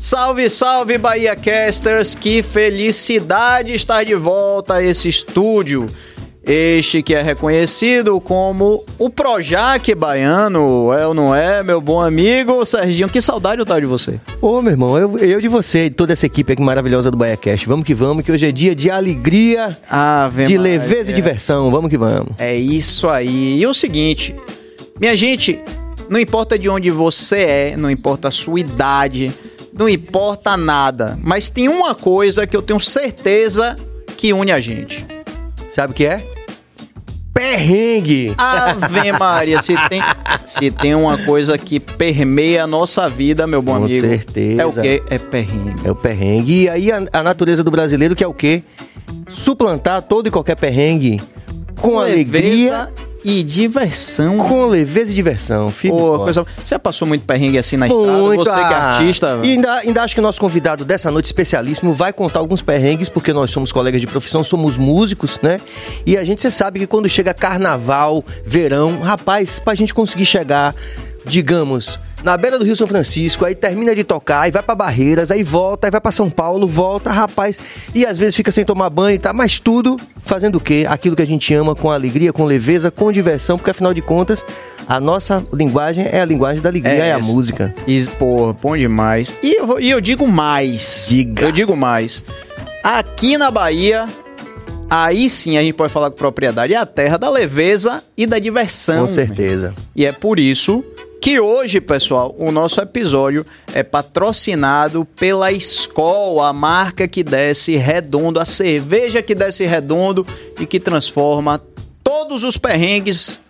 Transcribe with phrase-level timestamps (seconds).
[0.00, 2.14] Salve, salve Bahia Casters!
[2.14, 5.86] Que felicidade estar de volta a esse estúdio.
[6.44, 12.64] Este que é reconhecido como o Projac baiano, é ou não é, meu bom amigo
[12.64, 13.08] Serginho?
[13.08, 14.20] Que saudade eu tava de você.
[14.40, 17.66] Ô, meu irmão, eu, eu de você e toda essa equipe aqui maravilhosa do BaiaCast.
[17.66, 20.78] Vamos que vamos, que hoje é dia de alegria, Ave de Maria.
[20.78, 21.72] leveza e diversão.
[21.72, 22.34] Vamos que vamos.
[22.38, 23.60] É isso aí.
[23.60, 24.32] E o seguinte,
[25.00, 25.60] minha gente,
[26.08, 29.34] não importa de onde você é, não importa a sua idade,
[29.78, 33.76] não importa nada, mas tem uma coisa que eu tenho certeza
[34.16, 35.06] que une a gente.
[35.70, 36.26] Sabe o que é?
[37.32, 38.34] Perrengue!
[38.36, 40.02] Ave Maria, se tem,
[40.44, 44.00] se tem uma coisa que permeia a nossa vida, meu bom Com amigo.
[44.00, 44.62] certeza.
[44.62, 45.02] É o quê?
[45.08, 45.86] É perrengue.
[45.86, 46.62] É o perrengue.
[46.62, 48.64] E aí a, a natureza do brasileiro que é o quê?
[49.28, 51.22] Suplantar todo e qualquer perrengue
[51.80, 54.36] com alegria, Leveza e diversão.
[54.38, 55.66] com leveza e diversão.
[55.66, 56.22] Pô, forte.
[56.24, 56.42] coisa...
[56.42, 58.12] Você já passou muito perrengue assim na estrada?
[58.12, 58.90] Muito, Você que é ah.
[58.90, 59.40] artista.
[59.42, 63.08] E ainda, ainda acho que o nosso convidado dessa noite especialíssimo vai contar alguns perrengues,
[63.08, 65.60] porque nós somos colegas de profissão, somos músicos, né?
[66.06, 70.74] E a gente, você sabe que quando chega carnaval, verão, rapaz, pra gente conseguir chegar,
[71.24, 75.30] digamos, na beira do Rio São Francisco, aí termina de tocar, aí vai pra Barreiras,
[75.30, 77.58] aí volta, aí vai pra São Paulo, volta, rapaz,
[77.94, 80.84] e às vezes fica sem tomar banho e tá, mas tudo fazendo o quê?
[80.88, 84.44] Aquilo que a gente ama com alegria, com leveza, com diversão, porque afinal de contas,
[84.88, 87.74] a nossa linguagem é a linguagem da alegria, É é, a música.
[87.86, 89.34] E, pô, bom demais.
[89.42, 91.06] E eu, e eu digo mais.
[91.08, 91.46] Diga.
[91.46, 92.24] Eu digo mais.
[92.82, 94.08] Aqui na Bahia,
[94.88, 96.72] aí sim a gente pode falar com propriedade.
[96.72, 99.02] É a terra da leveza e da diversão.
[99.02, 99.74] Com certeza.
[99.94, 100.82] E é por isso
[101.20, 108.40] que hoje, pessoal, o nosso episódio é patrocinado pela Skol, a marca que desce redondo,
[108.40, 110.26] a cerveja que desce redondo
[110.60, 111.60] e que transforma
[112.04, 113.40] todos os perrengues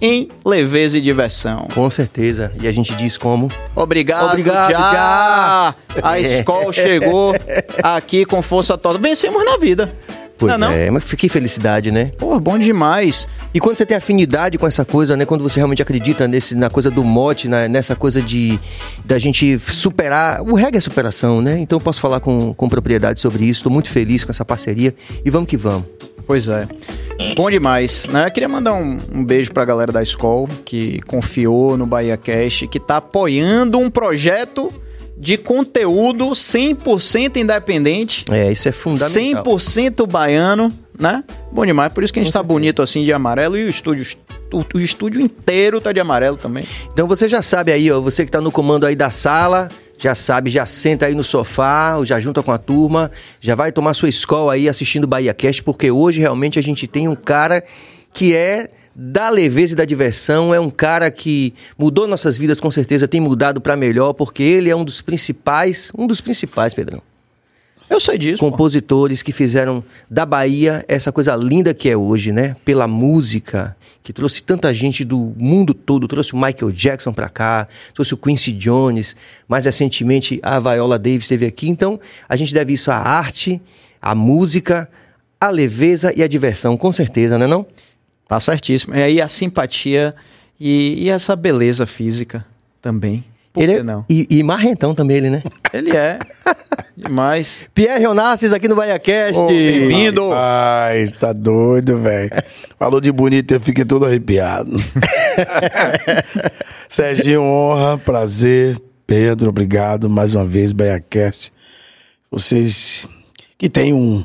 [0.00, 1.68] em leveza e diversão.
[1.74, 2.50] Com certeza.
[2.58, 3.50] E a gente diz como?
[3.76, 5.74] Obrigado, Obrigado, já.
[6.02, 6.38] A É.
[6.38, 7.34] escola chegou
[7.82, 8.98] aqui com força toda.
[8.98, 9.94] Vencemos na vida.
[10.40, 10.94] Pois não, é não?
[10.94, 12.12] mas que felicidade, né?
[12.18, 13.28] Pô, bom demais.
[13.54, 15.24] E quando você tem afinidade com essa coisa, né?
[15.26, 18.58] Quando você realmente acredita nesse, na coisa do mote, na- nessa coisa de
[19.04, 20.40] da gente superar.
[20.42, 21.58] O reggae é superação, né?
[21.58, 23.58] Então eu posso falar com, com propriedade sobre isso.
[23.60, 24.94] Estou muito feliz com essa parceria.
[25.24, 25.84] E vamos que vamos.
[26.26, 26.66] Pois é.
[27.34, 28.30] Bom demais, né?
[28.30, 32.78] Queria mandar um, um beijo pra galera da escola que confiou no Bahia Cash, que
[32.80, 34.72] tá apoiando um projeto
[35.20, 39.44] de conteúdo 100% independente, É, isso é fundamental.
[39.44, 41.22] 100% baiano, né?
[41.52, 43.68] Bom demais, por isso que a gente Com tá bonito assim de amarelo e o
[43.68, 44.06] estúdio,
[44.50, 46.64] o, o estúdio inteiro tá de amarelo também.
[46.90, 50.14] Então você já sabe aí, ó, você que tá no comando aí da sala, já
[50.14, 53.10] sabe, já senta aí no sofá, ou já junta com a turma,
[53.42, 57.08] já vai tomar sua escola aí assistindo Bahia Cast, porque hoje realmente a gente tem
[57.08, 57.62] um cara
[58.14, 58.70] que é
[59.02, 63.18] da leveza e da diversão, é um cara que mudou nossas vidas com certeza, tem
[63.18, 67.00] mudado pra melhor, porque ele é um dos principais, um dos principais, Pedrão,
[67.88, 68.36] Eu sei disso.
[68.36, 68.50] pô.
[68.50, 72.54] compositores que fizeram da Bahia essa coisa linda que é hoje, né?
[72.62, 77.68] Pela música, que trouxe tanta gente do mundo todo, trouxe o Michael Jackson pra cá,
[77.94, 79.16] trouxe o Quincy Jones,
[79.48, 81.70] mais recentemente a Viola Davis esteve aqui.
[81.70, 83.62] Então, a gente deve isso à arte,
[84.02, 84.90] à música,
[85.40, 87.64] à leveza e à diversão, com certeza, né não?
[88.30, 88.94] Tá certíssimo.
[88.94, 90.14] E aí a simpatia
[90.58, 92.46] e, e essa beleza física
[92.80, 93.24] também.
[93.52, 94.04] Por ele que é, não?
[94.08, 95.42] E, e marrentão também ele, né?
[95.72, 96.16] Ele é
[96.96, 97.62] demais.
[97.74, 99.36] Pierre Onassis aqui no BaiaCast.
[99.36, 100.30] Ô, bem-vindo.
[100.32, 102.30] Ai, tá doido, velho.
[102.78, 104.76] Falou de bonito, eu fiquei todo arrepiado.
[106.88, 108.80] Serginho, honra, prazer.
[109.08, 111.52] Pedro, obrigado mais uma vez, BaiaCast.
[112.30, 113.08] Vocês
[113.58, 114.24] que têm um,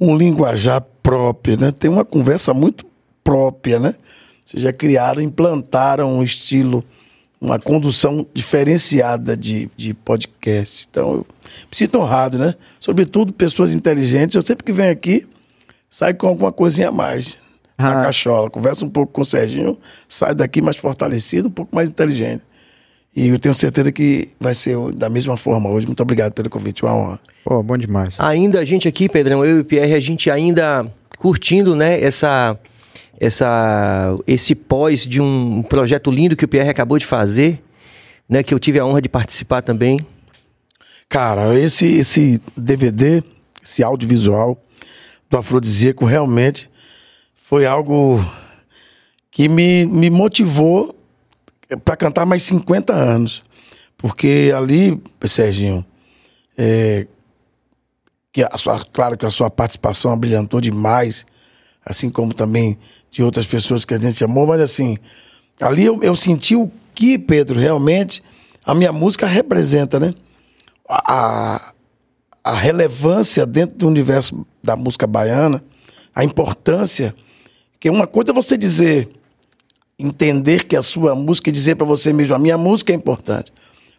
[0.00, 1.72] um linguajar próprio, né?
[1.72, 2.93] Tem uma conversa muito
[3.24, 3.94] própria, né?
[4.44, 6.84] Vocês já criaram, implantaram um estilo,
[7.40, 10.86] uma condução diferenciada de, de podcast.
[10.90, 11.26] Então, eu
[11.70, 12.54] me sinto honrado, né?
[12.78, 14.36] Sobretudo pessoas inteligentes.
[14.36, 15.26] Eu sempre que venho aqui,
[15.88, 17.38] saio com alguma coisinha a mais
[17.78, 18.04] na Ah.
[18.04, 18.50] cachola.
[18.50, 19.76] Conversa um pouco com o Serginho,
[20.08, 22.42] sai daqui mais fortalecido, um pouco mais inteligente.
[23.16, 25.86] E eu tenho certeza que vai ser da mesma forma hoje.
[25.86, 27.20] Muito obrigado pelo convite, uma honra.
[27.44, 28.14] Pô, bom demais.
[28.18, 30.84] Ainda a gente aqui, Pedrão, eu e o Pierre, a gente ainda
[31.18, 32.58] curtindo, né, essa,
[33.20, 37.62] essa, esse pós de um projeto lindo que o Pierre acabou de fazer,
[38.28, 40.04] né, que eu tive a honra de participar também.
[41.08, 43.22] Cara, esse, esse DVD,
[43.62, 44.60] esse audiovisual
[45.30, 46.70] do Afrodisíaco realmente
[47.34, 48.24] foi algo
[49.30, 50.94] que me, me motivou
[51.84, 53.42] para cantar mais 50 anos.
[53.96, 55.84] Porque ali, Serginho,
[56.56, 57.06] é,
[58.32, 61.24] que a sua, claro que a sua participação abrilhantou demais,
[61.84, 62.78] assim como também
[63.14, 64.98] de outras pessoas que a gente amou, mas assim,
[65.60, 68.20] ali eu, eu senti o que, Pedro, realmente
[68.66, 70.12] a minha música representa, né?
[70.88, 71.72] a,
[72.42, 75.62] a relevância dentro do universo da música baiana,
[76.12, 77.14] a importância,
[77.78, 79.08] que uma coisa é você dizer,
[79.96, 83.52] entender que a sua música e dizer para você mesmo, a minha música é importante.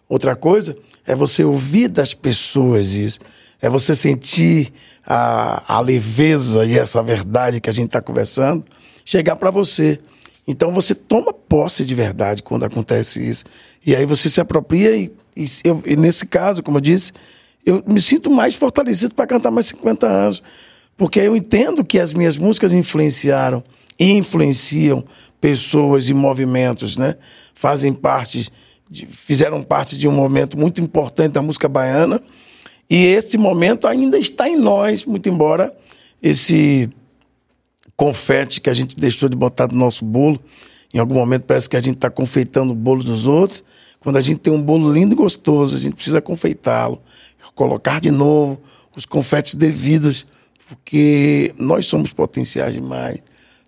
[0.10, 0.78] Outra coisa
[1.08, 3.20] é você ouvir das pessoas isso,
[3.62, 4.74] é você sentir
[5.08, 8.66] a, a leveza e essa verdade que a gente está conversando
[9.06, 10.00] chegar para você.
[10.48, 13.46] Então você toma posse de verdade quando acontece isso.
[13.86, 17.13] E aí você se apropria e, e, eu, e nesse caso, como eu disse,
[17.66, 20.44] eu me sinto mais fortalecido para cantar mais 50 anos.
[20.98, 23.63] Porque eu entendo que as minhas músicas influenciaram
[24.00, 25.04] e influenciam
[25.42, 27.16] pessoas e movimentos, né?
[27.54, 28.50] Fazem parte,
[28.90, 32.22] de, fizeram parte de um momento muito importante da música baiana.
[32.90, 35.75] E esse momento ainda está em nós, muito embora
[36.22, 36.90] esse
[37.95, 40.39] confete que a gente deixou de botar no nosso bolo.
[40.94, 43.63] Em algum momento parece que a gente está confeitando o bolo dos outros.
[44.00, 47.01] Quando a gente tem um bolo lindo e gostoso, a gente precisa confeitá-lo,
[47.56, 48.59] colocar de novo
[48.95, 50.25] os confetes devidos,
[50.68, 53.19] porque nós somos potenciais demais.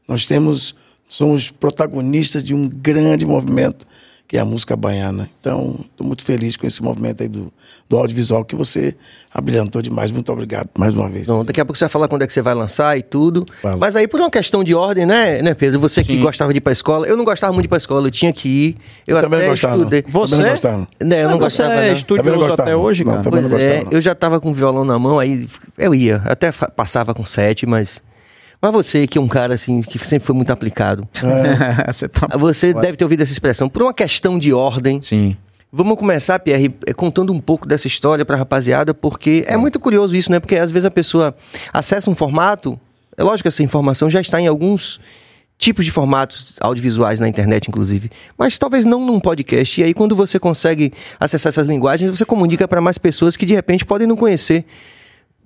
[0.08, 0.76] Nós temos,
[1.06, 3.86] somos protagonistas de um grande movimento
[4.28, 5.30] que é a música baiana.
[5.40, 7.52] Então, estou muito feliz com esse movimento aí do,
[7.88, 8.94] do audiovisual que você
[9.34, 10.12] abrilhantou demais.
[10.12, 11.28] Muito obrigado mais uma vez.
[11.28, 13.46] Bom, daqui a pouco você vai falar quando é que você vai lançar e tudo.
[13.62, 13.78] Fala.
[13.78, 15.80] Mas aí, por uma questão de ordem, né, né Pedro?
[15.80, 16.08] Você Sim.
[16.08, 17.08] que gostava de ir para a escola.
[17.08, 18.78] Eu não gostava muito de ir para a escola, eu tinha que ir.
[19.08, 20.04] Eu, eu também até gostava, estudei.
[20.06, 20.12] Não.
[20.12, 20.36] Você?
[20.36, 20.88] Também gostava.
[21.02, 21.74] Né, eu não, gostava.
[21.74, 23.24] Você é estudioso até hoje, cara?
[23.24, 25.48] Não, pois é, eu já estava com o violão na mão, aí
[25.78, 26.22] eu ia.
[26.26, 28.04] Até passava com sete, mas
[28.62, 31.08] mas você, que é um cara assim, que sempre foi muito aplicado.
[31.24, 31.86] É.
[31.92, 32.28] você, tá...
[32.38, 33.70] você deve ter ouvido essa expressão.
[33.70, 35.02] Por uma questão de ordem.
[35.02, 35.38] Sim.
[35.72, 39.80] Vamos começar, Pierre, é, contando um pouco dessa história para a rapaziada, porque é muito
[39.80, 40.40] curioso isso, né?
[40.40, 41.36] Porque às vezes a pessoa
[41.74, 42.80] acessa um formato,
[43.18, 45.00] é lógico que essa informação já está em alguns
[45.58, 49.82] tipos de formatos audiovisuais na internet, inclusive, mas talvez não num podcast.
[49.82, 53.54] E aí, quando você consegue acessar essas linguagens, você comunica para mais pessoas que de
[53.54, 54.66] repente podem não conhecer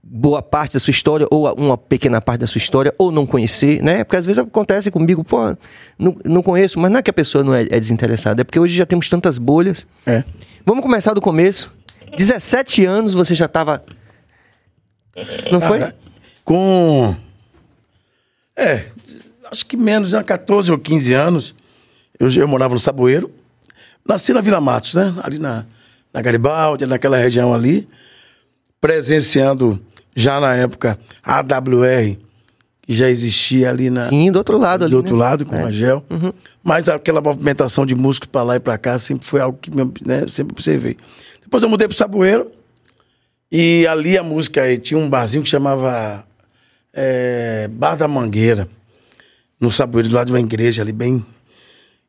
[0.03, 3.81] boa parte da sua história, ou uma pequena parte da sua história, ou não conhecer,
[3.83, 4.03] né?
[4.03, 5.55] Porque às vezes acontece comigo, pô,
[5.97, 8.59] não, não conheço, mas não é que a pessoa não é, é desinteressada, é porque
[8.59, 9.85] hoje já temos tantas bolhas.
[10.05, 10.23] É.
[10.65, 11.73] Vamos começar do começo.
[12.17, 13.83] 17 anos você já estava.
[15.51, 15.93] Não foi?
[16.43, 17.15] Com.
[18.55, 18.85] É,
[19.51, 20.23] acho que menos, né?
[20.23, 21.55] 14 ou 15 anos.
[22.19, 23.31] Eu, eu morava no Saboeiro.
[24.05, 25.13] Nasci na Vila Matos, né?
[25.23, 25.65] Ali na,
[26.13, 27.87] na Garibaldi, naquela região ali.
[28.79, 29.79] Presenciando
[30.15, 32.17] já na época AWR,
[32.81, 34.01] que já existia ali na.
[34.01, 34.91] Sim, do outro lado do ali.
[34.91, 35.23] Do outro né?
[35.23, 35.63] lado, com é.
[35.63, 36.03] a Gel.
[36.09, 36.33] Uhum.
[36.63, 39.71] Mas aquela movimentação de músicos para lá e para cá sempre foi algo que
[40.05, 40.97] né, sempre observei.
[41.41, 42.51] Depois eu mudei para Saboeiro.
[43.51, 46.25] E ali a música tinha um barzinho que chamava
[46.93, 48.67] é, Bar da Mangueira,
[49.59, 51.25] no Saboeiro, do lado de uma igreja ali, bem.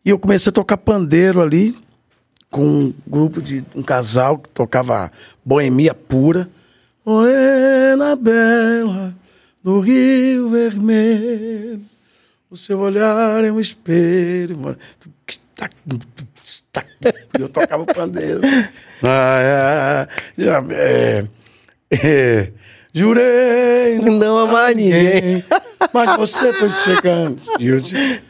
[0.04, 1.76] E eu comecei a tocar pandeiro ali,
[2.50, 5.10] com um grupo de um casal que tocava
[5.44, 6.48] boemia pura.
[7.04, 9.14] Morena bela
[9.62, 11.82] do Rio Vermelho,
[12.48, 14.76] o seu olhar é um espelho.
[17.38, 18.40] Eu tocava o pandeiro.
[19.04, 20.06] Ah,
[20.38, 20.44] é,
[20.74, 21.26] é,
[21.90, 22.52] é,
[22.92, 25.44] jurei não amar ninguém,
[25.92, 27.38] mas você foi chegando.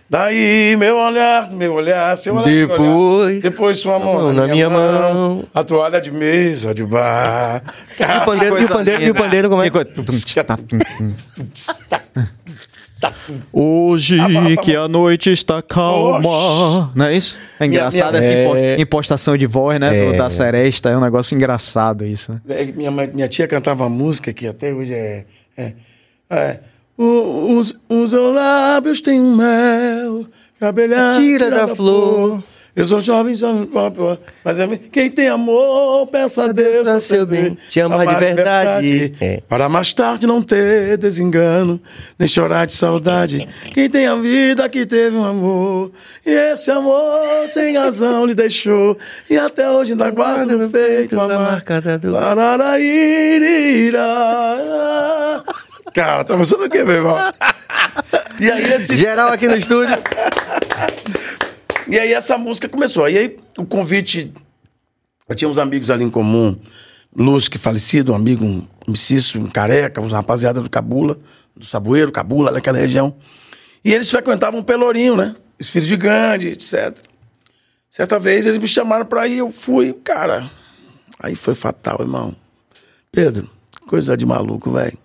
[0.08, 2.44] Daí, meu olhar, meu olhar, seu olhar.
[2.44, 2.80] Depois.
[2.80, 7.62] Olhar, depois sua mão na, na minha, mão, mão, A toalha de mesa de bar.
[7.98, 9.70] E o pandeiro, e o pandeiro, e o pandeiro, como é?
[13.52, 14.18] Hoje
[14.62, 16.92] que a noite está calma.
[16.94, 17.36] Não é isso?
[17.58, 18.80] É engraçado minha, essa é...
[18.80, 20.08] impostação de voz, né?
[20.08, 20.12] É...
[20.12, 20.90] Da seresta.
[20.90, 22.32] É um negócio engraçado isso.
[22.32, 22.40] Né?
[22.48, 25.24] É, minha, minha tia cantava música que até hoje é.
[25.56, 25.72] é,
[26.30, 26.58] é
[26.96, 30.26] os, os seus lábios têm mel,
[30.60, 32.42] abelha tira, da flor.
[32.74, 33.34] Eu sou jovem,
[34.42, 38.14] mas é, quem tem amor, peça a Deus para seu bem, te de verdade.
[38.14, 39.42] De verdade é.
[39.46, 41.78] Para mais tarde não ter desengano,
[42.18, 43.46] nem chorar de saudade.
[43.74, 45.92] Quem tem a vida que teve um amor,
[46.24, 48.96] e esse amor sem razão lhe deixou,
[49.28, 52.16] e até hoje ainda guarda no peito a marca da dor.
[55.92, 57.18] Cara, tá pensando o quê, meu irmão?
[58.40, 58.96] E aí esse...
[58.96, 59.94] Geral aqui no estúdio.
[61.92, 63.06] E aí essa música começou.
[63.06, 64.32] E aí o convite...
[65.28, 66.58] Eu tinha uns amigos ali em comum.
[67.14, 71.18] Lúcio, que falecido, um amigo, um miciço, um careca, uns rapaziada do Cabula,
[71.54, 73.14] do Saboeiro, Cabula, naquela região.
[73.84, 75.36] E eles frequentavam o Pelourinho, né?
[75.60, 76.96] Os filhos de Gandhi, etc.
[77.90, 80.50] Certa vez eles me chamaram pra ir, eu fui, cara.
[81.18, 82.34] Aí foi fatal, irmão.
[83.12, 83.50] Pedro,
[83.86, 84.96] coisa de maluco, velho.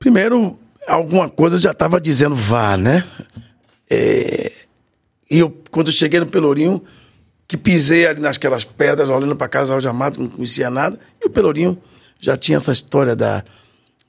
[0.00, 3.04] Primeiro, alguma coisa já estava dizendo vá, né?
[3.88, 4.61] É...
[5.32, 6.82] E eu, quando eu cheguei no Pelourinho,
[7.48, 10.98] que pisei ali nasquelas pedras, olhando para casa algemado, não conhecia nada.
[11.20, 11.76] E o Pelourinho
[12.20, 13.42] já tinha essa história da,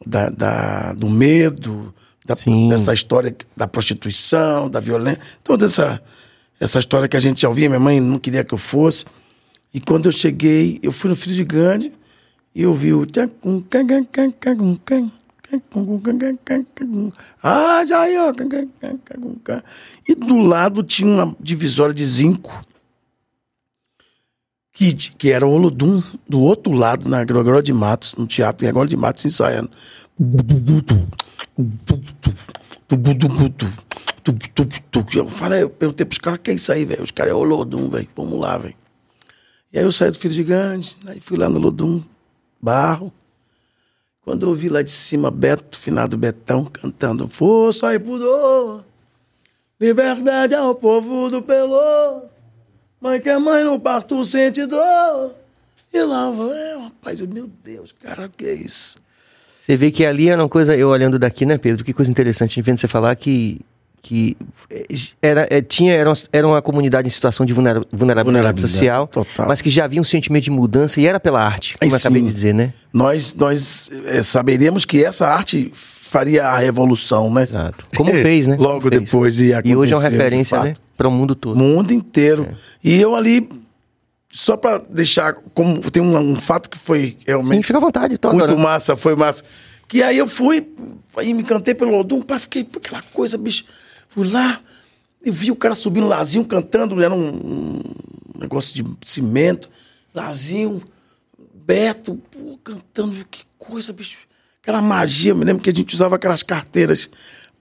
[0.06, 1.94] da, da- do medo,
[2.26, 2.36] da,
[2.70, 6.02] dessa história da prostituição, da violência, toda essa,
[6.60, 7.70] essa história que a gente já ouvia.
[7.70, 9.06] Minha mãe não queria que eu fosse.
[9.74, 11.94] E quando eu cheguei, eu fui no Filho de Gandhi
[12.54, 13.08] e eu vi o.
[17.42, 18.34] Ah, já aí, ó.
[20.08, 22.52] E do lado tinha uma divisória de zinco
[24.74, 28.90] que, que era o Olodum, do outro lado, na Gregório de Matos, no teatro Gregório
[28.90, 29.70] de Matos, ensaiando.
[35.14, 37.04] Eu falei, eu perguntei pros caras, que é isso aí, velho?
[37.04, 38.76] Os caras é Olodum, velho, vamos lá, velho.
[39.72, 42.04] E aí eu saí do Filho Gigante, aí fui lá no Olodum,
[42.62, 43.14] Barro.
[44.24, 48.84] Quando eu ouvi lá de cima Beto, finado Betão, cantando Força aí pudor,
[49.80, 52.24] liberdade ao povo do Pelô.
[53.02, 55.36] Mãe que é mãe no parto sente dor.
[55.94, 58.98] E lá eu, rapaz, eu, meu Deus, cara, que é isso?
[59.60, 61.84] Você vê que ali era uma coisa, eu olhando daqui, né, Pedro?
[61.84, 63.62] Que coisa interessante, vendo você falar que,
[64.04, 64.36] que
[64.70, 64.86] eh,
[65.22, 69.08] era, eh, tinha, era, uma, era uma comunidade em situação de vulnera- vulnerabilidade, Vulnerabilidade, social,
[69.08, 69.48] total.
[69.48, 71.96] mas que já havia um sentimento de mudança e era pela arte, como Aí eu
[71.98, 72.28] acabei sim.
[72.28, 72.74] de dizer, né?
[72.92, 77.44] Nós, nós eh, saberíamos que essa arte faria a revolução, né?
[77.44, 77.86] Exato.
[77.96, 78.58] Como fez, né?
[78.60, 79.02] Logo fez.
[79.04, 80.74] depois ia E hoje é uma referência, né?
[80.98, 81.58] Para o mundo todo.
[81.58, 82.50] mundo inteiro.
[82.84, 83.50] E eu ali,
[84.30, 88.18] só para deixar, como tem um, um fato que foi Sim, realmente fica à vontade,
[88.18, 88.62] tô muito adorando.
[88.68, 89.44] massa, foi massa.
[89.88, 90.68] Que aí eu fui,
[91.16, 93.64] aí me encantei pelo Lodum, pá, fiquei por aquela coisa, bicho.
[94.14, 94.62] Fui lá,
[95.26, 97.82] e vi o cara subindo Lazinho cantando, era um,
[98.40, 99.70] negócio de cimento,
[100.14, 100.84] Lazinho,
[101.54, 104.20] Beto, pô, cantando, que coisa, bicho.
[104.62, 107.10] Aquela magia, me lembro que a gente usava aquelas carteiras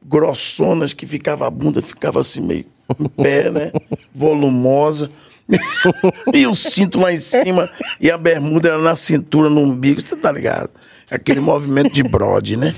[0.04, 2.66] grossonas que ficava a bunda, ficava assim meio
[3.00, 3.72] em pé, né?
[4.14, 5.10] Volumosa.
[6.34, 10.16] e o cinto lá em cima e a bermuda era na cintura, no umbigo, você
[10.16, 10.70] tá ligado?
[11.14, 12.74] Aquele movimento de brode, né?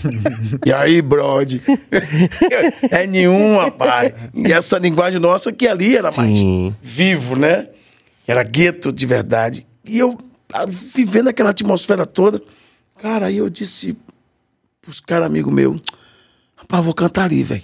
[0.67, 1.63] E aí, brode?
[2.91, 4.13] é nenhum, rapaz.
[4.35, 6.75] E essa linguagem nossa que ali era mais Sim.
[6.83, 7.69] vivo, né?
[8.27, 9.67] Era gueto de verdade.
[9.85, 10.19] E eu,
[10.69, 12.43] vivendo aquela atmosfera toda,
[13.01, 13.97] cara, aí eu disse
[14.83, 15.81] pros caras, amigo meu,
[16.57, 17.63] rapaz, vou cantar ali, velho.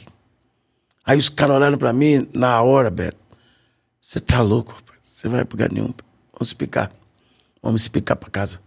[1.04, 3.16] Aí os caras olharam pra mim, na hora, Beto,
[4.00, 5.00] você tá louco, rapaz.
[5.02, 5.92] Você vai pra lugar nenhum.
[6.32, 6.92] Vamos se picar.
[7.62, 8.60] Vamos se picar pra casa.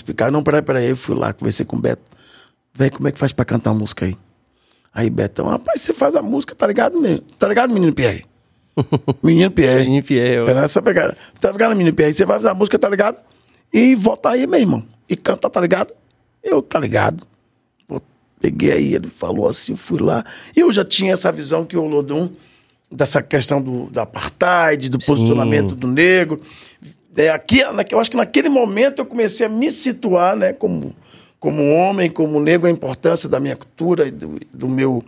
[0.00, 0.30] Picar.
[0.30, 0.88] Não, peraí, peraí.
[0.88, 2.02] Eu fui lá, conversei com o Beto.
[2.74, 4.16] Velho, como é que faz pra cantar uma música aí?
[4.92, 7.22] Aí, Betão, rapaz, você faz a música, tá ligado, menino?
[7.38, 8.24] Tá ligado, menino Pierre?
[9.22, 9.84] menino Pierre.
[9.84, 10.46] Menino Pierre, ó.
[10.46, 11.16] Pera essa pegada.
[11.40, 12.12] Tá ligado, menino Pierre?
[12.12, 13.18] Você vai fazer a música, tá ligado?
[13.72, 14.84] E volta aí, meu irmão.
[15.08, 15.94] E canta, tá ligado?
[16.42, 17.24] Eu, tá ligado?
[17.86, 18.00] Pô,
[18.40, 20.24] peguei aí, ele falou assim, fui lá.
[20.56, 22.28] E eu já tinha essa visão que o Lodum,
[22.90, 26.40] dessa questão do, da apartheid, do posicionamento do negro.
[27.16, 30.94] É, aqui, eu acho que naquele momento eu comecei a me situar, né, como,
[31.40, 35.04] como homem, como negro, a importância da minha cultura e do, do meu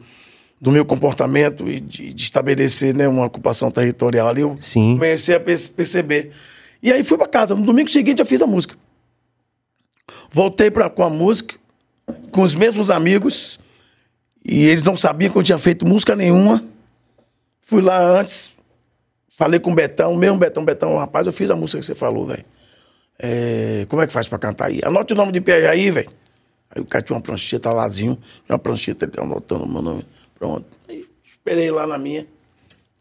[0.61, 4.95] do meu comportamento e de, de estabelecer né, uma ocupação territorial ali, eu Sim.
[4.95, 6.31] comecei a perce- perceber.
[6.81, 7.53] E aí fui para casa.
[7.57, 8.77] No domingo seguinte eu fiz a música.
[10.31, 11.57] Voltei pra, com a música,
[12.31, 13.59] com os mesmos amigos,
[14.45, 16.63] e eles não sabiam que eu tinha feito música nenhuma.
[17.63, 18.53] Fui lá antes,
[19.43, 22.27] falei com o Betão, mesmo Betão, Betão, rapaz, eu fiz a música que você falou,
[22.27, 22.45] velho.
[23.19, 24.81] É, como é que faz pra cantar aí?
[24.85, 26.11] Anote o nome de Pierre aí, velho.
[26.71, 30.07] Aí o cara tinha uma prancheta lázinho, tinha uma prancheta, ele anotando o meu nome.
[30.39, 30.65] Pronto.
[30.89, 32.25] Aí esperei lá na minha,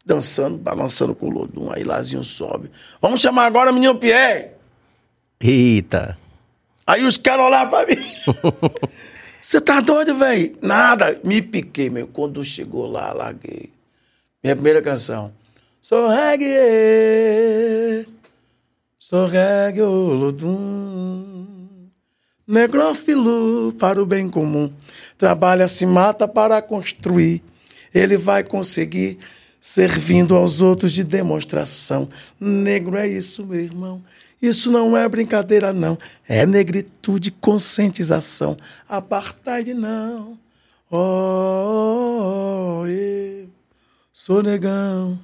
[0.04, 1.70] dançando, balançando com o Lodum.
[1.72, 2.72] Aí Lazinho sobe.
[3.00, 4.48] Vamos chamar agora o menino Pierre.
[5.40, 6.18] Eita.
[6.84, 8.02] Aí os caras olharam pra mim.
[9.40, 10.56] Você tá doido, velho?
[10.60, 11.20] Nada.
[11.22, 12.08] Me piquei, meu.
[12.08, 13.70] Quando chegou lá, larguei.
[14.42, 15.32] Minha primeira canção.
[15.82, 16.06] Sou
[19.26, 21.56] reggae, olodum.
[22.46, 24.72] Negrófilo para o bem comum.
[25.18, 27.42] Trabalha, se mata para construir.
[27.92, 29.18] Ele vai conseguir
[29.60, 32.08] servindo aos outros de demonstração.
[32.38, 34.00] Negro é isso, meu irmão.
[34.40, 35.98] Isso não é brincadeira, não.
[36.28, 38.56] É negritude, conscientização.
[38.88, 40.38] Apartheid, não.
[40.88, 43.48] Oh, eu
[44.12, 45.18] sou negão.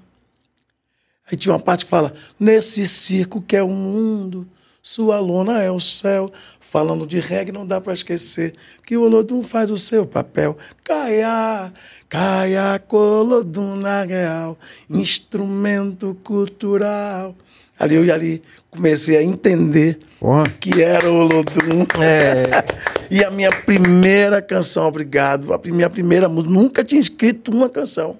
[1.31, 4.47] Aí tinha uma parte que fala: Nesse circo que é o mundo,
[4.83, 6.33] sua lona é o céu.
[6.61, 8.55] Falando de reggae, não dá pra esquecer
[8.87, 10.57] que o Olodum faz o seu papel.
[10.85, 11.73] Caia,
[12.09, 14.59] caia, Colodum na real,
[14.89, 17.35] instrumento cultural.
[17.79, 20.45] Ali eu ali comecei a entender Porra.
[20.61, 21.87] que era o Olodum.
[22.03, 22.89] É.
[23.11, 28.19] E a minha primeira canção, obrigado, a minha primeira música, nunca tinha escrito uma canção.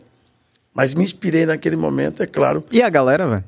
[0.79, 2.63] Mas me inspirei naquele momento, é claro.
[2.71, 3.45] E a galera, velho?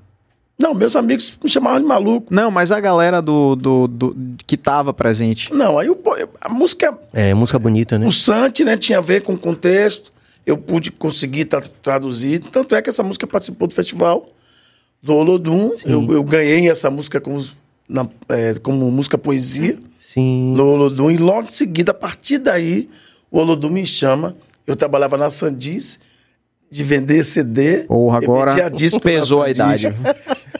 [0.60, 2.26] Não, meus amigos me chamavam de maluco.
[2.28, 5.54] Não, mas a galera do, do, do- que tava presente.
[5.54, 5.96] Não, aí o
[6.40, 8.04] a música, É, música bonita, né?
[8.04, 10.12] o Sante, né, tinha a ver com o contexto.
[10.44, 12.40] Eu pude conseguir tra- traduzir.
[12.40, 14.26] Tanto é que essa música participou do festival
[15.00, 15.70] do Olodum.
[15.86, 17.46] Eu, eu ganhei essa música como,
[17.88, 20.52] na- é, como música poesia Sim.
[20.56, 21.12] no Olodum.
[21.12, 22.90] E logo em seguida, a partir daí,
[23.30, 24.34] o Olodum me chama.
[24.66, 26.00] Eu trabalhava na Sandiz
[26.70, 27.86] de vender CD.
[27.88, 28.54] Eu agora
[29.02, 29.82] pesou a Sandiz.
[29.82, 29.94] idade.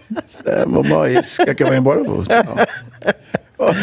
[0.44, 2.00] É, mamãe, esse quer que eu vá embora?
[2.00, 2.24] Eu vou.
[2.26, 3.74] Não.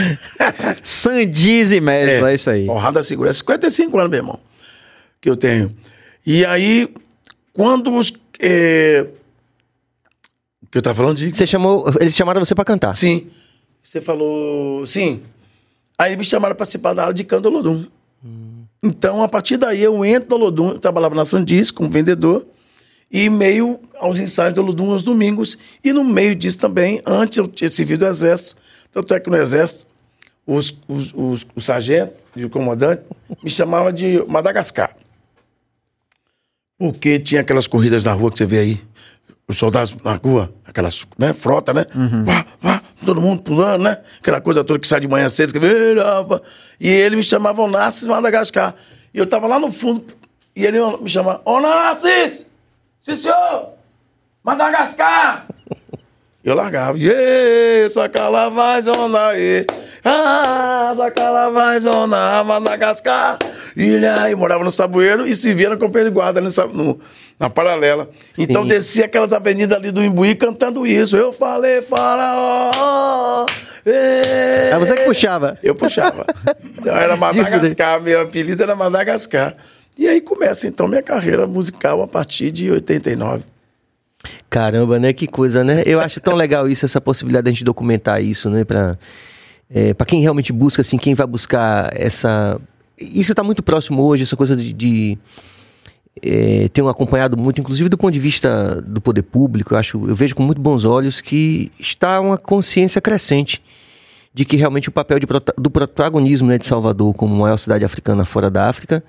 [0.81, 2.65] Sandize mesmo, é, isso aí.
[2.65, 3.29] Porrada segura.
[3.29, 4.39] É 55 anos, meu irmão,
[5.21, 5.71] que eu tenho.
[6.25, 6.93] E aí,
[7.53, 8.11] quando os.
[8.39, 9.05] É...
[10.63, 11.33] O que eu tava falando de.
[11.33, 12.95] Você chamou, eles chamaram você pra cantar.
[12.95, 13.29] Sim.
[13.81, 14.85] Você falou.
[14.85, 15.21] Sim.
[15.97, 17.85] Aí me chamaram para participar da aula de canto do Olodum.
[18.81, 20.69] Então, a partir daí, eu entro no Olodum.
[20.69, 22.45] Eu trabalhava na Sandis como vendedor.
[23.11, 25.57] E meio aos ensaios do Olodum aos domingos.
[25.83, 28.55] E no meio disso também, antes eu tinha servido do Exército.
[28.91, 29.85] Tanto é que no Exército,
[30.45, 33.03] os, os, os, o sargento e o comandante
[33.43, 34.95] me chamavam de Madagascar.
[36.77, 38.81] Porque tinha aquelas corridas na rua que você vê aí.
[39.47, 41.85] Os soldados na rua, aquelas, né, frota, né?
[42.25, 43.97] Vá, vá, todo mundo pulando, né?
[44.19, 45.59] Aquela coisa toda que sai de manhã cedo, que.
[46.79, 48.73] E ele me chamava Onassis Madagascar.
[49.13, 50.05] E eu tava lá no fundo,
[50.55, 52.45] e ele me chamava, Onassis!
[52.99, 53.69] Sim, senhor!
[54.43, 55.47] Madagascar!
[56.43, 56.97] Eu largava.
[56.97, 59.19] Iê, sacala vai zona.
[60.05, 63.37] Ah, sacala vai zona, Madagascar.
[63.75, 66.99] Ilha, e morava no Saboeiro e se via na companhia de guarda ali no, no-
[67.39, 68.09] na paralela.
[68.37, 68.69] Então Sim.
[68.69, 71.15] descia aquelas avenidas ali do Imbuí cantando isso.
[71.15, 73.45] Eu falei, faraó.
[73.85, 75.57] É você que puxava.
[75.63, 76.25] Eu puxava.
[76.77, 79.55] Então era Madagascar, meu apelido era Madagascar.
[79.97, 83.43] E aí começa então minha carreira musical a partir de 89.
[84.49, 85.13] Caramba, né?
[85.13, 85.83] Que coisa, né?
[85.85, 88.63] Eu acho tão legal isso, essa possibilidade de a gente documentar isso, né?
[88.63, 88.93] Pra,
[89.73, 92.59] é, pra quem realmente busca, assim, quem vai buscar essa.
[92.99, 94.73] Isso tá muito próximo hoje, essa coisa de.
[94.73, 95.17] de
[96.23, 100.15] é, tenho acompanhado muito, inclusive do ponto de vista do poder público, eu acho, eu
[100.15, 103.61] vejo com muito bons olhos que está uma consciência crescente
[104.33, 105.25] de que realmente o papel de
[105.57, 109.03] do protagonismo né, de Salvador como maior cidade africana fora da África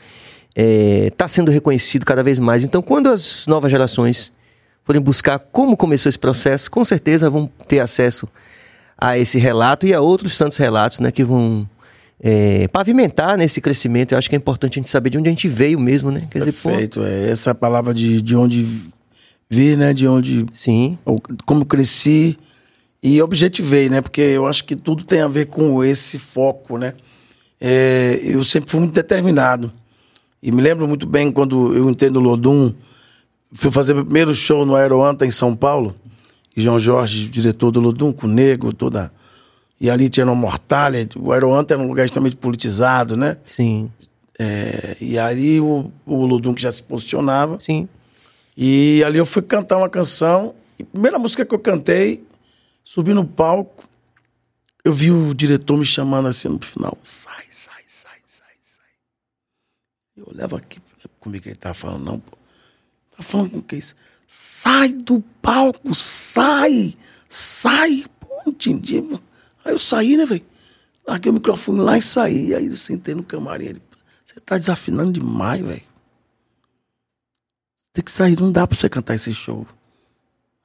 [0.57, 2.65] está sendo reconhecido cada vez mais.
[2.65, 4.33] Então, quando as novas gerações
[4.85, 8.27] forem buscar como começou esse processo, com certeza vão ter acesso
[8.97, 11.69] a esse relato e a outros tantos relatos né, que vão
[12.21, 14.13] é, pavimentar né, esse crescimento.
[14.13, 16.27] Eu acho que é importante a gente saber de onde a gente veio mesmo, né?
[16.31, 17.03] Quer dizer, pô, Perfeito.
[17.03, 18.67] É essa palavra de, de onde
[19.49, 19.93] vi, né?
[19.93, 22.37] De onde sim, ou como cresci
[23.03, 24.01] e objetivei, né?
[24.01, 26.95] Porque eu acho que tudo tem a ver com esse foco, né?
[27.61, 29.73] É, eu sempre fui muito determinado.
[30.43, 32.73] E me lembro muito bem quando eu entendo o Lodum,
[33.53, 35.95] fui fazer meu primeiro show no Aeroanta em São Paulo,
[36.57, 39.13] e João Jorge, diretor do Lodum, com o Nego, toda.
[39.81, 43.37] E ali tinha uma mortalha, o Aeroanta era um lugar extremamente politizado, né?
[43.47, 43.91] sim,
[44.39, 47.59] É, e ali o, o Lodum que já se posicionava.
[47.61, 47.89] sim.
[48.61, 50.53] E ali eu fui cantar uma canção.
[50.79, 52.25] E a primeira música que eu cantei,
[52.85, 53.85] subi no palco,
[54.85, 56.99] eu vi o diretor me chamando assim no final.
[57.05, 58.87] Sai, sai, sai, sai, sai.
[60.17, 62.37] Eu olhava aqui, não é comigo que ele tava falando, não, pô.
[63.17, 63.95] Tá falando com o que isso?
[64.27, 66.95] Sai do palco, sai,
[67.29, 68.05] sai.
[68.19, 69.01] Pô, não entendi.
[69.03, 69.21] pô.
[69.69, 70.43] Aí eu saí, né, velho?
[71.07, 72.55] Larguei o microfone lá e saí.
[72.55, 73.67] Aí eu sentei no camarim.
[73.67, 73.83] Ele,
[74.25, 75.83] você tá desafinando demais, velho.
[77.93, 79.67] Tem que sair, não dá pra você cantar esse show.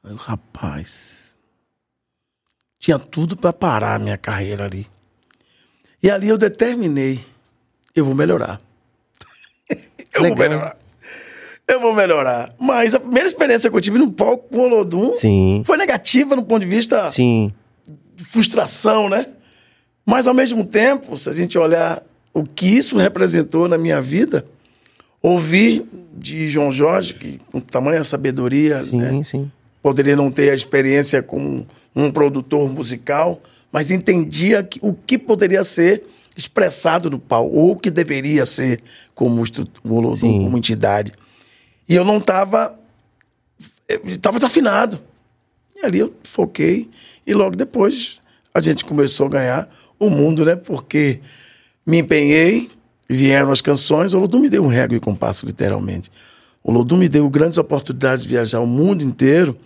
[0.06, 1.36] Aí, eu, rapaz.
[2.80, 4.88] Tinha tudo pra parar a minha carreira ali.
[6.02, 7.26] E ali eu determinei.
[7.94, 8.62] Eu vou melhorar.
[9.68, 10.38] eu vou Legal.
[10.38, 10.78] melhorar.
[11.68, 12.56] Eu vou melhorar.
[12.58, 16.38] Mas a primeira experiência que eu tive no palco com o Olodum Sim, foi negativa
[16.38, 17.54] no ponto de vista sim,
[18.18, 19.26] frustração, né?
[20.06, 24.46] Mas ao mesmo tempo, se a gente olhar o que isso representou na minha vida,
[25.22, 29.24] ouvir de João Jorge, que com tamanha sabedoria, sim, né?
[29.24, 29.52] sim.
[29.82, 35.64] poderia não ter a experiência como um produtor musical, mas entendia que- o que poderia
[35.64, 36.04] ser
[36.36, 38.82] expressado no palco, ou o que deveria ser
[39.16, 40.44] como, estru- o Olodum, Sim.
[40.44, 41.14] como entidade.
[41.88, 42.78] E eu não estava.
[44.06, 45.00] Estava desafinado.
[45.76, 46.90] E ali eu foquei.
[47.26, 48.20] E logo depois
[48.54, 50.56] a gente começou a ganhar o mundo, né?
[50.56, 51.20] Porque
[51.86, 52.70] me empenhei,
[53.10, 56.12] vieram as canções, o Lodum me deu um régua e compasso, literalmente.
[56.64, 59.58] O Lodum me deu grandes oportunidades de viajar o mundo inteiro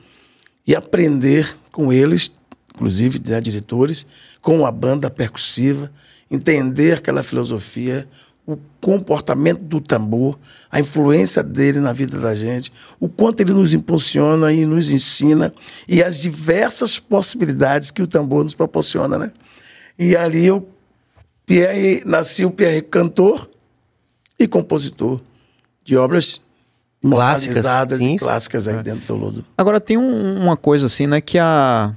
[0.66, 2.32] e aprender com eles,
[2.74, 4.06] inclusive né, diretores,
[4.42, 5.92] com a banda percussiva,
[6.30, 8.08] entender aquela filosofia,
[8.48, 10.40] o comportamento do tambor,
[10.72, 15.54] a influência dele na vida da gente, o quanto ele nos impulsiona e nos ensina
[15.86, 19.32] e as diversas possibilidades que o tambor nos proporciona, né?
[20.00, 20.66] E ali eu
[21.46, 23.50] Pierre, nasci o Pierre cantor
[24.40, 25.20] e compositor
[25.84, 26.46] de obras
[27.02, 27.66] Clássicas,
[28.00, 28.84] sim, e clássicas aí É.
[28.84, 29.46] dentro do Lodo.
[29.58, 31.94] Agora tem um- uma coisa assim, né, que a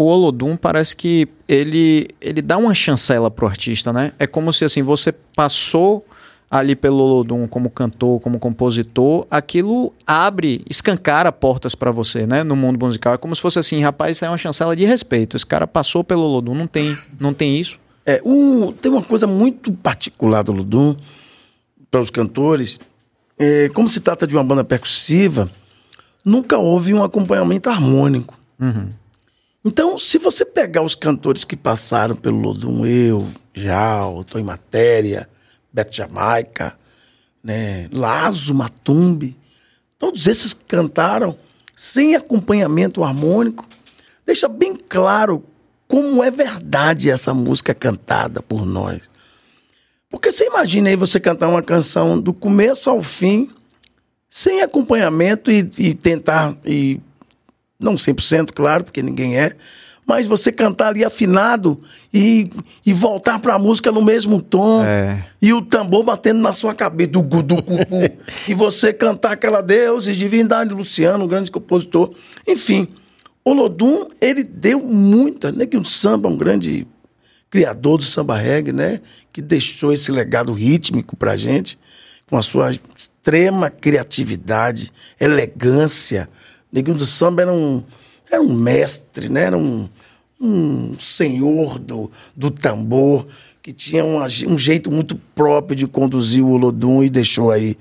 [0.00, 4.12] o Olodum parece que ele ele dá uma chancela pro artista, né?
[4.18, 6.06] É como se assim você passou
[6.50, 12.56] ali pelo Olodum como cantor, como compositor, aquilo abre, escancara portas pra você, né, no
[12.56, 13.12] mundo musical.
[13.12, 15.36] É como se fosse assim, rapaz, isso é uma chancela de respeito.
[15.36, 17.78] Esse cara passou pelo Olodum, não tem, não tem isso.
[18.06, 20.96] É, um, tem uma coisa muito particular do Ludum
[21.90, 22.80] para os cantores.
[23.38, 25.48] É, como se trata de uma banda percussiva,
[26.24, 28.36] nunca houve um acompanhamento harmônico.
[29.64, 35.28] Então, se você pegar os cantores que passaram pelo Lodum, eu, Jal, Tô em Matéria,
[35.70, 36.78] Beto Jamaica,
[37.44, 39.36] né, Lazo Matumbi,
[39.98, 41.36] todos esses que cantaram
[41.76, 43.66] sem acompanhamento harmônico,
[44.24, 45.44] deixa bem claro
[45.86, 49.10] como é verdade essa música cantada por nós.
[50.08, 53.50] Porque você imagina aí você cantar uma canção do começo ao fim,
[54.28, 57.00] sem acompanhamento e, e tentar, e
[57.80, 59.56] não 100%, claro, porque ninguém é,
[60.10, 61.80] mas você cantar ali afinado
[62.12, 62.50] e,
[62.84, 64.82] e voltar para a música no mesmo tom.
[64.84, 65.24] É.
[65.40, 68.10] E o tambor batendo na sua cabeça, do cu, pu.
[68.48, 72.12] e você cantar aquela Deus e Divindade Luciano, um grande compositor.
[72.44, 72.88] Enfim,
[73.44, 75.64] o Lodum, ele deu muita, né?
[75.64, 76.88] Que o samba é um grande
[77.48, 79.00] criador do samba reggae, né?
[79.32, 81.78] Que deixou esse legado rítmico pra gente,
[82.28, 86.28] com a sua extrema criatividade, elegância.
[86.72, 87.82] Neguinho do samba era um,
[88.30, 89.42] era um mestre, né?
[89.44, 89.88] Era um,
[90.40, 93.26] um senhor do, do tambor
[93.62, 97.76] que tinha uma- um jeito muito próprio de conduzir o Olodum e deixou aí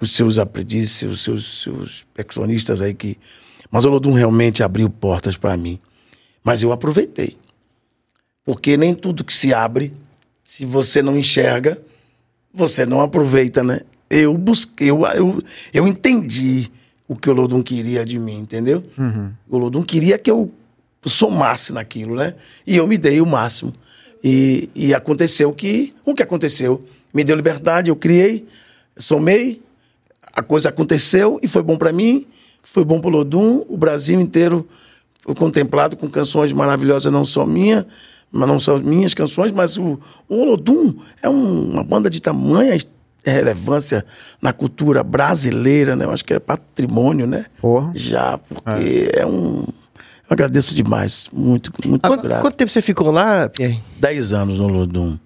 [0.00, 3.16] os seus aprendizes, os seus, seus percussionistas aí que...
[3.70, 5.78] Mas o Olodum realmente abriu portas para mim.
[6.44, 7.36] Mas eu aproveitei.
[8.44, 9.94] Porque nem tudo que se abre,
[10.44, 11.80] se você não enxerga,
[12.52, 13.80] você não aproveita, né?
[14.10, 16.70] Eu busquei, eu, eu, eu entendi
[17.12, 18.82] o que o Lodum queria de mim, entendeu?
[19.48, 20.50] O Lodum queria que eu
[21.04, 22.34] somasse naquilo, né?
[22.66, 23.72] E eu me dei o máximo.
[24.22, 26.80] E, e aconteceu que, o que aconteceu?
[27.12, 28.46] Me deu liberdade, eu criei,
[28.96, 29.60] somei,
[30.32, 32.26] a coisa aconteceu e foi bom para mim,
[32.62, 34.66] foi bom pro Lodum, o Brasil inteiro
[35.20, 37.86] foi contemplado com canções maravilhosas, não só minha,
[38.30, 39.98] mas não só minhas canções, mas o,
[40.28, 42.76] o Olodum é um- uma banda de tamanha
[43.30, 44.04] relevância
[44.40, 46.04] na cultura brasileira, né?
[46.04, 47.46] Eu acho que é patrimônio, né?
[47.60, 47.92] Porra.
[47.94, 49.64] Já, porque é, um...
[50.28, 52.40] Eu agradeço demais, muito, muito Quanto, grato.
[52.40, 53.80] quanto tempo você ficou lá, Pierre?
[54.00, 55.18] Dez anos no Olodum.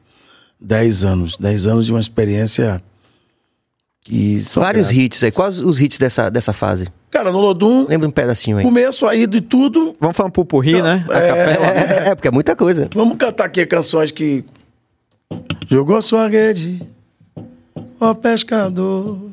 [0.61, 1.37] Dez anos.
[1.39, 2.83] Dez anos de uma experiência
[4.03, 4.39] que...
[4.55, 5.31] Vários hits aí.
[5.33, 6.89] Quais os hits dessa, dessa fase?
[7.11, 8.65] Cara, no Olodum, Lembra um pedacinho aí.
[8.65, 11.05] começo aí de tudo, Vamos falar um pupurri, né?
[11.09, 11.67] A é, capela.
[11.67, 12.91] É, é, porque é muita coisa.
[12.95, 14.45] Vamos cantar aqui canções que.
[15.69, 16.83] Jogou sua rede,
[18.01, 19.31] ó pescador,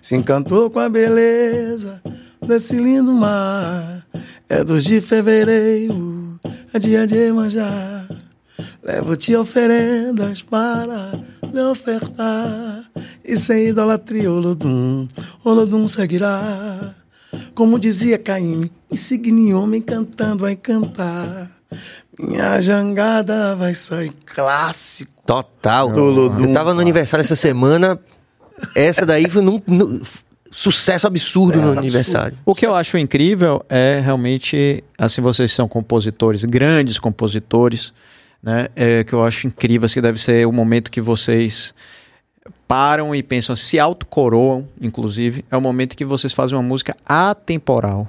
[0.00, 2.00] se encantou com a beleza
[2.46, 4.06] desse lindo mar.
[4.48, 6.38] É dos de fevereiro,
[6.72, 8.06] é dia de manjar.
[8.82, 11.20] Levo-te oferendas para
[11.52, 12.84] me ofertar.
[13.24, 15.08] E sem idolatria, Olodum,
[15.42, 16.94] Olodum seguirá.
[17.54, 21.50] Como dizia Caíme, insigne homem cantando vai cantar.
[22.18, 25.12] Minha jangada vai sair clássico.
[25.26, 25.90] Total.
[25.90, 26.46] Do Olodum.
[26.46, 27.98] Eu tava no aniversário essa semana.
[28.74, 30.00] Essa daí foi num, num-
[30.50, 32.38] sucesso absurdo no Sucesso aniversário.
[32.46, 37.92] O que eu acho incrível é realmente, assim, vocês são compositores, grandes compositores,
[38.42, 38.68] né?
[38.74, 41.74] É, que eu acho incrível, assim, deve ser o momento que vocês
[42.66, 48.08] param e pensam, se autocoroam, inclusive, é o momento que vocês fazem uma música atemporal.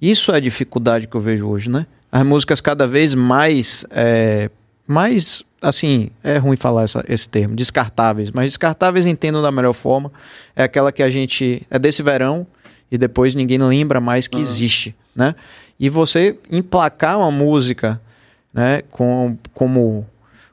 [0.00, 1.86] Isso é a dificuldade que eu vejo hoje, né?
[2.12, 4.50] As músicas cada vez mais, é,
[4.86, 10.12] mais assim, é ruim falar essa- esse termo, descartáveis, mas descartáveis entendo da melhor forma.
[10.54, 12.46] É aquela que a gente é desse verão
[12.90, 15.34] e depois ninguém lembra mais que existe, né?
[15.80, 18.00] E você emplacar uma música,
[18.52, 20.06] né, com, como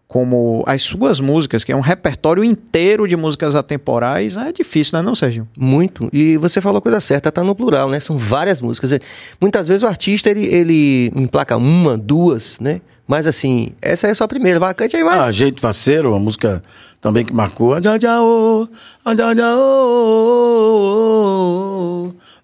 [0.09, 5.01] como as suas músicas, que é um repertório inteiro de músicas atemporais, é difícil, não
[5.01, 5.47] é não, Sérgio?
[5.55, 6.09] Muito.
[6.11, 7.99] E você falou a coisa certa, tá no plural, né?
[7.99, 8.99] São várias músicas.
[9.39, 12.81] Muitas vezes o artista, ele, ele emplaca uma, duas, né?
[13.07, 14.59] Mas assim, essa é só a primeira.
[14.59, 15.21] Vai, cante aí mais.
[15.21, 16.63] Ah, Jeito Faceiro, uma música
[16.99, 17.75] também que marcou.
[17.75, 18.67] Adjadjaô,
[19.05, 19.47] adjadjaô,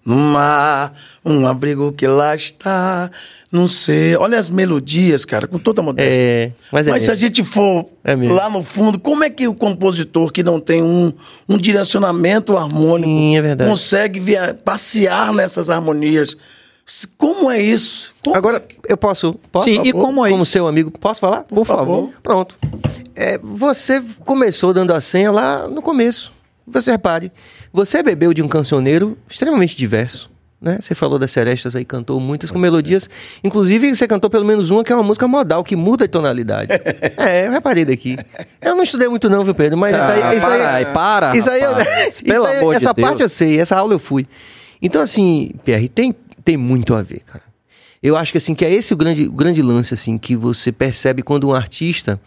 [0.06, 3.10] no mar, um abrigo que lá está,
[3.50, 4.16] não sei.
[4.16, 6.14] Olha as melodias, cara, com toda a modéstia.
[6.14, 9.48] É, mas Mas, é se a gente for É lá no fundo, como é que
[9.48, 11.12] o compositor que não tem um,
[11.48, 13.68] um direcionamento harmônico Sim, é verdade.
[13.68, 16.36] consegue via- passear nessas harmonias?
[17.18, 18.14] Como é isso?
[18.22, 19.34] Como- Agora, eu posso.
[19.50, 20.04] posso Sim, Por e favor?
[20.06, 21.42] como é- Como seu amigo, posso falar?
[21.42, 22.10] Por favor.
[22.22, 22.56] Pronto.
[23.16, 26.30] É, você começou dando a senha lá no começo.
[26.68, 27.32] Você repare,
[27.76, 30.30] você bebeu de um cancioneiro extremamente diverso.
[30.58, 30.78] Né?
[30.80, 33.10] Você falou das serestas aí, cantou muitas com melodias.
[33.44, 36.70] Inclusive, você cantou pelo menos uma que é uma música modal, que muda de tonalidade.
[37.18, 38.16] é, eu reparei daqui.
[38.62, 39.76] Eu não estudei muito, não, viu, Pedro?
[39.76, 40.22] Mas isso aí.
[40.22, 42.16] Ah, isso aí, para aí, para, Isso aí, eu- rapaz.
[42.24, 43.08] isso aí- de essa Deus.
[43.08, 44.26] parte eu sei, essa aula eu fui.
[44.80, 47.44] Então, assim, Pierre, tem, tem muito a ver, cara.
[48.02, 50.72] Eu acho que assim, que é esse o grande, o grande lance, assim, que você
[50.72, 52.18] percebe quando um artista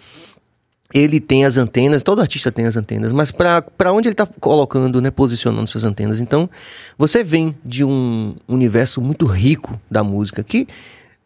[0.94, 5.00] ele tem as antenas, todo artista tem as antenas, mas para onde ele está colocando,
[5.02, 6.20] né, posicionando suas antenas.
[6.20, 6.50] Então,
[6.98, 10.68] você vem de um universo muito rico da música, que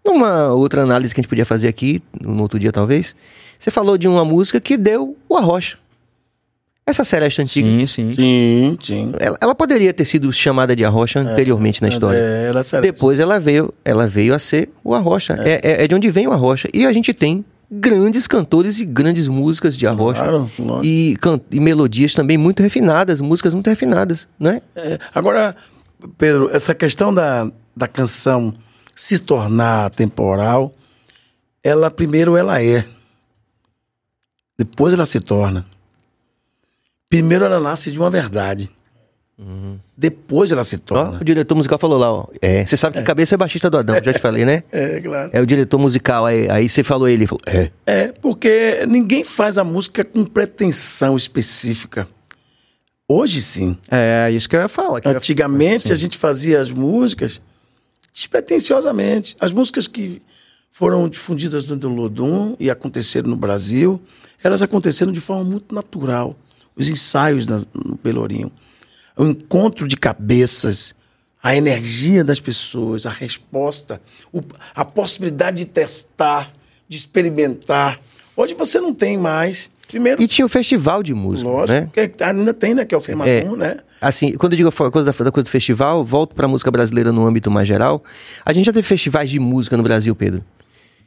[0.05, 3.15] numa outra análise que a gente podia fazer aqui, no outro dia talvez,
[3.57, 5.77] você falou de uma música que deu o Arrocha.
[6.85, 8.13] Essa Celeste antiga, Sim, sim.
[8.13, 9.13] Sim, sim.
[9.17, 12.17] ela, ela poderia ter sido chamada de Arrocha anteriormente na história.
[12.19, 15.37] É, ela será- Depois ela veio, ela veio a ser o Arrocha.
[15.45, 15.61] É.
[15.63, 16.67] É, é de onde vem o Arrocha.
[16.73, 17.45] E a gente tem
[17.79, 20.21] grandes cantores e grandes músicas de Arrocha.
[20.21, 20.85] Claro, claro.
[20.85, 21.17] E,
[21.51, 24.61] e melodias também muito refinadas, músicas muito refinadas, né?
[24.75, 25.55] É, agora,
[26.17, 28.53] Pedro, essa questão da, da canção
[28.95, 30.73] se tornar temporal,
[31.63, 32.85] ela primeiro ela é.
[34.57, 35.65] Depois ela se torna.
[37.09, 38.69] Primeiro ela nasce de uma verdade.
[39.97, 41.19] Depois ela se Ó, torna.
[41.19, 42.27] o diretor musical falou lá, ó.
[42.41, 44.63] É, você sabe que cabeça é baixista do Adão, já te falei, né?
[44.71, 45.29] É, claro.
[45.33, 47.71] É o diretor musical, aí, aí você falou ele, falou, é.
[47.85, 52.07] É, porque ninguém faz a música com pretensão específica.
[53.07, 53.77] Hoje sim.
[53.91, 55.01] É isso que eu ia falar.
[55.01, 57.41] que eu ia- Antigamente a gente fazia as músicas
[58.13, 59.35] despretensiosamente.
[59.39, 60.21] As músicas que
[60.71, 63.99] foram difundidas no Lodum e aconteceram no Brasil,
[64.43, 66.35] elas aconteceram de forma muito natural.
[66.75, 68.51] Os ensaios na- no Pelourinho,
[69.17, 70.95] o encontro de cabeças,
[71.41, 74.41] a energia das pessoas, a resposta, o-
[74.75, 76.51] a possibilidade de testar,
[76.87, 77.99] de experimentar.
[78.35, 79.69] Hoje você não tem mais.
[79.87, 81.89] Primeiro, E tinha o festival de música, lógico, né?
[81.93, 82.83] que ainda tem, né?
[82.85, 83.77] Que é o Fermatum, né?
[84.01, 87.11] Assim, quando eu digo a coisa da, da coisa do festival, volto pra música brasileira
[87.11, 88.03] no âmbito mais geral.
[88.43, 90.43] A gente já teve festivais de música no Brasil, Pedro.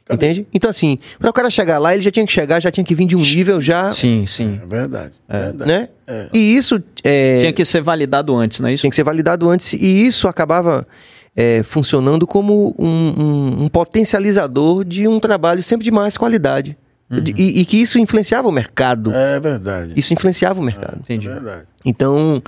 [0.09, 0.47] Entende?
[0.53, 2.95] Então, assim, para o cara chegar lá, ele já tinha que chegar, já tinha que
[2.95, 3.91] vir de um nível já.
[3.91, 4.59] Sim, sim.
[4.63, 5.13] É verdade.
[5.27, 5.39] É.
[5.43, 5.69] verdade.
[5.71, 5.89] Né?
[6.33, 8.81] E isso é, Tinha que ser validado antes, não é isso?
[8.81, 9.73] tinha que ser validado antes.
[9.73, 10.87] E isso acabava
[11.35, 16.77] é, funcionando como um, um- um potencializador de um trabalho sempre de mais qualidade.
[17.09, 19.13] De- E, e que isso influenciava o mercado.
[19.13, 19.93] É verdade.
[19.95, 20.97] Isso influenciava o mercado.
[20.99, 21.27] Entendi.
[21.27, 21.63] É verdade.
[21.85, 22.41] Então,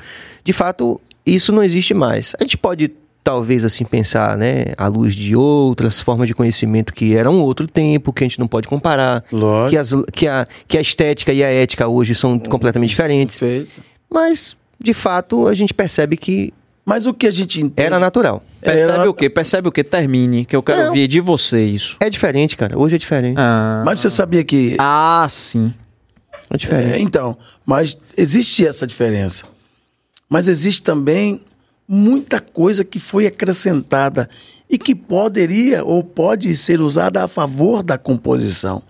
[0.43, 2.33] de fato, isso não existe mais.
[2.39, 2.91] A gente pode,
[3.23, 7.67] talvez, assim, pensar, né, à luz de outras formas de conhecimento que era um outro
[7.67, 9.23] tempo, que a gente não pode comparar.
[9.31, 9.69] Lógico.
[9.69, 13.37] Que, as, que, a, que a estética e a ética hoje são completamente diferentes.
[13.37, 13.81] Perfeito.
[14.09, 16.51] Mas, de fato, a gente percebe que
[16.85, 17.85] Mas o que a gente entende...
[17.85, 18.41] era natural.
[18.61, 19.29] Percebe Era- o quê?
[19.29, 19.83] Percebe o quê?
[19.83, 20.87] Termine, que eu quero Não.
[20.87, 21.97] ouvir de você isso.
[21.99, 22.77] É diferente, cara.
[22.79, 23.35] Hoje é diferente.
[23.37, 24.75] Ah, Mas você sabia que...
[24.79, 25.73] ah sim.
[26.49, 26.93] É diferente.
[26.95, 29.45] É, então, mas existe essa diferença.
[30.27, 31.41] Mas existe também
[31.91, 34.29] muita coisa que foi acrescentada
[34.69, 38.83] e que poderia ou pode ser usada a favor da composição.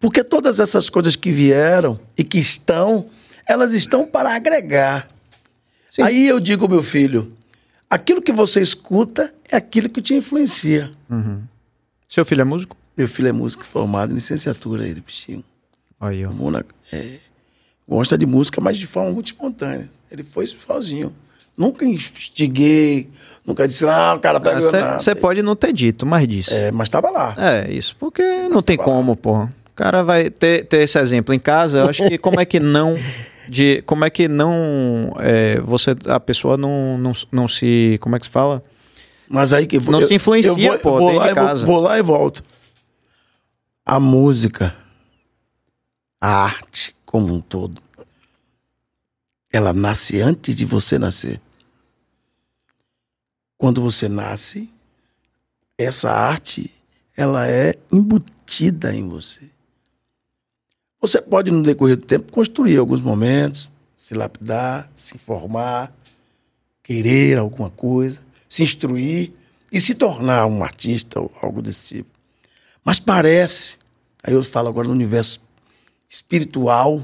[0.00, 3.10] Porque todas essas coisas que vieram e que estão,
[3.46, 5.06] elas estão para agregar.
[5.90, 6.00] Sim.
[6.00, 7.30] Aí eu digo, meu filho,
[7.90, 10.90] aquilo que você escuta é aquilo que te influencia.
[12.08, 12.74] Seu filho é músico?
[12.96, 15.44] Meu filho é músico formado em licenciatura, ele, bichinho.
[16.00, 16.32] Aí, ó.
[16.32, 17.18] Mona, é,
[17.86, 19.90] gosta de música, mas de forma muito espontânea.
[20.10, 21.14] Ele foi sozinho.
[21.56, 23.08] Nunca instiguei,
[23.46, 24.98] nunca disse, ah, o cara pega nada.
[24.98, 26.52] Você pode não ter dito, mas disse.
[26.52, 27.34] É, mas estava lá.
[27.38, 29.52] É, isso, porque não tem como, porra.
[29.70, 32.58] O cara vai ter, ter esse exemplo em casa, eu acho que como é que
[32.60, 32.96] não.
[33.48, 35.14] De, como é que não.
[35.20, 37.98] é, você, a pessoa não, não, não se.
[38.00, 38.62] Como é que se fala?
[39.28, 41.66] Mas aí que Não se influencia, eu vou, pô, vou lá de e vou- casa.
[41.66, 42.42] Vou, lá e volto.
[43.84, 44.74] A música,
[46.20, 47.82] a arte como um todo,
[49.52, 51.40] ela nasce antes de você nascer.
[53.64, 54.68] Quando você nasce,
[55.78, 56.70] essa arte,
[57.16, 59.40] ela é embutida em você.
[61.00, 65.90] Você pode, no decorrer do tempo, construir alguns momentos, se lapidar, se formar,
[66.82, 69.32] querer alguma coisa, se instruir
[69.72, 72.10] e se tornar um artista ou algo desse tipo.
[72.84, 73.78] Mas parece,
[74.22, 75.40] aí eu falo agora no universo
[76.06, 77.02] espiritual,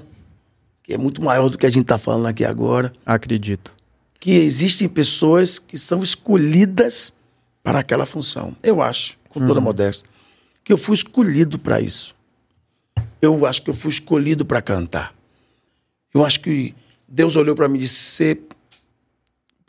[0.83, 3.80] que é muito maior do que a gente está falando aqui agora, Acredito.
[4.21, 7.15] Que existem pessoas que são escolhidas
[7.63, 8.55] para aquela função.
[8.63, 10.07] Eu acho, com toda modéstia,
[10.63, 12.15] que eu fui escolhido para isso.
[13.21, 15.15] Eu acho que eu fui escolhido para cantar.
[16.13, 16.75] Eu acho que
[17.09, 18.39] Deus olhou para mim e disse: "Você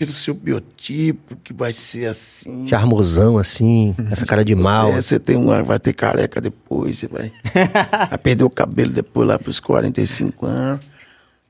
[0.01, 2.67] pelo seu biotipo, que vai ser assim.
[2.67, 4.91] Charmosão, assim, essa cara de mal.
[4.93, 7.31] Você, você tem uma, vai ter careca depois, você vai,
[8.09, 10.83] vai perder o cabelo depois lá pros 45 anos.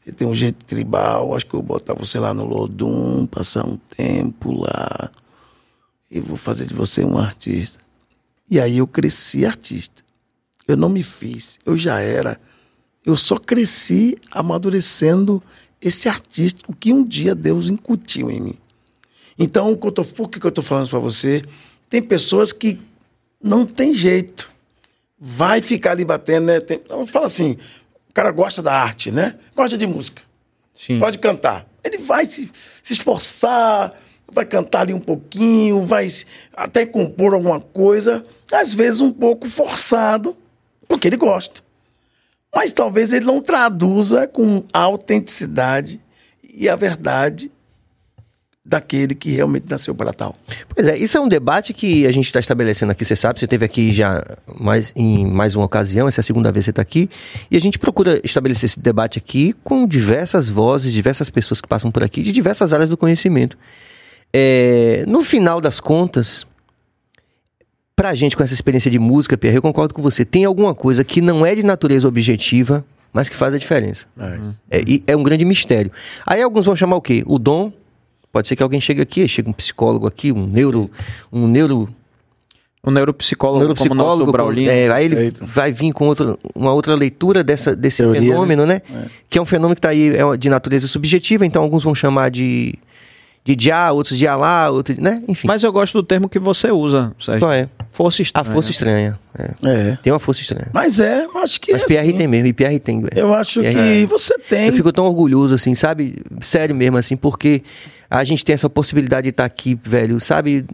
[0.03, 3.65] Você tem um jeito tribal, acho que eu vou botar você lá no Lodum, passar
[3.65, 5.11] um tempo lá.
[6.09, 7.79] E vou fazer de você um artista.
[8.49, 10.03] E aí eu cresci artista.
[10.67, 12.39] Eu não me fiz, eu já era.
[13.05, 15.41] Eu só cresci amadurecendo
[15.81, 18.57] esse artístico que um dia Deus incutiu em mim.
[19.37, 21.43] Então, o que eu estou falando para você?
[21.89, 22.79] Tem pessoas que
[23.41, 24.51] não tem jeito.
[25.19, 26.59] Vai ficar ali batendo, né?
[26.59, 27.57] Tem, falo assim,
[28.12, 29.36] o cara gosta da arte, né?
[29.56, 30.21] Gosta de música.
[30.74, 31.00] Sim.
[31.00, 31.65] Pode cantar.
[31.82, 32.52] Ele vai se,
[32.84, 33.93] se esforçar,
[34.30, 36.10] vai cantar ali um pouquinho, vai
[36.54, 38.21] até compor alguma coisa,
[38.52, 40.36] às vezes um pouco forçado,
[40.89, 41.62] porque ele gosta.
[42.54, 46.02] Mas talvez ele não traduza com a autenticidade
[46.43, 47.50] e a verdade
[48.63, 50.36] daquele que realmente nasceu para tal.
[50.69, 53.47] Pois é, isso é um debate que a gente está estabelecendo aqui, você sabe, você
[53.47, 54.24] teve aqui já
[54.60, 57.10] mais, em mais uma ocasião, essa é a segunda vez que você está aqui,
[57.50, 61.91] e a gente procura estabelecer esse debate aqui com diversas vozes, diversas pessoas que passam
[61.91, 63.58] por aqui, de diversas áreas do conhecimento.
[64.32, 66.45] É, no final das contas,
[67.95, 71.04] pra gente com essa experiência de música, Pierre, eu concordo com você, tem alguma coisa
[71.04, 74.06] que não é de natureza objetiva, mas que faz a diferença.
[74.69, 75.91] É, e é um grande mistério.
[76.26, 77.24] Aí alguns vão chamar o quê?
[77.26, 77.74] O dom.
[78.31, 80.89] Pode ser que alguém chegue aqui, chega um psicólogo aqui, um neuro,
[81.31, 81.89] um neuro,
[82.83, 84.31] O neuropsicólogo, um como o nosso neuropsicólogo.
[84.31, 84.71] Braulino.
[84.71, 85.45] é, aí ele Eita.
[85.45, 88.81] vai vir com outra, uma outra leitura dessa, desse Teoria, fenômeno, né?
[89.29, 92.31] Que é um fenômeno que está aí é de natureza subjetiva, então alguns vão chamar
[92.31, 92.73] de
[93.43, 95.23] de dia, outros de alá, outros, né?
[95.27, 95.47] Enfim.
[95.47, 97.41] Mas eu gosto do termo que você usa, Sérgio.
[97.41, 97.67] qual é?
[97.91, 98.45] Força A estranha.
[98.53, 99.19] força estranha.
[99.37, 99.49] é.
[99.67, 99.97] É.
[100.03, 100.67] Tem uma força estranha.
[100.71, 102.17] Mas é, eu acho que Mas é Pierre assim.
[102.19, 103.03] tem mesmo, e Pierre tem.
[103.15, 104.67] Eu acho Pierre- que você tem.
[104.67, 106.21] Eu fico tão orgulhoso, assim, sabe?
[106.39, 107.63] Sério mesmo, assim, porque
[108.12, 110.65] a gente tem essa possibilidade de estar aqui, velho, sabe?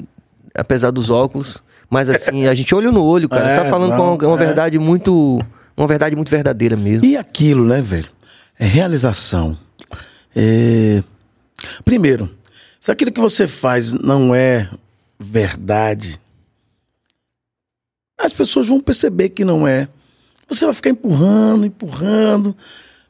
[0.56, 1.62] Apesar dos óculos.
[1.88, 3.48] Mas assim, a gente olho no olho, cara.
[3.48, 4.46] É, Você tá falando não, com uma, uma é.
[4.46, 5.40] verdade muito.
[5.78, 7.06] Uma verdade muito verdadeira mesmo.
[7.06, 8.10] E aquilo, né, velho?
[8.58, 9.56] É realização.
[10.36, 11.04] É...
[11.86, 12.28] Primeiro,
[12.80, 14.68] se aquilo que você faz não é
[15.20, 16.20] verdade,
[18.20, 19.88] as pessoas vão perceber que não é.
[20.50, 22.58] Você vai ficar empurrando, empurrando.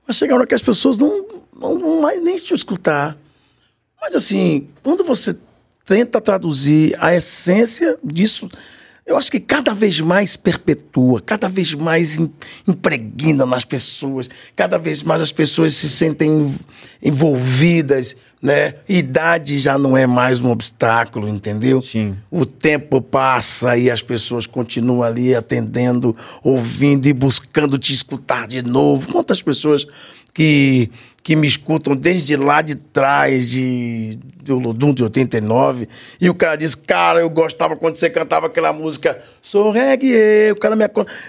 [0.06, 1.26] Vai chegar uma hora que as pessoas não,
[1.58, 3.18] não vão mais nem te escutar.
[4.02, 5.36] Mas assim, quando você
[5.86, 8.50] tenta traduzir a essência disso,
[9.06, 12.30] eu acho que cada vez mais perpetua, cada vez mais im-
[12.68, 16.60] impregna nas pessoas, cada vez mais as pessoas se sentem env-
[17.02, 18.76] envolvidas, né?
[18.88, 21.82] Idade já não é mais um obstáculo, entendeu?
[21.82, 22.18] Sim.
[22.30, 28.62] O tempo passa e as pessoas continuam ali atendendo, ouvindo e buscando te escutar de
[28.62, 29.12] novo.
[29.12, 29.88] Quantas pessoas
[30.34, 30.92] que,
[31.28, 35.90] que me escutam desde lá de trás, de, de Olodum, de 89,
[36.22, 40.56] e o cara diz, cara, eu gostava quando você cantava aquela música, sou reggae, o
[40.56, 40.86] cara me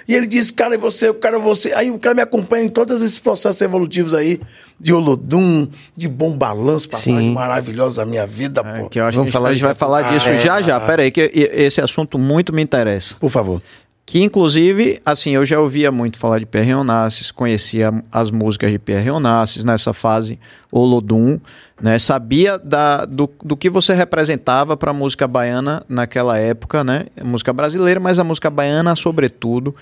[0.07, 1.73] E ele diz, cara, é você, o cara é você.
[1.73, 4.41] Aí o cara me acompanha em todos esses processos evolutivos aí,
[4.79, 7.33] de Olodum, de Bom Balanço, passagem Sim.
[7.33, 8.89] maravilhosa da minha vida, É, pô.
[8.89, 10.37] que eu acho Vamos que a gente- falar a gente vai falar Ah, disso é.
[10.41, 10.79] já já.
[10.79, 13.17] Pera aí, que e- esse assunto muito me interessa.
[13.19, 13.61] Por favor.
[14.09, 18.79] Que inclusive, assim, eu já ouvia muito falar de Pierre Onassis, conhecia as músicas de
[18.79, 20.39] Pierre Onassis nessa fase
[20.73, 21.39] Olodum,
[21.79, 21.99] né?
[21.99, 27.05] Sabia da, do, do que você representava para a música baiana naquela época, né?
[27.23, 29.77] Música brasileira, mas a música baiana sobretudo.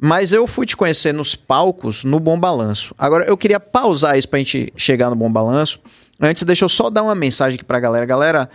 [0.00, 2.94] Mas eu fui te conhecer nos palcos no Bom Balanço.
[2.96, 5.80] Agora, eu queria pausar isso pra gente chegar no Bom Balanço.
[6.20, 8.06] Antes, deixa eu só dar uma mensagem aqui pra galera.
[8.06, 8.48] Galera,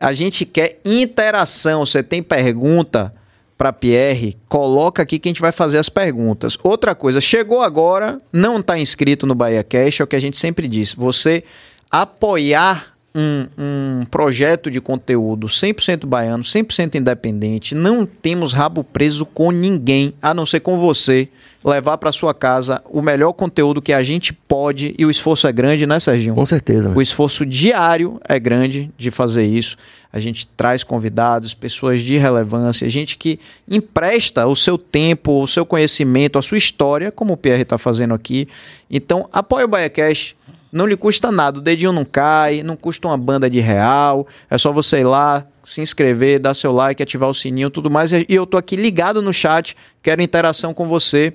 [0.00, 1.84] a gente quer interação.
[1.84, 3.12] Você tem pergunta
[3.60, 4.38] pra Pierre?
[4.48, 6.56] Coloca aqui que a gente vai fazer as perguntas.
[6.62, 10.38] Outra coisa, chegou agora, não tá inscrito no Bahia Cash, é o que a gente
[10.38, 10.94] sempre diz.
[10.94, 11.44] Você
[11.90, 19.50] apoiar um, um projeto de conteúdo 100% baiano, 100% independente, não temos rabo preso com
[19.50, 21.28] ninguém, a não ser com você,
[21.64, 25.52] levar para sua casa o melhor conteúdo que a gente pode e o esforço é
[25.52, 26.34] grande, né, Serginho?
[26.34, 26.90] Com certeza.
[26.94, 29.76] O esforço diário é grande de fazer isso.
[30.12, 33.38] A gente traz convidados, pessoas de relevância, gente que
[33.70, 38.14] empresta o seu tempo, o seu conhecimento, a sua história, como o Pierre está fazendo
[38.14, 38.48] aqui.
[38.90, 40.36] Então, apoia o BaiaCast.
[40.72, 44.26] Não lhe custa nada, o dedinho não cai, não custa uma banda de real.
[44.48, 48.12] É só você ir lá, se inscrever, dar seu like, ativar o sininho, tudo mais.
[48.12, 51.34] E eu tô aqui ligado no chat, quero interação com você.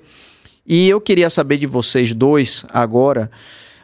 [0.66, 3.30] E eu queria saber de vocês dois agora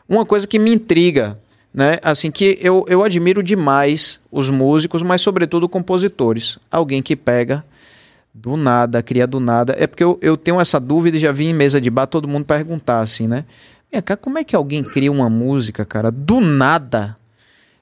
[0.07, 1.39] uma coisa que me intriga.
[1.73, 1.97] né?
[2.03, 6.59] Assim que eu, eu admiro demais os músicos, mas sobretudo compositores.
[6.69, 7.63] Alguém que pega
[8.33, 9.75] do nada, cria do nada.
[9.77, 12.27] É porque eu, eu tenho essa dúvida e já vi em mesa de bar todo
[12.27, 13.45] mundo perguntar assim, né?
[13.91, 17.17] Vem cá, como é que alguém cria uma música, cara, do nada?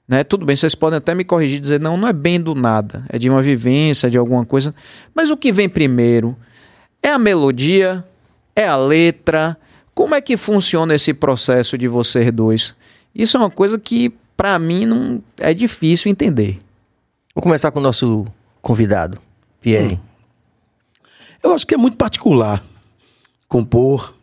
[0.07, 0.23] Né?
[0.23, 3.05] Tudo bem, vocês podem até me corrigir e dizer, não, não é bem do nada,
[3.09, 4.73] é de uma vivência, de alguma coisa.
[5.13, 6.35] Mas o que vem primeiro?
[7.03, 8.03] É a melodia?
[8.55, 9.55] É a letra?
[9.93, 12.73] Como é que funciona esse processo de vocês dois?
[13.13, 16.57] Isso é uma coisa que, para mim, não é difícil entender.
[17.35, 18.25] Vamos começar com o nosso
[18.61, 19.19] convidado,
[19.61, 19.95] Pierre.
[19.95, 19.99] Hum.
[21.43, 22.63] Eu acho que é muito particular
[23.47, 24.13] compor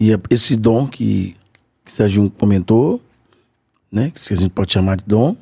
[0.00, 1.36] e é esse dom que,
[1.84, 3.00] que Serginho comentou,
[3.92, 5.36] né, que a gente pode chamar de dom,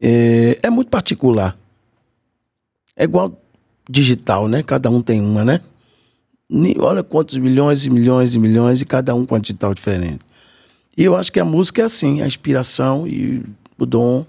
[0.00, 1.56] é, é muito particular.
[2.96, 3.38] É igual
[3.88, 4.62] digital, né?
[4.62, 5.60] Cada um tem uma, né?
[6.78, 10.24] Olha quantos milhões e milhões e milhões e cada um com um digital diferente.
[10.96, 13.42] E eu acho que a música é assim, a inspiração e
[13.76, 14.24] o dom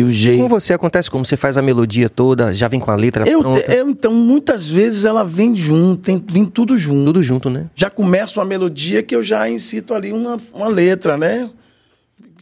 [0.00, 0.42] e o jeito.
[0.42, 1.24] Com você acontece como?
[1.24, 3.72] Você faz a melodia toda, já vem com a letra eu, pronta?
[3.72, 7.04] Eu, então, muitas vezes ela vem junto, tem, vem tudo junto.
[7.04, 7.66] Tudo junto, né?
[7.74, 11.50] Já começa uma melodia que eu já incito ali uma, uma letra, né?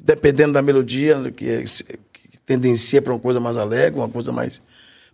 [0.03, 1.65] Dependendo da melodia, que,
[2.13, 4.63] que tendencia para uma coisa mais alegre, uma coisa mais,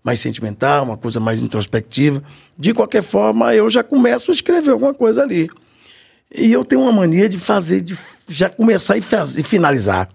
[0.03, 2.22] mais sentimental, uma coisa mais introspectiva.
[2.59, 5.49] De qualquer forma, eu já começo a escrever alguma coisa ali.
[6.34, 10.09] E eu tenho uma mania de fazer, de já começar e, faz, e finalizar.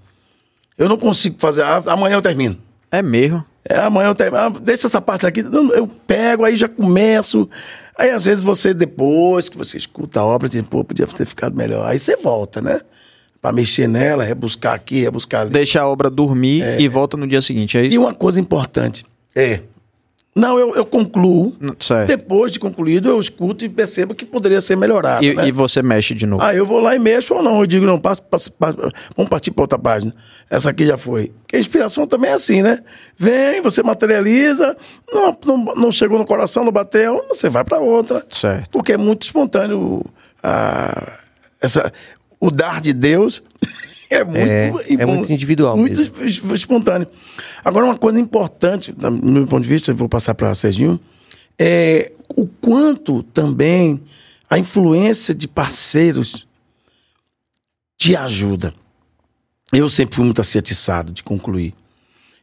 [0.79, 1.61] Eu não consigo fazer.
[1.61, 2.57] Ah, amanhã eu termino.
[2.89, 3.45] É mesmo?
[3.67, 4.41] É, amanhã eu termino.
[4.41, 5.41] Ah, deixa essa parte aqui.
[5.41, 7.49] Eu pego, aí já começo.
[7.97, 11.53] Aí às vezes você, depois que você escuta a obra, diz, pô, podia ter ficado
[11.53, 11.85] melhor.
[11.85, 12.79] Aí você volta, né?
[13.41, 15.51] Pra mexer nela, rebuscar aqui, rebuscar ali.
[15.51, 16.79] Deixa a obra dormir é.
[16.79, 17.95] e volta no dia seguinte, é isso?
[17.95, 19.05] E uma coisa importante.
[19.35, 19.59] É.
[20.39, 21.55] Não, eu, eu concluo.
[21.79, 22.07] Certo.
[22.07, 25.23] Depois de concluído, eu escuto e percebo que poderia ser melhorado.
[25.23, 25.47] E, né?
[25.47, 26.43] e você mexe de novo?
[26.43, 27.59] Ah, eu vou lá e mexo ou não.
[27.59, 30.13] Eu digo, não, passa, passa, passa vamos partir para outra página.
[30.49, 31.31] Essa aqui já foi.
[31.41, 32.79] Porque a inspiração também é assim, né?
[33.17, 34.75] Vem, você materializa,
[35.11, 38.25] não, não, não chegou no coração, não bateu, você vai para outra.
[38.29, 38.69] Certo.
[38.69, 40.05] Porque é muito espontâneo
[40.41, 41.19] a,
[41.61, 41.91] essa,
[42.39, 43.43] o dar de Deus.
[44.09, 45.77] É muito, é, é muito individual.
[45.77, 46.55] Muito mesmo.
[46.55, 47.07] espontâneo.
[47.63, 50.99] Agora, uma coisa importante, do meu ponto de vista, vou passar para Serginho,
[51.57, 54.01] é o quanto também
[54.49, 56.47] a influência de parceiros
[57.97, 58.73] te ajuda.
[59.71, 61.75] Eu sempre fui muito acetiçado de concluir.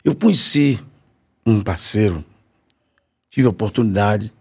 [0.04, 0.78] Eu conheci
[1.44, 2.24] um parceiro,
[3.28, 4.32] tive a oportunidade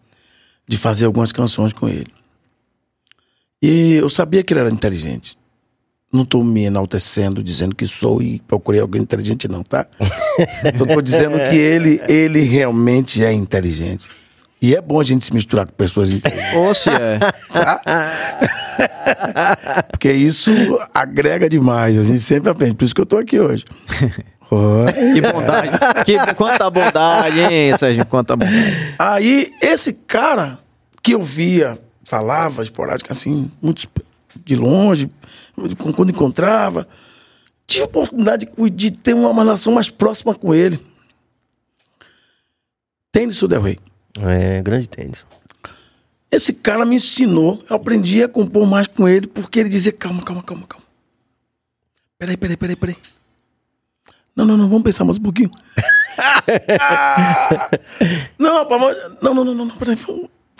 [0.67, 2.13] de fazer algumas canções com ele.
[3.61, 5.37] E eu sabia que ele era inteligente.
[6.15, 9.85] Não estou me enaltecendo, dizendo que sou e procurei alguém inteligente, não, tá?
[10.77, 14.09] Só estou dizendo que ele, ele realmente é inteligente.
[14.61, 16.55] E é bom a gente se misturar com pessoas inteligentes.
[16.55, 17.19] Ou se é.
[17.51, 17.81] Tá?
[19.91, 20.51] Porque isso
[20.93, 21.97] agrega demais.
[21.97, 22.75] A gente sempre aprende.
[22.75, 23.65] Por isso que eu estou aqui hoje.
[24.49, 24.85] Oh.
[25.13, 25.69] Que bondade.
[26.05, 28.05] Que, quanta bondade, hein, Sérgio?
[28.05, 28.95] Quanta bondade.
[28.97, 30.59] Aí, esse cara
[31.03, 33.87] que eu via, falava esporádico assim, muito
[34.43, 35.09] de longe,
[35.93, 36.87] quando encontrava,
[37.65, 40.85] tive a oportunidade de, de ter uma relação mais próxima com ele.
[43.11, 43.79] Tênis Del Rey.
[44.21, 45.25] É, grande tênis.
[46.31, 50.21] Esse cara me ensinou, eu aprendi a compor mais com ele, porque ele dizia, calma,
[50.21, 50.85] calma, calma, calma.
[52.17, 52.97] Peraí, peraí, peraí, peraí.
[54.35, 55.49] Não, não, não, vamos pensar mais um pouquinho.
[58.37, 59.97] não, rapaz, não, não, não, não, não, peraí.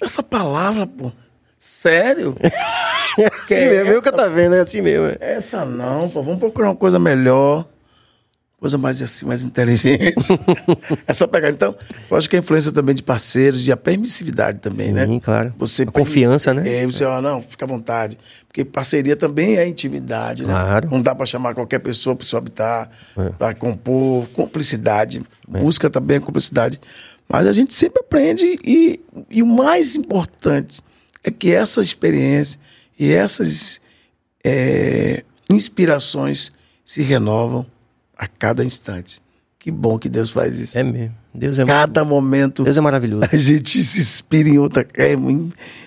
[0.01, 1.11] Essa palavra, pô.
[1.57, 2.37] Sério?
[3.17, 5.07] É assim é mesmo, eu que tá vendo, é assim mesmo.
[5.07, 5.17] É.
[5.19, 7.67] Essa não, pô, vamos procurar uma coisa melhor.
[8.57, 10.15] Coisa mais assim, mais inteligente.
[11.05, 11.53] Essa pegada.
[11.53, 11.75] Então,
[12.09, 15.05] eu acho que a influência também de parceiros e a permissividade também, Sim, né?
[15.05, 15.53] Sim, claro.
[15.57, 16.81] Você a confiança, né?
[16.81, 18.17] É, você, ó, não, fica à vontade.
[18.47, 20.53] Porque parceria também é intimidade, né?
[20.53, 20.89] Claro.
[20.89, 23.29] Não dá para chamar qualquer pessoa para seu habitar, é.
[23.31, 24.25] para compor.
[24.29, 25.21] Cumplicidade.
[25.53, 25.59] É.
[25.59, 26.79] Busca também a cumplicidade.
[27.27, 28.99] Mas a gente sempre aprende e,
[29.29, 30.81] e o mais importante
[31.23, 32.59] é que essa experiência
[32.97, 33.81] e essas
[34.43, 36.51] é, inspirações
[36.83, 37.65] se renovam
[38.17, 39.21] a cada instante.
[39.59, 40.77] Que bom que Deus faz isso.
[40.77, 41.15] É mesmo.
[41.33, 42.63] Deus é Cada momento.
[42.63, 43.27] Deus é maravilhoso.
[43.31, 44.87] A gente se inspira em outra.
[44.93, 45.13] É,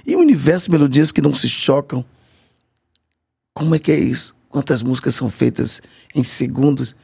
[0.07, 2.05] e o universo melodias que não se chocam.
[3.55, 4.37] Como é que é isso?
[4.49, 5.81] Quantas músicas são feitas
[6.15, 6.97] em segundos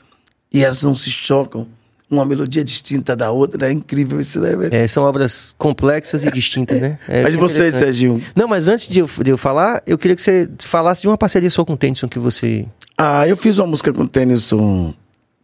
[0.53, 1.69] e elas não se chocam?
[2.11, 4.51] Uma melodia distinta da outra, é incrível isso, né?
[4.71, 6.99] É, são obras complexas e distintas, né?
[7.09, 8.23] É mas você, Serginho?
[8.35, 11.19] Não, mas antes de eu, de eu falar, eu queria que você falasse de uma
[11.19, 12.67] parceria sua com o Tennyson que você...
[12.97, 14.95] Ah, eu fiz uma música com o Tennyson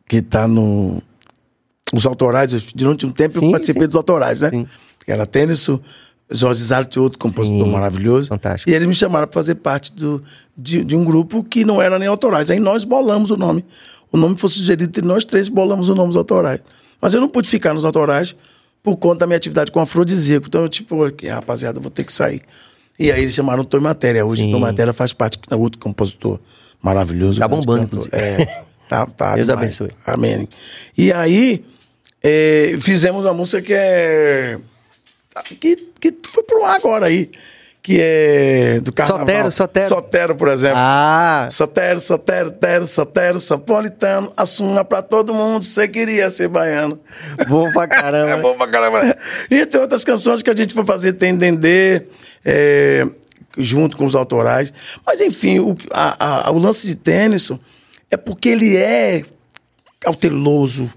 [0.08, 1.02] que tá no...
[1.92, 3.88] Os autorais, durante um tempo sim, eu participei sim.
[3.88, 4.50] dos autorais, né?
[4.50, 4.66] Sim.
[5.04, 5.80] Que era Tennyson,
[6.30, 8.28] Jorge Zarte, outro compositor Sim, maravilhoso.
[8.28, 8.70] fantástico.
[8.70, 10.22] E eles me chamaram para fazer parte do,
[10.56, 12.50] de, de um grupo que não era nem autorais.
[12.50, 13.64] Aí nós bolamos o nome.
[14.12, 16.60] O nome foi sugerido e nós três bolamos os nomes autorais.
[17.00, 18.34] Mas eu não pude ficar nos autorais
[18.82, 20.46] por conta da minha atividade com afrodisíaco.
[20.46, 20.96] Então eu, tipo,
[21.28, 22.42] rapaziada, eu vou ter que sair.
[22.98, 24.24] E aí eles chamaram o Tom Matéria.
[24.26, 24.50] Hoje Sim.
[24.50, 26.38] o Tom Matéria faz parte, é outro compositor
[26.82, 27.38] maravilhoso.
[27.38, 28.06] Tá bombando, cantor.
[28.08, 28.16] inclusive.
[28.16, 29.64] É, tá, tá Deus demais.
[29.64, 29.90] abençoe.
[30.04, 30.48] Amém.
[30.96, 31.64] E aí,
[32.22, 34.58] é, fizemos uma música que é.
[35.44, 37.30] Que, que foi pro ar agora aí.
[37.82, 39.24] Que é do carnaval.
[39.26, 39.88] Sotero, Sotero.
[39.88, 40.76] Sotero, por exemplo.
[40.78, 47.00] Ah, Sotero, Sotero, Tero, Sotero, Sopolitano, assuma pra todo mundo, você queria ser baiano.
[47.48, 48.36] bom pra É caramba.
[48.36, 49.16] bom pra caramba.
[49.50, 52.02] E tem outras canções que a gente foi fazer, tem Dendê,
[52.44, 53.06] é,
[53.56, 54.70] junto com os autorais.
[55.06, 57.50] Mas, enfim, o, a- a- o lance de tênis
[58.10, 59.22] é porque ele é
[59.98, 60.92] cauteloso,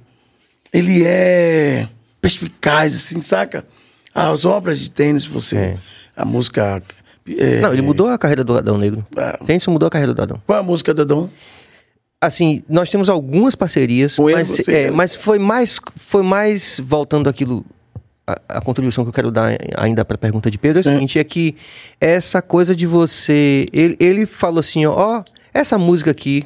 [0.73, 1.87] ele é
[2.19, 3.65] perspicaz, assim, saca?
[4.13, 5.55] As obras de tênis, você.
[5.57, 5.77] É.
[6.15, 6.81] A música.
[7.27, 9.05] é, Não, ele mudou a carreira do Adão Negro.
[9.15, 9.37] É.
[9.45, 10.41] Tenso mudou a carreira do Adão.
[10.45, 11.29] Qual a música da Dom?
[12.21, 17.65] Assim, nós temos algumas parcerias, Com mas, é, mas foi mais foi mais voltando aquilo
[18.25, 20.83] a, a contribuição que eu quero dar ainda para a pergunta de Pedro é o
[20.83, 20.93] Sim.
[20.93, 21.55] seguinte, é que
[21.99, 26.45] essa coisa de você ele, ele falou assim, ó, ó, essa música aqui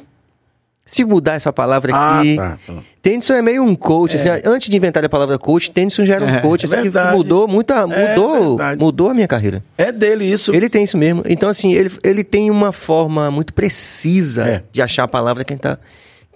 [0.88, 2.72] se mudar essa palavra Ah, aqui, tá, tá.
[3.02, 6.24] Tennyson é meio um coach, assim, antes de inventar a palavra coach, Tennyson já era
[6.24, 7.14] um É, coach, é assim, que verdade.
[7.16, 9.62] mudou muita, É mudou, mudou a minha carreira.
[9.76, 10.54] É dele isso.
[10.54, 11.22] Ele tem isso mesmo.
[11.26, 14.62] Então, assim, ele, ele tem uma forma muito precisa É.
[14.72, 15.78] de achar a palavra que, tá,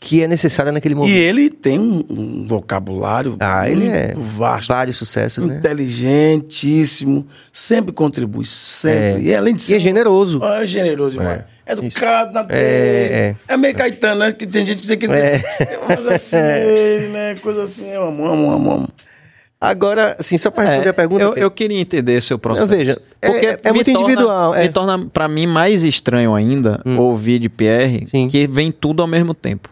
[0.05, 1.15] que é necessária naquele E momento.
[1.17, 5.59] ele tem um, um vocabulário Ah, ele é vasto, vários sucessos, né?
[5.59, 9.23] inteligentíssimo, sempre contribui, sempre.
[9.23, 10.41] E além de E ser é generoso.
[10.41, 11.41] um- é generoso demais.
[11.41, 11.45] É.
[11.65, 13.15] É educado na É, dele.
[13.15, 13.37] é.
[13.47, 14.33] É, meio Caetano, né?
[14.33, 15.39] Que tem gente que diz que ele É.
[15.39, 16.37] tem umas assim,
[16.67, 17.35] ele, né?
[17.37, 18.89] Coisa assim, eu amo, amo, amo, amo.
[19.61, 21.23] Agora, assim, só para responder É, a pergunta.
[21.23, 22.67] eu, eu queria entender seu processo.
[22.67, 24.55] Não, veja, é- Porque é, é me muito torna- individual.
[24.57, 24.63] é.
[24.63, 28.27] Me torna, pra mim, mais estranho ainda ouvir de Pierre Sim.
[28.27, 29.71] que vem tudo ao mesmo tempo.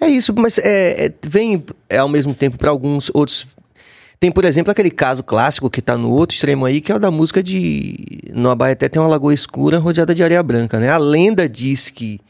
[0.00, 3.46] É isso, mas é, é- vem é, ao mesmo tempo para alguns outros.
[4.18, 6.98] Tem, por exemplo, aquele caso clássico que tá no outro extremo aí, que é o
[6.98, 7.96] da música de.
[8.34, 10.90] No Abaeté tem uma lagoa escura rodeada de areia branca, né?
[10.90, 12.20] A lenda diz que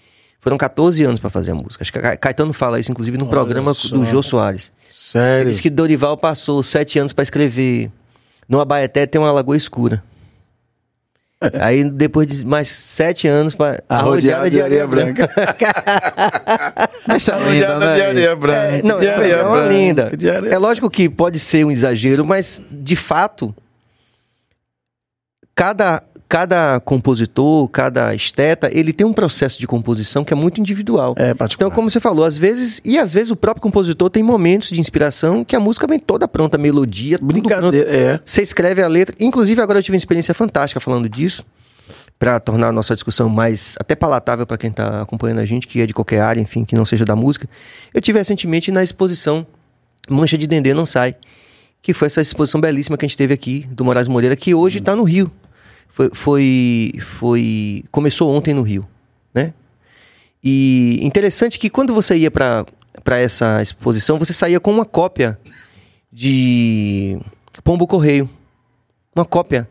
[0.41, 1.83] foram 14 anos para fazer a música.
[1.83, 3.89] Acho que Ca- Caetano fala isso, inclusive, num Olha programa só.
[3.97, 4.73] do Jô Soares.
[4.85, 5.51] Ele Sério.
[5.51, 7.91] diz que Dorival passou sete anos para escrever.
[8.49, 10.03] No Abaeté tem uma lagoa escura.
[11.59, 14.87] Aí, depois de mais sete anos, pra, Arrodeada de areia
[17.09, 18.07] Essa lenda, Rodeada de né?
[18.07, 18.77] areia branca.
[18.77, 20.17] É, não, de é, areia é uma branca, linda.
[20.17, 23.55] de areia É lógico que pode ser um exagero, mas de fato,
[25.55, 31.13] cada, cada compositor, cada esteta, ele tem um processo de composição que é muito individual.
[31.19, 31.67] É, particular.
[31.67, 34.79] Então, como você falou, às vezes, e às vezes o próprio compositor tem momentos de
[34.79, 37.43] inspiração que a música vem toda pronta, a melodia, tudo pronto.
[37.43, 38.21] Brincadeira, é.
[38.25, 39.13] Você escreve a letra.
[39.19, 41.45] Inclusive, agora eu tive uma experiência fantástica falando disso,
[42.17, 45.81] para tornar a nossa discussão mais até palatável para quem está acompanhando a gente, que
[45.81, 47.49] é de qualquer área, enfim, que não seja da música.
[47.93, 49.45] Eu tive recentemente na exposição
[50.09, 51.17] Mancha de Dendê Não Sai,
[51.83, 54.79] que foi essa exposição belíssima que a gente teve aqui, do Moraes Moreira, que hoje
[54.79, 55.29] está no Rio.
[55.93, 58.87] Foi, foi, foi- Começou ontem no Rio,
[59.35, 59.53] né?
[60.43, 62.65] E interessante que quando você ia para
[63.19, 65.39] essa exposição, você saía com uma cópia
[66.13, 67.19] de
[67.63, 68.29] Pombo Correio.
[69.15, 69.69] Uma cópia.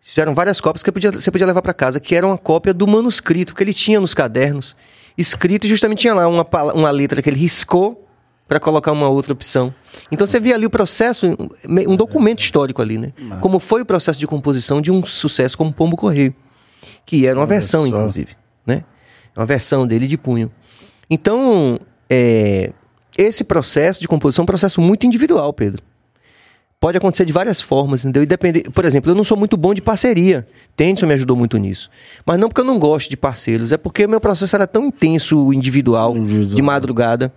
[0.00, 2.86] Fizeram várias cópias que podia- você podia levar para casa, que era uma cópia do
[2.86, 4.74] manuscrito que ele tinha nos cadernos.
[5.18, 8.08] Escrito e justamente tinha lá uma, uma letra que ele riscou
[8.50, 9.72] para colocar uma outra opção.
[10.10, 13.12] Então você via ali o processo, um um documento histórico ali, né?
[13.40, 16.34] Como foi o processo de composição de um sucesso como Pombo Correio.
[17.06, 17.86] Que era uma Olha versão, só.
[17.86, 18.30] inclusive.
[18.66, 18.82] Né?
[19.36, 20.50] Uma versão dele de punho.
[21.08, 21.78] Então,
[22.10, 22.72] é,
[23.16, 25.84] esse processo de composição é um processo muito individual, Pedro.
[26.80, 28.22] Pode acontecer de várias formas, entendeu?
[28.22, 30.48] E depende, por exemplo, eu não sou muito bom de parceria.
[30.74, 31.90] Tennyson me ajudou muito nisso.
[32.24, 35.52] Mas não porque eu não gosto de parceiros, é porque meu processo era tão intenso,
[35.52, 36.54] individual, Individual.
[36.56, 37.30] de madrugada,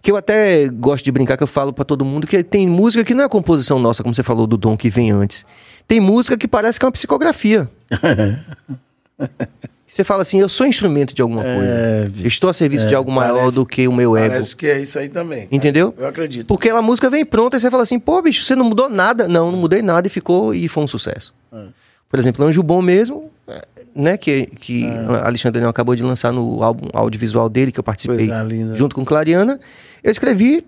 [0.00, 3.04] que eu até gosto de brincar, que eu falo pra todo mundo que tem música
[3.04, 5.44] que não é composição nossa, como você falou do Dom que vem antes.
[5.86, 7.68] Tem música que parece que é uma psicografia.
[9.96, 11.64] você fala assim, eu sou instrumento de alguma coisa.
[11.70, 12.26] É, Vi.
[12.28, 14.28] Estou a serviço de algo maior parece- do que o meu ego.
[14.28, 15.48] Parece que é isso aí também.
[15.50, 15.94] Entendeu?
[15.96, 16.46] Eu acredito.
[16.46, 19.26] Porque a música vem pronta e você fala assim, pô, bicho, você não mudou nada.
[19.26, 21.34] Não, não mudei nada e ficou e foi um sucesso.
[21.52, 21.64] É.
[22.08, 23.62] Por exemplo, Anjo Bom mesmo, é,
[23.94, 25.26] né, que, que É.
[25.26, 29.04] Alexandre Leão acabou de lançar no álbum audiovisual dele, que eu participei Coisa junto com
[29.04, 29.58] Clariana,
[30.04, 30.64] eu escrevi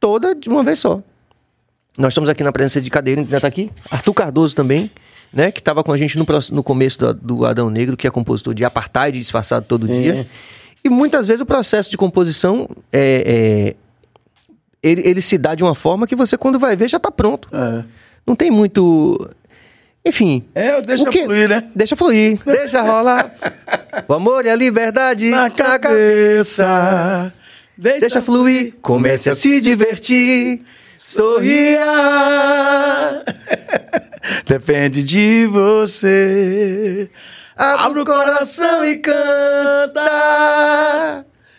[0.00, 1.00] toda de uma vez só.
[1.96, 4.90] Nós estamos aqui na presença de cadeira, já tá aqui, Arthur Cardoso também,
[5.32, 8.10] né, que estava com a gente no, no começo da- do Adão Negro, que é
[8.10, 10.02] compositor de Apartheid, disfarçado todo Sim.
[10.02, 10.26] dia.
[10.84, 13.74] E muitas vezes o processo de composição é, é,
[14.82, 17.48] ele, ele se dá de uma forma que você, quando vai ver, já está pronto.
[17.52, 17.84] É.
[18.26, 19.28] Não tem muito.
[20.04, 20.44] Enfim.
[20.54, 21.64] É, deixa que- fluir, né?
[21.74, 23.32] Deixa fluir, deixa rolar.
[24.06, 27.32] O amor e a liberdade Na cabeça.
[27.76, 30.62] Deixa, Deixa fluir, comece a se divertir.
[30.96, 31.84] Sorria.
[34.46, 37.10] Depende de você.
[37.56, 40.04] Abra o coração e canta.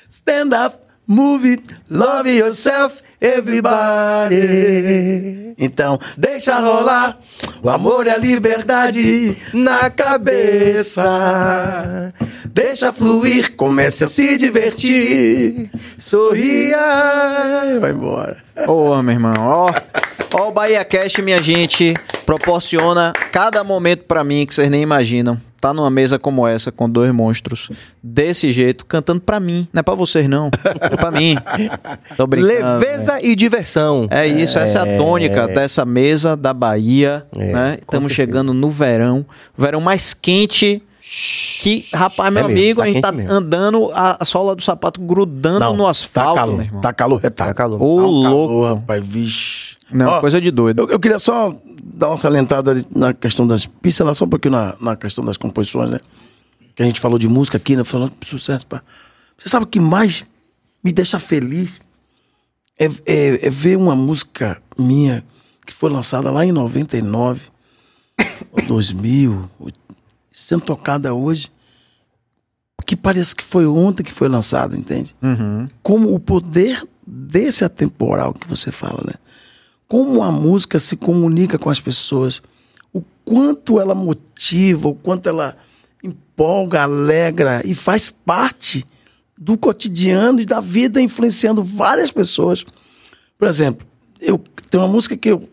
[0.09, 4.35] Stand up, move Love yourself, everybody.
[5.57, 7.17] Então, deixa rolar
[7.61, 11.03] o amor e a liberdade na cabeça.
[12.45, 15.69] Deixa fluir, comece a se divertir.
[15.97, 16.77] Sorria.
[17.81, 18.37] Vai embora.
[18.67, 19.67] Ô, meu irmão, ó.
[20.33, 21.93] Ó, o Bahia Cash, minha gente,
[22.29, 25.35] proporciona cada momento pra mim que vocês nem imaginam.
[25.59, 27.71] Tá numa mesa como essa, com dois monstros,
[28.03, 29.67] desse jeito, cantando pra mim.
[29.73, 30.51] Não é pra vocês, não.
[30.79, 31.35] É pra mim.
[32.15, 32.53] Tô brincando.
[32.53, 34.07] Leveza e diversão.
[34.11, 37.77] É isso, essa é a tônica dessa mesa da Bahia, É, né?
[37.81, 39.25] Estamos chegando no verão,
[39.57, 40.83] verão mais quente
[41.61, 43.33] que, rapaz, meu É mesmo, amigo, tá a gente tá mesmo.
[43.33, 46.81] andando a, sola do sapato grudando no asfalto, tá calor, meu irmão.
[46.81, 47.81] Tá calor, tá, Tá calor.
[47.81, 48.75] Ô, Tá um calor, louco.
[48.75, 49.68] rapaz, vixe.
[49.91, 50.83] Não, Ó, coisa de doido.
[50.83, 53.65] Eu, eu queria só dar uma salientada ali na questão das.
[53.65, 55.99] Pincelar só um pouquinho na, na questão das composições, né?
[56.75, 57.83] Que a gente falou de música aqui, né?
[57.83, 58.65] Falando de sucesso.
[58.65, 58.81] Pá.
[59.37, 60.25] Você sabe o que mais
[60.83, 61.81] me deixa feliz?
[62.77, 65.23] É, é- é ver uma música minha
[65.65, 67.41] que foi lançada lá em 99,
[68.51, 69.49] ou 2000,
[70.31, 71.51] sendo tocada hoje,
[72.85, 75.15] que parece que foi ontem que foi lançada, entende?
[75.21, 75.67] Uhum.
[75.83, 79.13] como o poder desse atemporal que você fala, né?
[79.89, 82.41] Como a música se comunica com as pessoas,
[82.93, 85.57] o quanto ela motiva, o quanto ela
[86.01, 88.85] empolga, alegra e faz parte
[89.37, 92.63] do cotidiano e da vida, influenciando várias pessoas.
[93.37, 93.85] Por exemplo,
[94.21, 94.37] eu
[94.69, 95.49] tem uma música que eu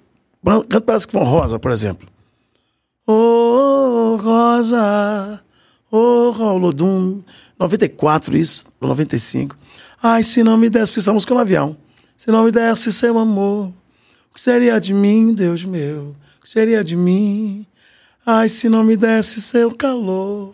[0.69, 2.07] canto parece que foi Rosa, por exemplo.
[3.07, 5.43] Oh, Rosa,
[5.91, 7.23] oh, Raulodum.
[7.59, 9.57] 94 isso, ou 95.
[10.03, 11.77] Ai, se não me desse, fiz essa música no avião.
[12.17, 13.73] Se não me desse seu amor,
[14.37, 16.15] que seria de mim, Deus meu?
[16.39, 17.67] O que seria de mim?
[18.25, 20.53] Ai, se não me desse seu calor,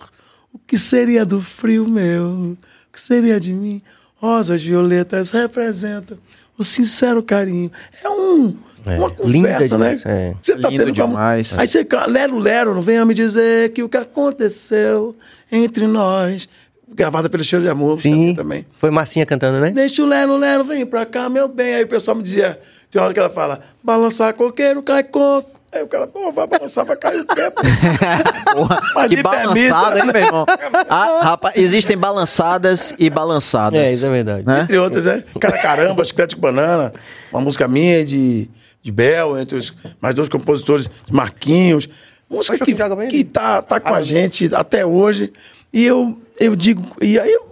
[0.52, 2.24] o que seria do frio meu?
[2.52, 2.56] O
[2.92, 3.82] que seria de mim?
[4.16, 6.16] Rosas violetas representam
[6.56, 7.72] o sincero carinho.
[8.04, 8.56] É um,
[8.86, 9.94] É, uma linda conversa, né?
[9.96, 10.34] demais, é.
[10.40, 11.58] Você tá Lindo tendo demais.
[11.58, 15.16] Aí você, lero, lero, não venha me dizer que o que aconteceu
[15.50, 16.48] entre nós.
[16.94, 18.34] Gravada pelo Cheiro de Amor Sim.
[18.34, 18.66] também.
[18.78, 19.70] Foi Marcinha cantando, né?
[19.70, 21.74] Deixa o Lero, Lero, vem pra cá, meu bem.
[21.74, 22.60] Aí o pessoal me dizia,
[22.92, 25.58] tem uma hora que ela fala, balançar coqueiro, cai coco.
[25.72, 27.62] Aí o cara, pô, vai balançar, vai cair o pô?
[28.52, 30.44] Porra, que balançada, hein, meu irmão?
[30.90, 33.80] Ah, rapaz, existem balançadas e balançadas.
[33.80, 34.46] É, isso é verdade.
[34.46, 34.60] Né?
[34.64, 35.24] Entre outras, é.
[35.40, 36.92] Cara, caramba, Chiclete com Banana,
[37.32, 38.50] uma música minha de,
[38.82, 41.88] de Bel, entre os mais dois compositores, Marquinhos.
[42.28, 42.74] Música que,
[43.08, 45.32] que tá, tá com a gente até hoje.
[45.72, 47.50] E eu, eu digo, e aí eu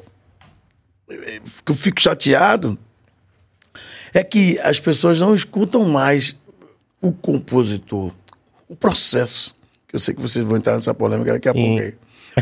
[1.67, 2.79] eu fico chateado,
[4.13, 6.37] é que as pessoas não escutam mais
[7.01, 8.13] o compositor,
[8.69, 9.57] o processo.
[9.89, 11.93] Que eu sei que vocês vão entrar nessa polêmica daqui a pouco.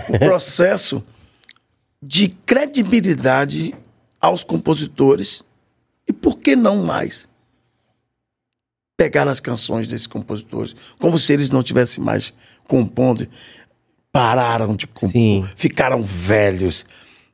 [0.08, 1.04] O processo
[2.02, 3.74] de credibilidade
[4.20, 5.42] aos compositores
[6.06, 7.28] e por que não mais
[8.96, 12.32] pegar as canções desses compositores como se eles não tivessem mais
[12.66, 13.28] compondo
[14.10, 15.48] pararam de compor Sim.
[15.54, 16.84] ficaram velhos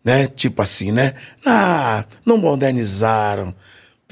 [0.05, 1.15] né tipo assim né
[1.45, 3.55] ah, não modernizaram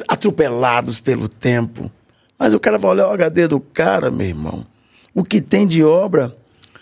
[0.08, 1.90] atropelados pelo tempo.
[2.38, 4.66] Mas o cara vai olhar o HD do cara meu irmão.
[5.14, 6.36] O que tem de obra?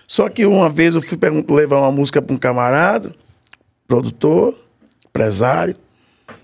[0.06, 3.14] Só que uma vez eu fui levar uma música para um camarada
[3.86, 4.56] produtor,
[5.04, 5.76] empresário,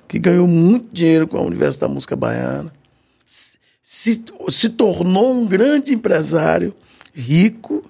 [0.08, 2.72] que ganhou muito dinheiro com a Universo da Música Baiana,
[3.82, 6.74] se, se tornou um grande empresário,
[7.14, 7.88] rico,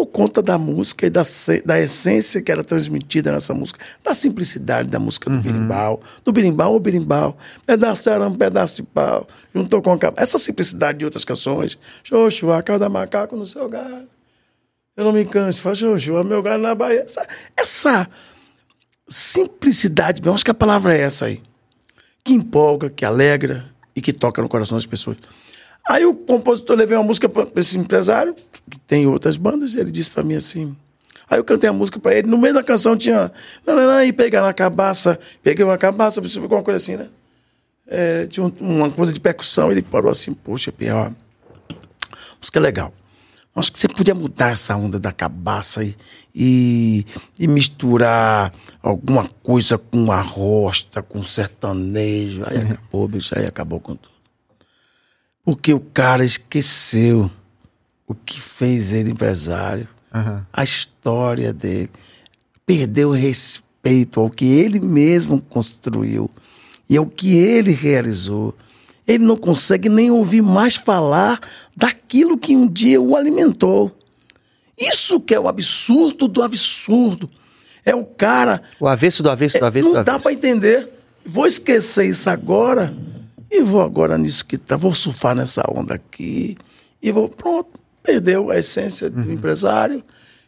[0.00, 1.22] por conta da música e da,
[1.62, 6.72] da essência que era transmitida nessa música, da simplicidade da música do birimbau, do birimbau
[6.72, 7.36] ou birimbau,
[7.66, 12.50] pedaço de arame, pedaço de pau, juntou com a essa simplicidade de outras canções, xoxo,
[12.50, 14.08] a cada macaco no seu galho,
[14.96, 18.08] eu não me canso, faz xoxo, meu galho na Bahia, essa, essa
[19.06, 21.42] simplicidade, eu acho que a palavra é essa aí,
[22.24, 25.18] que empolga, que alegra e que toca no coração das pessoas.
[25.88, 28.34] Aí o compositor levei uma música para esse empresário,
[28.68, 30.76] que tem outras bandas, e ele disse para mim assim.
[31.28, 33.32] Aí eu cantei a música para ele, no meio da canção tinha.
[33.66, 37.08] Não, não, não, e pegar na cabaça, peguei uma cabaça, você alguma coisa assim, né?
[37.86, 41.12] É, tinha um- uma coisa de percussão, ele parou assim, poxa, pior.
[42.40, 42.92] Música legal.
[43.54, 45.96] Acho que você podia mudar essa onda da cabaça e,
[46.34, 47.04] e,
[47.38, 52.42] e misturar alguma coisa com a rosta, com sertanejo.
[52.46, 54.14] Aí acabou, bicho, aí acabou com tudo.
[55.44, 57.30] Porque o cara esqueceu
[58.06, 60.46] o que fez ele empresário, Aham.
[60.52, 61.90] a história dele.
[62.66, 66.30] Perdeu o respeito ao que ele mesmo construiu
[66.88, 68.54] e ao que ele realizou.
[69.06, 71.40] Ele não consegue nem ouvir mais falar
[71.76, 73.90] daquilo que um dia o alimentou.
[74.78, 77.28] Isso que é o absurdo do absurdo.
[77.84, 80.22] É o cara O avesso do avesso do é, avesso não do dá avesso.
[80.22, 80.88] para entender.
[81.24, 82.94] Vou esquecer isso agora
[83.50, 84.76] e vou agora nisso que tá.
[84.76, 86.56] Vou surfar nessa onda aqui
[87.02, 87.28] e vou.
[87.28, 87.80] Pronto.
[88.02, 90.02] Perdeu a essência do empresário,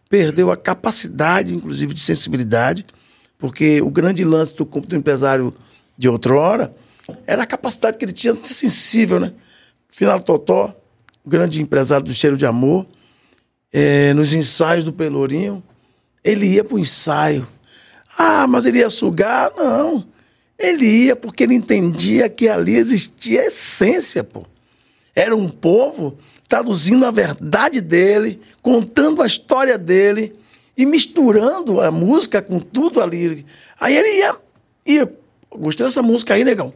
[0.09, 2.87] perdeu a capacidade, inclusive, de sensibilidade,
[3.37, 5.53] porque o grande lance do, do empresário
[5.97, 6.75] de outrora
[7.27, 9.33] era a capacidade que ele tinha de ser sensível, né?
[9.91, 10.75] Final Totó,
[11.25, 12.87] o grande empresário do cheiro de amor,
[13.73, 15.63] eh, nos ensaios do Pelourinho,
[16.25, 17.47] ele ia para o ensaio.
[18.17, 19.51] Ah, mas ele ia sugar?
[19.57, 20.05] Não.
[20.63, 24.45] Ele ia porque ele entendia que ali existia essência, pô.
[25.15, 26.17] Era um povo
[26.49, 30.37] traduzindo a verdade dele, contando a história dele
[30.77, 33.45] e misturando a música com tudo ali.
[33.81, 34.37] Aí ele ia,
[34.87, 35.13] ia
[35.51, 36.73] gostei dessa música aí, negão.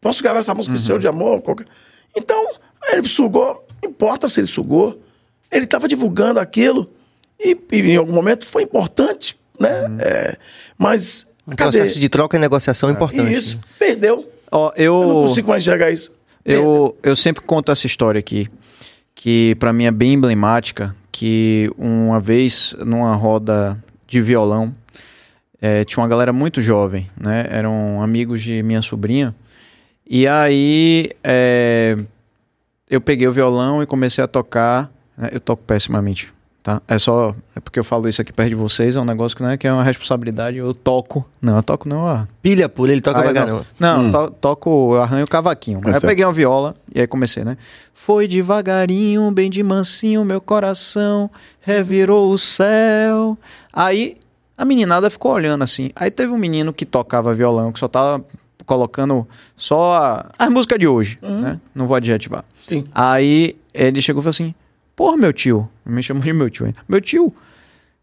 [0.00, 1.42] Posso gravar essa música seu de amor?
[1.42, 1.66] Qualquer...
[2.14, 2.54] Então,
[2.92, 5.02] ele sugou, não importa se ele sugou,
[5.50, 6.88] ele estava divulgando aquilo
[7.40, 9.96] e, e em algum momento foi importante, né?
[9.98, 10.36] É,
[10.78, 11.78] mas Um cadê?
[11.78, 13.32] processo de troca e negociação é importante.
[13.32, 14.28] Isso, perdeu.
[14.50, 16.12] Ó, Eu não eu, consigo mais enxergar isso.
[16.44, 18.48] eu, eu sempre conto essa história aqui,
[19.14, 24.74] que pra mim é bem emblemática, que uma vez numa roda de violão,
[25.60, 27.46] eh, tinha uma galera muito jovem, né?
[27.50, 29.34] Eram amigos de minha sobrinha.
[30.08, 31.96] E aí eh,
[32.88, 34.90] eu peguei o violão e comecei a tocar.
[35.16, 35.30] né?
[35.32, 36.32] Eu toco pessimamente,
[36.66, 36.82] tá?
[36.88, 37.32] É só.
[37.54, 39.56] É porque eu falo isso aqui perto de vocês, é um negócio que não é
[39.56, 40.56] que é uma responsabilidade.
[40.56, 41.24] Eu toco.
[41.40, 42.24] Não, eu toco não, ó.
[42.42, 43.64] Pilha pula, ele toca devagarinho.
[43.78, 45.80] não, não to- toco, eu arranho o cavaquinho.
[45.80, 46.06] Tá aí certo.
[46.06, 47.56] peguei uma viola e aí comecei, né?
[47.94, 53.38] Foi devagarinho, bem de mansinho, meu coração revirou o céu.
[53.72, 54.16] Aí
[54.58, 55.90] a meninada ficou olhando assim.
[55.94, 58.24] Aí teve um menino que tocava violão, que só tava
[58.64, 61.60] colocando só a, a música de hoje, né?
[61.72, 62.44] Não vou adjetivar.
[62.68, 62.84] Sim.
[62.92, 64.52] Aí ele chegou e falou assim:
[64.96, 66.72] Porra, meu tio, me chamou de meu tio?
[66.88, 67.32] Meu tio,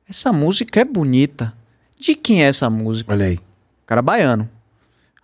[0.08, 1.52] essa música é bonita.
[2.00, 3.12] De quem é essa música?
[3.12, 3.40] Olha aí.
[3.88, 4.48] cara baiano.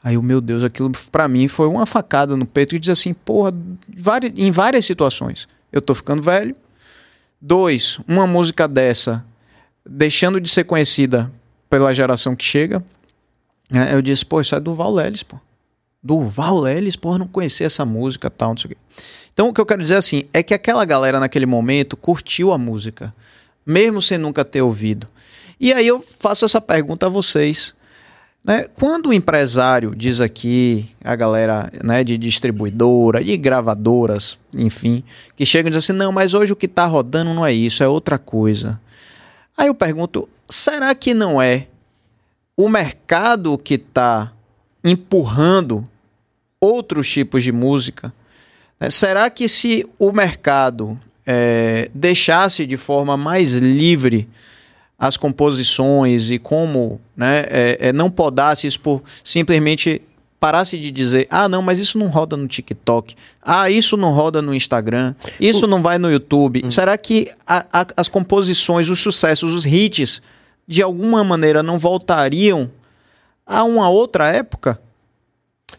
[0.03, 3.13] Aí o meu Deus, aquilo pra mim foi uma facada no peito e diz assim,
[3.13, 3.53] porra,
[3.95, 5.47] vari- em várias situações.
[5.71, 6.55] Eu tô ficando velho.
[7.41, 9.23] Dois, uma música dessa
[9.85, 11.31] deixando de ser conhecida
[11.69, 12.83] pela geração que chega.
[13.69, 15.37] né, eu disse, pô, isso é do Val Lelis, pô.
[16.01, 18.77] Do Val Lelis, eu não conhecia essa música tal, não sei o quê.
[19.33, 22.57] Então o que eu quero dizer assim é que aquela galera naquele momento curtiu a
[22.57, 23.13] música,
[23.65, 25.07] mesmo sem nunca ter ouvido.
[25.59, 27.73] E aí eu faço essa pergunta a vocês.
[28.43, 28.65] Né?
[28.75, 35.03] Quando o empresário diz aqui, a galera né, de distribuidora, de gravadoras, enfim,
[35.35, 37.83] que chegam e dizem assim, não, mas hoje o que está rodando não é isso,
[37.83, 38.79] é outra coisa.
[39.57, 41.67] Aí eu pergunto, será que não é
[42.55, 44.31] o mercado que está
[44.83, 45.83] empurrando
[46.59, 48.13] outros tipos de música?
[48.79, 48.89] né?
[48.89, 54.27] Será que se o mercado eh, deixasse de forma mais livre
[54.97, 60.01] as composições e como né, é, é, não podasse isso por simplesmente
[60.41, 64.41] parasse de dizer, ah, não, mas isso não roda no TikTok, ah, isso não roda
[64.41, 66.63] no Instagram, isso não vai no YouTube.
[66.71, 70.21] Será que a- a- as composições, os sucessos, os hits,
[70.67, 72.69] de alguma maneira não voltariam
[73.49, 74.79] a uma outra época?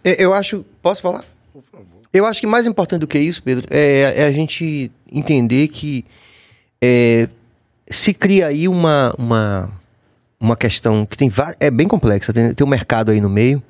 [0.05, 0.65] Eu, acho.
[0.83, 1.25] Posso falar?
[1.53, 1.87] Por favor.
[2.13, 6.05] Eu acho que mais importante do que isso, Pedro, é, é a gente entender que
[6.83, 7.29] é,
[7.89, 9.71] se cria aí uma, uma,
[10.41, 13.63] uma questão que tem é bem complexa, tem, tem um mercado aí no meio.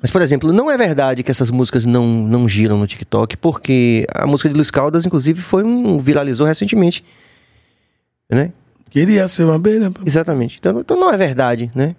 [0.00, 4.06] Mas, por exemplo, não é verdade que essas músicas não, não giram no TikTok, porque
[4.14, 5.98] a música de Luiz Caldas, inclusive, foi um.
[5.98, 7.04] viralizou recentemente.
[8.30, 8.52] Né?
[8.90, 9.92] Queria ser uma abelha.
[10.04, 10.56] Exatamente.
[10.58, 11.94] Então, então não é verdade, né?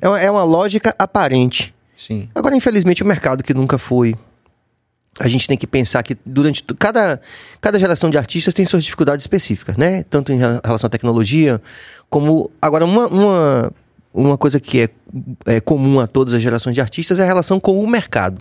[0.00, 1.74] É uma, é uma lógica aparente.
[1.96, 2.28] Sim.
[2.34, 4.14] Agora, infelizmente, o mercado que nunca foi.
[5.20, 7.20] A gente tem que pensar que durante cada,
[7.60, 10.04] cada geração de artistas tem suas dificuldades específicas, né?
[10.04, 11.60] Tanto em rela- relação à tecnologia,
[12.08, 12.48] como.
[12.62, 13.72] Agora, uma, uma,
[14.14, 14.88] uma coisa que é,
[15.56, 18.40] é comum a todas as gerações de artistas é a relação com o mercado.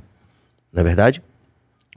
[0.71, 1.19] Não é verdade?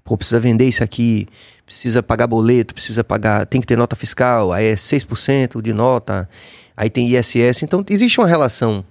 [0.05, 1.27] Pô, precisa vender isso aqui,
[1.65, 3.47] precisa pagar boleto, precisa pagar.
[3.47, 6.29] Tem que ter nota fiscal, aí é 6% de nota,
[6.77, 7.63] aí tem ISS.
[7.63, 8.85] Então, existe uma relação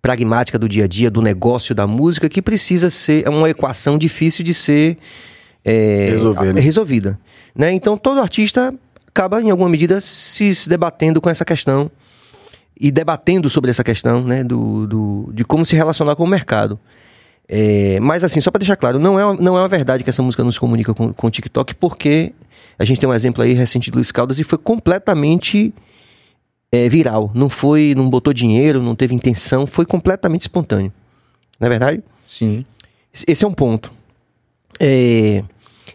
[0.00, 3.98] pragmática do dia a dia, do negócio da música, que precisa ser é uma equação
[3.98, 4.96] difícil de ser
[5.64, 6.60] é, Resolver, né?
[6.60, 7.18] resolvida.
[7.54, 7.72] Né?
[7.72, 8.72] Então todo artista
[9.06, 11.90] acaba, em alguma medida, se, se debatendo com essa questão
[12.80, 14.44] e debatendo sobre essa questão né?
[14.44, 16.78] do, do- de como se relacionar com o mercado.
[17.48, 20.10] É, mas assim, só para deixar claro, não é, uma- não é uma verdade que
[20.10, 22.32] essa música nos comunica com, com o TikTok, porque
[22.80, 25.74] A gente tem um exemplo aí recente de Luiz Caldas e foi completamente
[26.70, 27.28] é, viral.
[27.34, 30.92] Não foi, não botou dinheiro, não teve intenção, foi completamente espontâneo.
[31.58, 32.02] Não é verdade?
[32.24, 32.64] Sim.
[33.26, 33.90] Esse é um ponto.
[34.78, 35.42] É,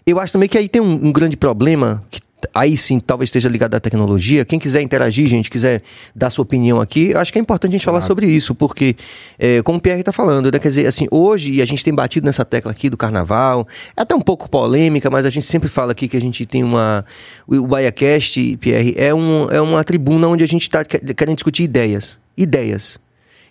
[0.06, 2.20] eu acho também que aí tem um, um grande problema que
[2.54, 4.46] aí sim talvez esteja ligado à tecnologia.
[4.46, 5.82] Quem quiser interagir, gente, quiser
[6.16, 8.96] dar sua opinião aqui, acho que é importante a gente falar sobre isso, porque,
[9.38, 12.26] é, como o Pierre está falando, né, quer dizer, assim, hoje a gente tem batido
[12.26, 15.92] nessa tecla aqui do carnaval, é até um pouco polêmica, mas a gente sempre fala
[15.92, 17.06] aqui que a gente tem uma.
[17.48, 22.20] O BaiaCast, Pierre, é, um, é uma tribuna onde a gente está querendo discutir ideias.
[22.38, 23.00] Ideias.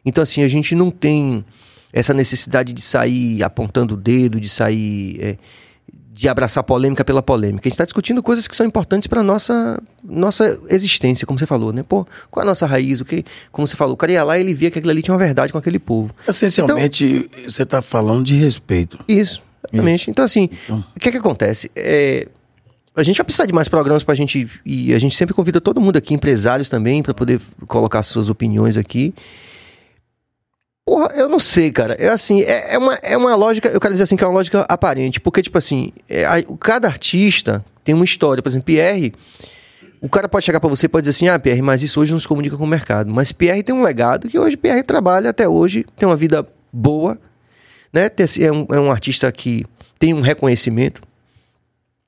[0.05, 1.45] Então, assim, a gente não tem
[1.93, 5.19] essa necessidade de sair apontando o dedo, de sair.
[5.21, 5.37] É,
[6.13, 7.67] de abraçar polêmica pela polêmica.
[7.67, 11.73] A gente está discutindo coisas que são importantes para nossa nossa existência, como você falou,
[11.73, 11.83] né?
[11.83, 13.01] Pô, qual é a nossa raiz?
[13.01, 15.01] O que, como você falou, o cara ia lá e ele via que aquilo ali
[15.01, 16.15] tinha uma verdade com aquele povo.
[16.29, 18.99] Essencialmente, então, você está falando de respeito.
[19.09, 19.43] Isso,
[19.73, 20.03] exatamente.
[20.03, 20.11] Isso.
[20.11, 20.85] Então, assim, então.
[20.95, 21.71] o que é que acontece?
[21.75, 22.29] É,
[22.95, 24.47] a gente vai precisar de mais programas para a gente.
[24.67, 28.77] E a gente sempre convida todo mundo aqui, empresários também, para poder colocar suas opiniões
[28.77, 29.15] aqui.
[30.85, 31.95] Porra, eu não sei, cara.
[31.95, 34.35] É assim, é, é, uma, é uma lógica, eu quero dizer assim, que é uma
[34.35, 35.21] lógica aparente.
[35.21, 38.43] Porque, tipo assim, é, a, cada artista tem uma história.
[38.43, 39.15] Por exemplo, Pierre,
[40.01, 42.13] o cara pode chegar para você e pode dizer assim, ah, Pierre, mas isso hoje
[42.13, 43.13] não se comunica com o mercado.
[43.13, 47.17] Mas Pierre tem um legado que hoje Pierre trabalha até hoje, tem uma vida boa,
[47.93, 48.11] né?
[48.41, 49.65] É um, é um artista que
[50.01, 51.01] tem um reconhecimento.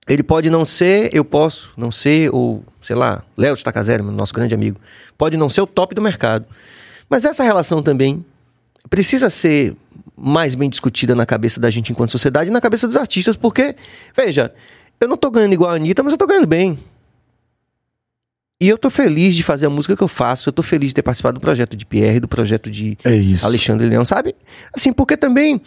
[0.08, 4.54] Ele pode não ser, eu posso não ser, ou, sei lá, Léo de nosso grande
[4.54, 4.78] amigo,
[5.16, 6.44] pode não ser o top do mercado.
[7.08, 8.24] Mas essa relação também
[8.88, 9.76] precisa ser
[10.16, 13.74] mais bem discutida na cabeça da gente enquanto sociedade e na cabeça dos artistas, porque,
[14.16, 14.52] veja,
[15.00, 16.78] eu não tô ganhando igual a Anitta, mas eu tô ganhando bem.
[18.60, 20.94] E eu tô feliz de fazer a música que eu faço, eu tô feliz de
[20.94, 23.10] ter participado do projeto de Pierre, do projeto de é
[23.42, 24.34] Alexandre Leão, sabe?
[24.72, 25.60] Assim, porque também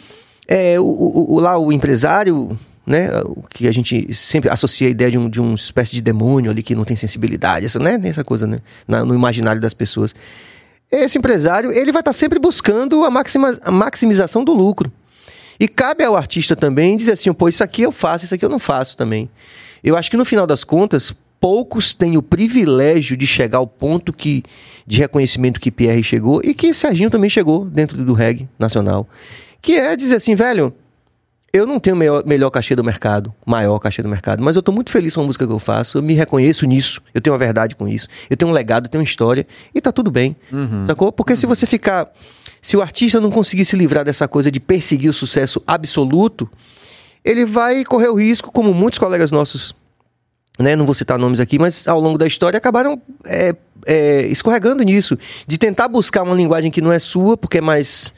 [0.47, 4.89] é, o, o, o, lá o empresário, né, o que a gente sempre associa a
[4.89, 7.99] ideia de um, de uma espécie de demônio ali que não tem sensibilidade, essa, né,
[8.05, 10.15] essa coisa, né, na, no imaginário das pessoas
[10.91, 14.91] esse empresário ele vai estar sempre buscando a, maxima, a maximização do lucro.
[15.59, 18.49] E cabe ao artista também dizer assim, pô, isso aqui eu faço, isso aqui eu
[18.49, 19.29] não faço também.
[19.83, 24.13] Eu acho que no final das contas, poucos têm o privilégio de chegar ao ponto
[24.13, 24.43] que,
[24.85, 29.07] de reconhecimento que Pierre chegou e que Serginho também chegou dentro do reggae nacional.
[29.61, 30.73] Que é dizer assim, velho,
[31.54, 34.60] eu não tenho o melhor, melhor cachê do mercado, maior cachê do mercado, mas eu
[34.60, 37.34] estou muito feliz com a música que eu faço, eu me reconheço nisso, eu tenho
[37.34, 40.12] uma verdade com isso, eu tenho um legado, eu tenho uma história, e tá tudo
[40.12, 40.86] bem, uhum.
[40.86, 41.12] sacou?
[41.12, 41.38] Porque uhum.
[41.38, 42.12] se você ficar.
[42.62, 46.50] Se o artista não conseguir se livrar dessa coisa de perseguir o sucesso absoluto,
[47.24, 49.74] ele vai correr o risco, como muitos colegas nossos,
[50.60, 54.84] né, não vou citar nomes aqui, mas ao longo da história acabaram é, é, escorregando
[54.84, 55.18] nisso,
[55.48, 58.14] de tentar buscar uma linguagem que não é sua, porque é mais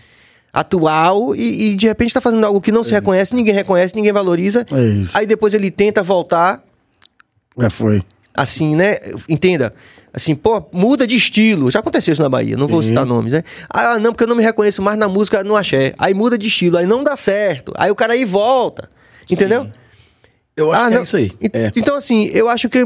[0.51, 3.95] atual e, e, de repente está fazendo algo que não é se reconhece, ninguém reconhece,
[3.95, 4.65] ninguém valoriza.
[4.71, 6.63] É aí depois ele tenta voltar.
[7.59, 8.03] É, foi.
[8.33, 8.97] Assim, né?
[9.27, 9.73] Entenda.
[10.13, 11.69] Assim, pô, muda de estilo.
[11.69, 12.71] Já aconteceu isso na Bahia, não Sim.
[12.71, 13.43] vou citar nomes, né?
[13.69, 15.93] Ah, não, porque eu não me reconheço mais na música no axé.
[15.97, 17.73] Aí muda de estilo, aí não dá certo.
[17.75, 18.89] Aí o cara aí volta.
[19.29, 19.63] Entendeu?
[19.63, 19.71] Sim.
[20.59, 20.99] Eu acho ah, que é não.
[20.99, 21.31] é isso aí.
[21.53, 21.71] É.
[21.75, 22.85] Então, assim, eu acho que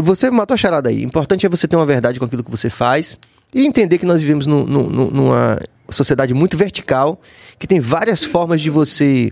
[0.00, 0.98] você matou a charada aí.
[0.98, 3.18] O importante é você ter uma verdade com aquilo que você faz
[3.52, 5.58] e entender que nós vivemos no, no, no, numa
[5.92, 7.20] sociedade muito vertical,
[7.58, 9.30] que tem várias formas de você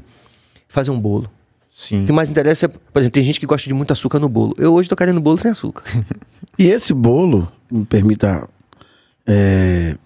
[0.69, 1.31] fazer um bolo.
[1.75, 2.03] Sim.
[2.03, 4.29] O que mais interessa é, por exemplo, tem gente que gosta de muito açúcar no
[4.29, 4.55] bolo.
[4.59, 5.83] Eu hoje estou querendo bolo sem açúcar.
[6.59, 8.47] e esse bolo, me permita
[9.27, 9.97] é,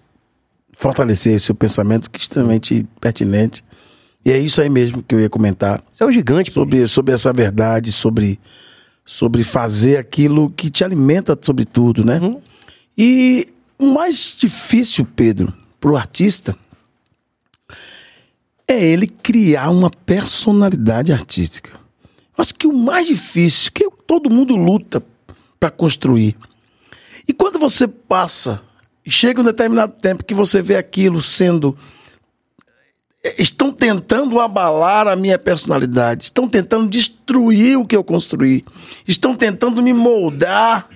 [0.71, 3.63] fortalecer seu pensamento, que é extremamente pertinente.
[4.23, 5.83] E é isso aí mesmo que eu ia comentar.
[5.91, 6.51] Você é um gigante.
[6.51, 8.39] Sobre, sobre essa verdade, sobre,
[9.05, 12.19] sobre fazer aquilo que te alimenta sobre tudo, né?
[12.19, 12.41] Uhum.
[12.97, 16.57] E o mais difícil, Pedro, para o artista
[18.67, 21.71] é ele criar uma personalidade artística.
[22.37, 25.03] Acho que o mais difícil, que todo mundo luta
[25.59, 26.35] para construir.
[27.27, 28.61] E quando você passa,
[29.07, 31.77] chega um determinado tempo que você vê aquilo sendo.
[33.39, 38.63] Estão tentando abalar a minha personalidade, estão tentando destruir o que eu construí,
[39.07, 40.87] estão tentando me moldar,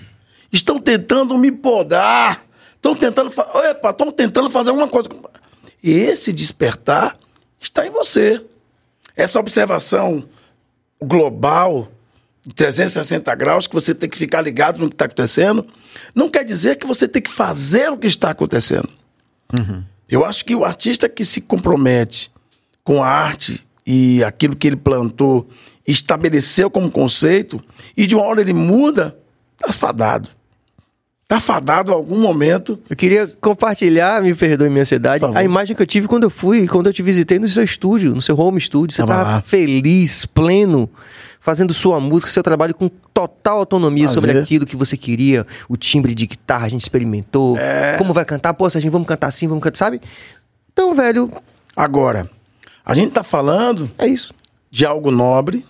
[0.51, 2.45] estão tentando me podar.
[2.79, 3.29] Estão tentando,
[3.65, 5.09] epa, estão tentando fazer alguma coisa.
[5.83, 7.17] E esse despertar
[7.59, 8.41] está em você.
[9.15, 10.23] Essa observação
[11.01, 11.89] global,
[12.55, 15.65] 360 graus, que você tem que ficar ligado no que está acontecendo,
[16.15, 18.89] não quer dizer que você tem que fazer o que está acontecendo.
[19.53, 19.83] Uhum.
[20.07, 22.31] Eu acho que o artista que se compromete
[22.83, 25.49] com a arte e aquilo que ele plantou,
[25.85, 27.59] estabeleceu como conceito,
[27.97, 29.17] e de uma hora ele muda,
[29.59, 30.29] está fadado.
[31.29, 32.79] Tá fadado a algum momento.
[32.89, 36.67] Eu queria compartilhar, me perdoe minha ansiedade, a imagem que eu tive quando eu fui,
[36.67, 38.95] quando eu te visitei no seu estúdio, no seu home studio.
[38.95, 40.89] Você tava, tava feliz, pleno,
[41.39, 44.21] fazendo sua música, seu trabalho com total autonomia Prazer.
[44.21, 47.55] sobre aquilo que você queria, o timbre de guitarra, a gente experimentou,
[47.99, 50.01] como vai cantar, pô, Serginho, vamos cantar assim, vamos cantar, sabe?
[50.73, 51.31] Então, velho,
[51.75, 52.27] Agora,
[52.83, 54.33] a gente tá falando é isso.
[54.71, 55.63] de algo nobre,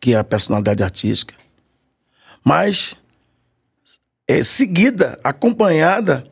[0.00, 1.34] que é a personalidade artística,
[2.44, 2.94] mas
[4.30, 6.26] é seguida, acompanhada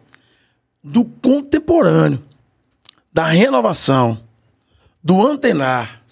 [0.82, 2.22] do contemporâneo,
[3.12, 4.20] da renovação,
[5.02, 6.02] do antenar,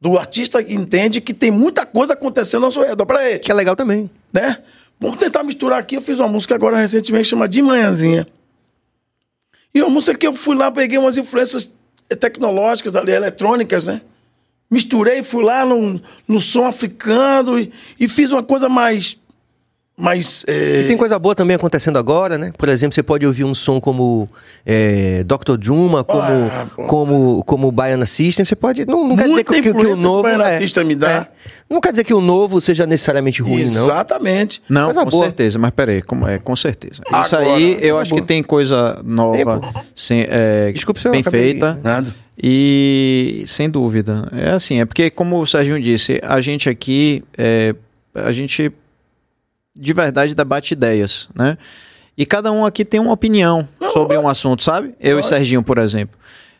[0.00, 3.06] do artista que entende que tem muita coisa acontecendo ao seu redor.
[3.06, 4.10] Para ele, Que é legal também.
[4.32, 4.62] né?
[4.98, 5.96] Vamos tentar misturar aqui.
[5.96, 8.26] Eu fiz uma música agora recentemente chama De Manhãzinha.
[9.74, 11.72] E uma música que eu fui lá, peguei umas influências
[12.20, 14.00] tecnológicas ali, eletrônicas, né?
[14.70, 19.18] Misturei, fui lá no, no som africano e, e fiz uma coisa mais.
[19.96, 22.52] Mais é, E tem coisa boa também acontecendo agora, né?
[22.58, 24.28] Por exemplo, você pode ouvir um som como
[24.66, 25.56] é, Dr.
[25.60, 28.44] Juma, como, Ah, como, como Baiana System.
[28.44, 28.84] Você pode.
[28.84, 30.18] Não, não quer dizer que, que- que o novo.
[30.18, 31.10] o Baiana é, System me dá.
[31.10, 31.26] é.
[31.70, 33.84] Não quer dizer que o novo seja necessariamente ruim, não.
[33.84, 34.62] Exatamente.
[34.68, 35.24] Não, com boa.
[35.24, 37.00] certeza, mas peraí, como, é, com certeza.
[37.24, 38.20] Isso Agora, aí, eu acho boa.
[38.20, 39.60] que tem coisa nova,
[39.94, 40.72] sem, é,
[41.04, 41.78] eu bem feita.
[41.82, 42.14] Nada.
[42.42, 44.28] E sem dúvida.
[44.32, 47.74] É assim, é porque, como o Serginho disse, a gente aqui, é,
[48.14, 48.70] a gente
[49.76, 51.56] de verdade debate ideias, né?
[52.16, 54.94] E cada um aqui tem uma opinião sobre um assunto, sabe?
[55.00, 56.16] Eu e Serginho, por exemplo.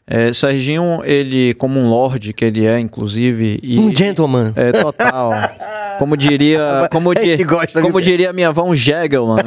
[0.06, 3.58] É, Serginho, ele, como um lorde que ele é, inclusive.
[3.62, 4.52] E, Um gentleman.
[4.56, 5.30] É, total.
[5.98, 6.88] Como diria.
[6.90, 9.44] Como, di- gosta, como diria minha avó, um Jagelman.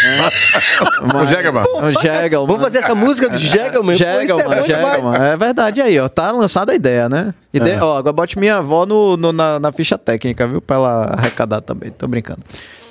[1.14, 1.62] O Jagelman.
[1.76, 2.46] Um Jagelman.
[2.46, 3.98] Vamos fazer essa música do isso é demais.
[3.98, 5.14] Jagelman.
[5.32, 6.08] É verdade aí, ó.
[6.08, 7.34] Tá lançada a ideia, né?
[7.52, 10.60] Ideia, Ó, agora bote minha avó no, no- na, na ficha técnica, viu?
[10.60, 11.90] Pra ela arrecadar também.
[11.90, 12.40] Tô brincando.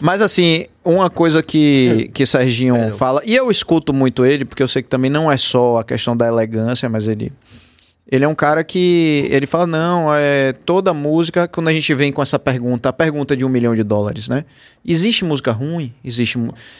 [0.01, 4.67] Mas assim, uma coisa que, que Serginho fala, e eu escuto muito ele, porque eu
[4.67, 7.31] sei que também não é só a questão da elegância, mas ele.
[8.11, 9.27] Ele é um cara que.
[9.29, 13.37] Ele fala, não, é toda música, quando a gente vem com essa pergunta, a pergunta
[13.37, 14.45] de um milhão de dólares, né?
[14.83, 15.93] Existe música ruim?
[16.03, 16.39] Existe,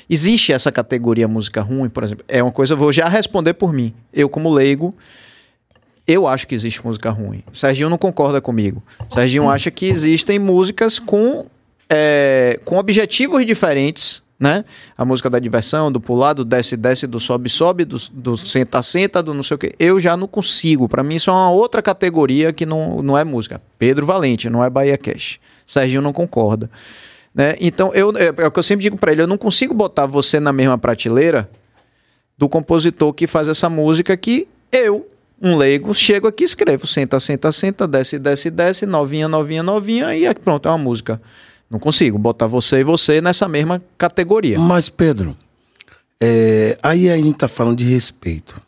[0.10, 2.26] existe essa categoria música ruim, por exemplo?
[2.28, 3.94] É uma coisa, vou já responder por mim.
[4.12, 4.96] Eu, como leigo,
[6.08, 7.44] eu acho que existe música ruim.
[7.54, 8.82] Serginho não concorda comigo.
[9.12, 11.46] Serginho acha que existem músicas com,
[11.88, 14.64] é, com objetivos diferentes, né?
[14.98, 19.44] A música da diversão, do pular, do desce-desce, do sobe-sobe, do, do senta-senta, do não
[19.44, 19.74] sei o quê.
[19.78, 20.88] Eu já não consigo.
[20.88, 23.62] Pra mim, isso é uma outra categoria que não, não é música.
[23.78, 25.40] Pedro Valente, não é Bahia Cash.
[25.68, 26.70] Serginho não concorda.
[27.36, 27.56] Né?
[27.60, 30.06] Então, eu, é, é o que eu sempre digo pra ele: eu não consigo botar
[30.06, 31.50] você na mesma prateleira
[32.38, 35.06] do compositor que faz essa música que eu,
[35.42, 36.88] um leigo, chego aqui escrevo.
[36.88, 41.22] Senta, senta, senta, desce, desce, desce, novinha, novinha, novinha, e aqui, pronto, é uma música.
[41.70, 44.58] Não consigo botar você e você nessa mesma categoria.
[44.58, 45.38] Mas, Pedro,
[46.20, 48.60] é, aí a gente está falando de respeito.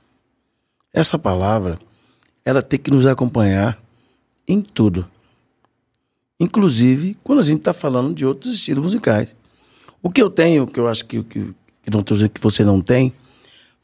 [0.93, 1.79] Essa palavra,
[2.45, 3.81] ela tem que nos acompanhar
[4.47, 5.07] em tudo.
[6.39, 9.35] Inclusive, quando a gente está falando de outros estilos musicais.
[10.01, 12.63] O que eu tenho, que eu acho que, que, que não estou dizendo que você
[12.63, 13.13] não tem,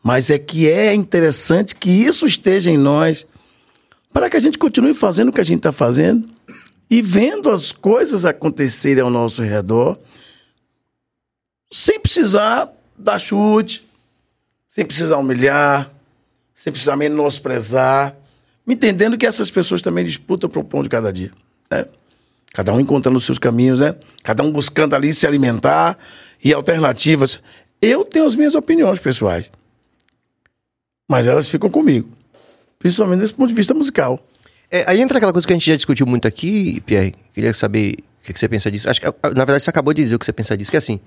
[0.04, 3.26] mas é que é interessante que isso esteja em nós
[4.12, 6.28] para que a gente continue fazendo o que a gente está fazendo
[6.90, 9.98] e vendo as coisas acontecerem ao nosso redor
[11.72, 13.88] sem precisar dar chute,
[14.68, 15.92] sem precisar humilhar,
[16.54, 18.16] sem precisar menosprezar,
[18.66, 21.32] me entendendo que essas pessoas também disputam pro pão de cada dia,
[21.70, 21.86] né?
[22.54, 23.96] Cada um encontrando os seus caminhos, né?
[24.24, 25.98] Cada um buscando ali se alimentar
[26.44, 27.42] e alternativas.
[27.82, 29.52] Eu tenho as minhas opiniões pessoais,
[31.08, 32.10] mas elas ficam comigo,
[32.80, 34.20] principalmente desse ponto de vista musical.
[34.70, 37.16] É, aí entra aquela coisa que a gente já discutiu muito aqui, Pierre.
[37.34, 38.90] Queria saber o que, que você pensa disso.
[38.90, 40.80] Acho que, na verdade, você acabou de dizer o que você pensa disso, que é
[40.80, 41.00] assim.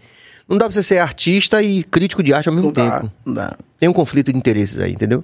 [0.49, 3.13] Não dá pra você ser artista e crítico de arte ao mesmo Não dá, tempo.
[3.25, 3.57] não dá.
[3.79, 5.23] Tem um conflito de interesses aí, entendeu?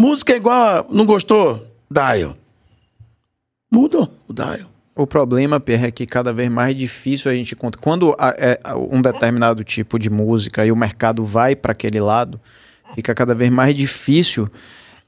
[0.00, 1.66] Música é igual a, não gostou?
[1.90, 2.36] Dial.
[3.70, 4.70] Muda o dial.
[4.94, 7.80] O problema, Pierre, é que cada vez mais difícil a gente encontra.
[7.80, 8.58] Quando a- é,
[8.90, 12.38] um determinado tipo de música e o mercado vai para aquele lado,
[12.94, 14.50] fica cada vez mais difícil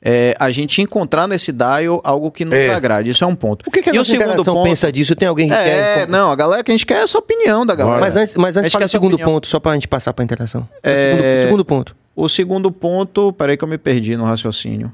[0.05, 2.75] é, a gente encontrar nesse dial algo que nos É.
[2.75, 3.11] agrade.
[3.11, 3.65] Isso é um ponto.
[3.67, 5.17] O que, que a e o segundo ponto, pensa disso?
[5.17, 6.09] Tem alguém que É, quer...
[6.09, 8.01] não, a galera que a gente quer é essa opinião da galera.
[8.01, 9.33] Mas antes, mas A antes fala o segundo opinião.
[9.35, 10.69] ponto, só pra gente passar pra interação.
[10.83, 10.95] É.
[10.95, 11.97] Segundo, segundo ponto.
[12.15, 14.93] O segundo ponto, peraí que eu me perdi no raciocínio.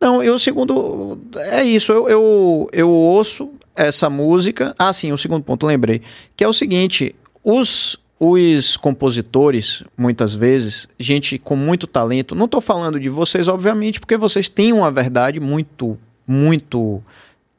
[0.00, 1.92] Não, e o segundo é isso.
[1.92, 4.74] Eu, eu, eu ouço essa música.
[4.78, 6.00] Ah, sim, o segundo ponto, lembrei.
[6.34, 7.14] Que é o seguinte:
[7.44, 13.98] os, os compositores, muitas vezes, gente com muito talento, não estou falando de vocês, obviamente,
[13.98, 15.96] porque vocês têm uma verdade muito,
[16.26, 17.02] muito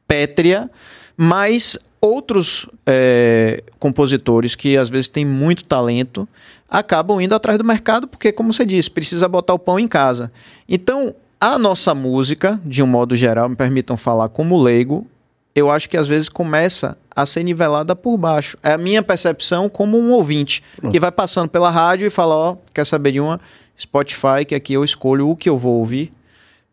[0.07, 0.69] pétrea,
[1.17, 6.29] mas outros é, compositores que às vezes têm muito talento
[6.69, 10.31] acabam indo atrás do mercado porque, como você disse, precisa botar o pão em casa.
[10.69, 15.07] Então, a nossa música, de um modo geral, me permitam falar como leigo,
[15.55, 18.57] eu acho que às vezes começa a ser nivelada por baixo.
[18.63, 22.57] É a minha percepção como um ouvinte que vai passando pela rádio e fala, ó,
[22.73, 23.39] quer saber de uma
[23.77, 26.11] Spotify, que aqui eu escolho o que eu vou ouvir,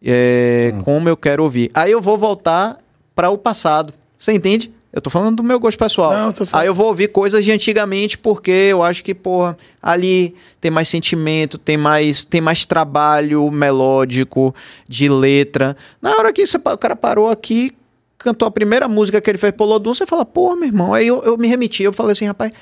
[0.02, 1.70] é, como eu quero ouvir.
[1.74, 2.78] Aí eu vou voltar
[3.14, 3.92] para o passado.
[4.16, 4.72] Você entende?
[4.92, 6.12] Eu tô falando do meu gosto pessoal.
[6.12, 6.54] Não, certo.
[6.54, 10.88] Aí eu vou ouvir coisas de antigamente porque eu acho que, porra, ali tem mais
[10.88, 14.54] sentimento, tem mais, tem mais trabalho melódico,
[14.88, 15.76] de letra.
[16.00, 17.72] Na hora que você o cara parou aqui,
[18.18, 20.92] cantou a primeira música que ele fez pro Lodum, você fala, porra, meu irmão.
[20.94, 22.52] Aí eu, eu me remeti, eu falei assim, rapaz,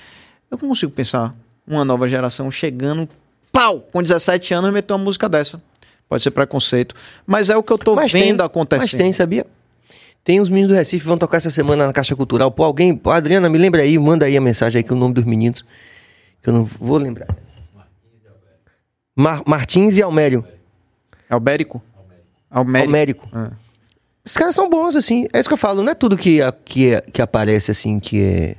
[0.50, 1.34] eu não consigo pensar
[1.66, 3.08] uma nova geração chegando,
[3.52, 5.60] pau, com 17 anos, meteu uma música dessa.
[6.08, 6.94] Pode ser preconceito.
[7.26, 8.82] Mas é o que eu tô Mas vendo tem, acontecendo.
[8.82, 9.44] Mas tem, sabia?
[10.22, 12.50] Tem uns meninos do Recife que vão tocar essa semana na Caixa Cultural.
[12.50, 12.94] Pô, alguém...
[12.96, 15.64] Pô, Adriana, me lembra aí, manda aí a mensagem aí que o nome dos meninos.
[16.42, 17.28] Que eu não vou lembrar.
[19.14, 20.44] Mar- Martins e Almério.
[21.28, 21.82] Albérico?
[22.50, 22.86] Almérico.
[22.86, 23.28] Almérico.
[23.32, 23.50] Ah.
[24.26, 25.28] Os caras são bons, assim.
[25.32, 25.84] É isso que eu falo.
[25.84, 28.56] Não é tudo que, que, é- que aparece, assim, que é...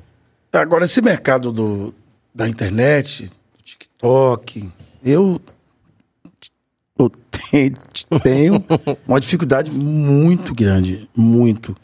[0.53, 1.93] Agora, esse mercado do,
[2.33, 4.69] da internet, do TikTok,
[5.03, 5.41] eu,
[6.97, 7.11] eu
[7.51, 7.73] tenho,
[8.23, 8.65] tenho
[9.05, 11.75] uma dificuldade muito grande, muito.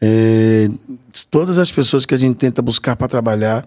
[0.00, 0.68] É,
[1.30, 3.66] todas as pessoas que a gente tenta buscar para trabalhar,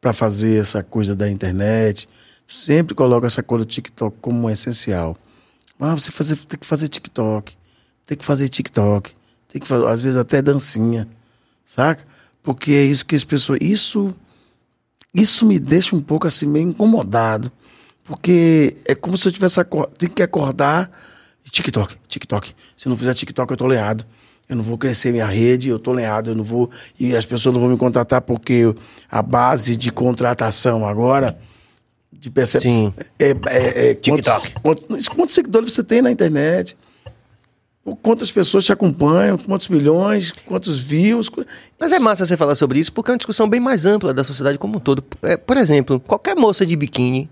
[0.00, 2.08] para fazer essa coisa da internet,
[2.48, 5.16] sempre colocam essa coisa do TikTok como essencial.
[5.78, 7.54] Ah, você fazer, tem que fazer TikTok,
[8.12, 9.12] tem que fazer TikTok,
[9.48, 11.08] tem que fazer, às vezes até dancinha,
[11.64, 12.04] saca?
[12.42, 13.58] Porque é isso que as pessoas.
[13.62, 14.14] Isso,
[15.14, 17.50] isso me deixa um pouco assim meio incomodado.
[18.04, 19.60] Porque é como se eu tivesse
[19.96, 20.90] tem que acordar
[21.46, 22.54] e TikTok, TikTok.
[22.76, 24.04] Se eu não fizer TikTok, eu tô lenhado.
[24.48, 26.70] Eu não vou crescer minha rede, eu tô lenhado, eu não vou.
[27.00, 28.74] E as pessoas não vão me contratar porque
[29.10, 31.38] a base de contratação agora,
[32.12, 32.70] de percepção.
[32.70, 32.94] Sim.
[33.18, 34.52] É, é, é TikTok.
[34.60, 36.76] Quantos, quantos, quantos seguidores você tem na internet?
[38.00, 39.36] Quantas pessoas te acompanham?
[39.36, 40.32] Quantos milhões?
[40.46, 41.28] Quantos views?
[41.80, 44.22] Mas é massa você falar sobre isso porque é uma discussão bem mais ampla da
[44.22, 45.02] sociedade como um todo.
[45.22, 47.28] É, por exemplo, qualquer moça de biquíni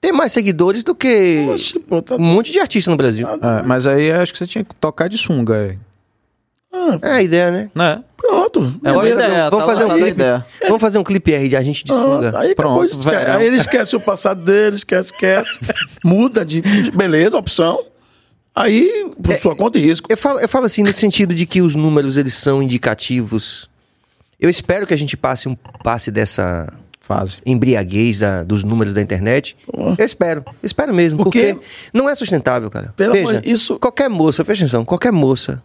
[0.00, 3.28] tem mais seguidores do que Oxe, pô, tá- um monte de artista no Brasil.
[3.28, 5.76] É, mas aí eu acho que você tinha que tocar de sunga, é.
[7.02, 7.70] É a ideia, né?
[7.74, 8.02] né?
[8.16, 8.60] Pronto.
[8.82, 9.28] É uma Vamos ideia.
[9.28, 10.10] fazer- vamos tá fazer um clipe.
[10.10, 10.46] ideia.
[10.62, 12.30] Vamos fazer um clipe aí de a gente de sunga.
[12.30, 13.34] Pronto, aí acabou, Pronto, verão.
[13.36, 15.60] Aí ele esquece o passado dele, esquece, esquece.
[16.04, 16.60] muda de.
[16.94, 17.80] Beleza, opção.
[18.54, 20.06] Aí, por sua conta e risco.
[20.10, 23.68] Eu falo, eu falo assim, no sentido de que os números eles são indicativos.
[24.38, 27.38] Eu espero que a gente passe um passe dessa Fase.
[27.44, 29.56] embriaguez da- dos números da internet.
[29.98, 32.92] Eu espero, espero mesmo, Porque- porque, não é sustentável, cara.
[32.96, 35.62] Pelo Veja, amor- isso- qualquer moça, presta atenção, qualquer moça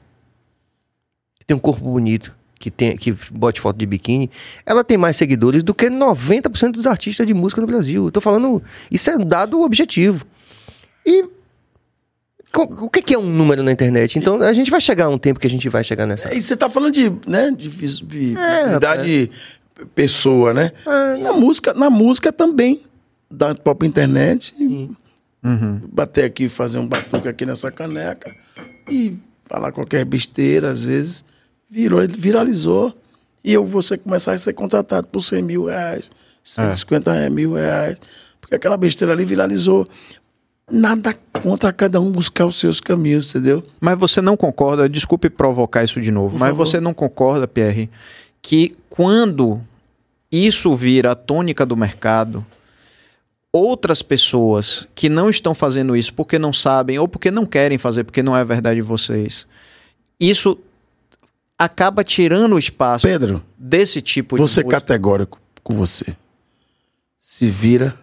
[1.40, 4.30] que tem um corpo bonito, que tem que bote foto de biquíni,
[4.66, 8.06] ela tem mais seguidores do que 90% dos artistas de música no Brasil.
[8.06, 8.62] Eu tô falando,
[8.92, 10.26] isso é um dado objetivo.
[11.06, 11.24] E
[12.56, 14.18] o que é um número na internet?
[14.18, 16.34] Então a gente vai chegar a um tempo que a gente vai chegar nessa.
[16.34, 19.32] E você tá falando de, né, de É, visibilidade
[19.96, 20.72] pessoa, né?
[21.22, 22.82] na, música, na música também,
[23.30, 24.54] da própria internet.
[25.44, 25.82] Uhum.
[25.92, 28.36] Bater aqui, fazer um batuque aqui nessa caneca
[28.90, 31.24] e falar qualquer besteira, às vezes,
[31.70, 32.94] virou, viralizou.
[33.44, 36.10] E eu você começar a ser contratado por 100 mil reais,
[36.44, 37.98] 150 mil reais,
[38.42, 39.88] porque aquela besteira ali viralizou.
[40.72, 43.64] Nada contra cada um buscar os seus caminhos, entendeu?
[43.80, 46.66] Mas você não concorda, desculpe provocar isso de novo, Por mas favor.
[46.66, 47.90] você não concorda, Pierre,
[48.42, 49.62] que quando
[50.32, 52.46] isso vira a tônica do mercado,
[53.52, 58.04] outras pessoas que não estão fazendo isso porque não sabem ou porque não querem fazer,
[58.04, 59.48] porque não é verdade de vocês,
[60.20, 60.58] isso
[61.58, 64.80] acaba tirando o espaço Pedro, desse tipo de vou ser música.
[64.80, 66.16] categórico com você.
[67.18, 67.98] Se vira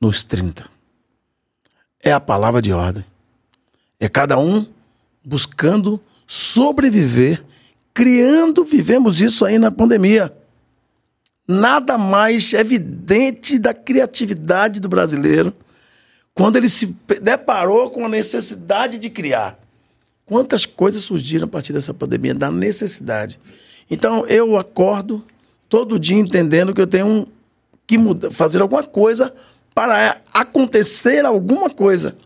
[0.00, 0.64] nos 30.
[2.02, 3.04] É a palavra de ordem.
[3.98, 4.66] É cada um
[5.24, 7.42] buscando sobreviver,
[7.92, 10.32] criando, vivemos isso aí na pandemia.
[11.48, 15.54] Nada mais evidente da criatividade do brasileiro
[16.34, 19.58] quando ele se deparou com a necessidade de criar.
[20.26, 23.40] Quantas coisas surgiram a partir dessa pandemia, da necessidade.
[23.90, 25.24] Então, eu acordo
[25.68, 27.26] todo dia entendendo que eu tenho
[27.86, 29.32] que mudar, fazer alguma coisa
[29.76, 32.16] para acontecer alguma coisa.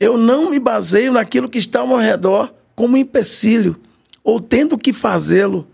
[0.00, 3.76] Eu não me baseio naquilo que está ao meu redor como empecilho,
[4.24, 5.68] ou tendo que fazê-lo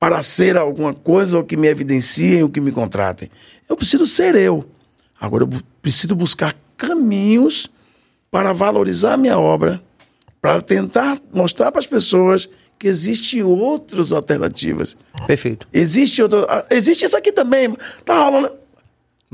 [0.00, 3.30] para ser alguma coisa, ou que me evidenciem, ou que me contratem.
[3.68, 4.64] Eu preciso ser eu.
[5.20, 5.50] Agora, eu
[5.80, 7.70] preciso buscar caminhos
[8.32, 9.80] para valorizar a minha obra,
[10.40, 12.48] para tentar mostrar para as pessoas
[12.80, 14.96] que existem outras alternativas.
[15.24, 15.68] Perfeito.
[15.72, 17.76] Existe outro, ah, existe isso aqui também.
[18.04, 18.63] Tá rolando.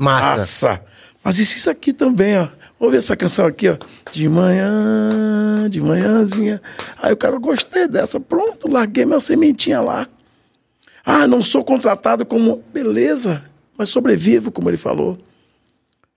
[0.01, 0.35] Massa.
[0.35, 0.81] Massa.
[1.23, 2.47] Mas isso aqui também, ó.
[2.79, 3.77] ouve essa canção aqui, ó.
[4.11, 6.59] De manhã, de manhãzinha.
[6.99, 8.19] Aí o cara, gostei dessa.
[8.19, 10.07] Pronto, larguei minha sementinha lá.
[11.05, 12.63] Ah, não sou contratado como.
[12.73, 13.43] Beleza,
[13.77, 15.19] mas sobrevivo, como ele falou.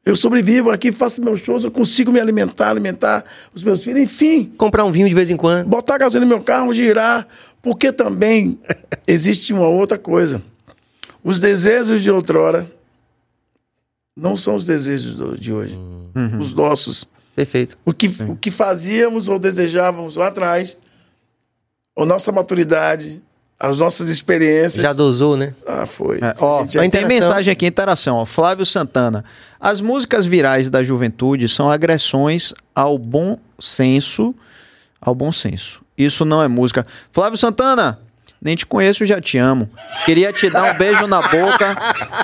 [0.02, 3.23] Eu sobrevivo aqui, faço meus shows, eu consigo me alimentar, alimentar
[3.55, 4.51] os meus filhos, enfim.
[4.56, 5.69] Comprar um vinho de vez em quando.
[5.69, 7.27] Botar gasolina no meu carro, girar.
[7.61, 8.59] Porque também
[9.06, 10.43] existe uma outra coisa.
[11.23, 12.70] Os desejos de outrora
[14.16, 15.74] não são os desejos do- de hoje.
[16.15, 16.39] Uhum.
[16.41, 17.07] Os nossos.
[17.35, 17.77] Perfeito.
[17.85, 20.77] O que, o que fazíamos ou desejávamos lá atrás,
[21.99, 23.20] a nossa maturidade,
[23.59, 24.82] as nossas experiências.
[24.82, 25.55] Já dosou, né?
[25.66, 26.19] Ah, foi.
[26.19, 27.09] É, ó, A gente- tem interação.
[27.09, 28.16] mensagem aqui, interação.
[28.16, 29.24] Ó, Flávio Santana.
[29.61, 34.35] As músicas virais da juventude são agressões ao bom senso.
[35.01, 35.82] Ao bom senso.
[35.99, 36.86] Isso não é música.
[37.12, 37.99] Flávio Santana,
[38.44, 39.70] nem te conheço, já te amo.
[40.04, 41.74] Queria te dar um beijo na boca.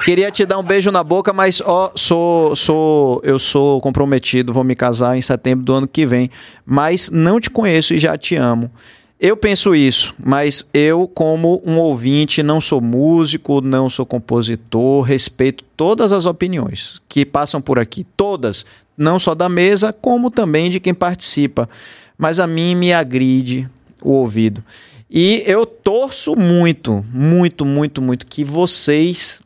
[0.05, 4.63] Queria te dar um beijo na boca, mas ó, sou, sou, eu sou comprometido, vou
[4.63, 6.31] me casar em setembro do ano que vem.
[6.67, 8.71] Mas não te conheço e já te amo.
[9.19, 15.63] Eu penso isso, mas eu, como um ouvinte, não sou músico, não sou compositor, respeito
[15.77, 18.65] todas as opiniões que passam por aqui, todas,
[18.97, 21.69] não só da mesa, como também de quem participa.
[22.17, 23.69] Mas a mim me agride
[24.03, 24.65] o ouvido.
[25.11, 29.43] E eu torço muito, muito, muito, muito que vocês,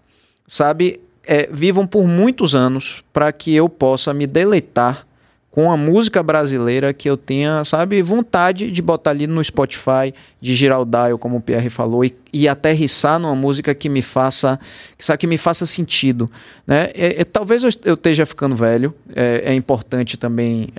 [0.47, 5.07] sabe, é, vivam por muitos anos para que eu possa me deleitar
[5.51, 10.53] com a música brasileira que eu tenha, sabe, vontade de botar ali no Spotify, de
[10.53, 14.59] girar o dial, como o Pierre falou, e, e aterrissar numa música que me faça,
[14.99, 16.29] que, sabe, que me faça sentido,
[16.67, 16.91] né?
[16.93, 20.71] É, é, talvez eu, eu esteja ficando velho, é, é importante também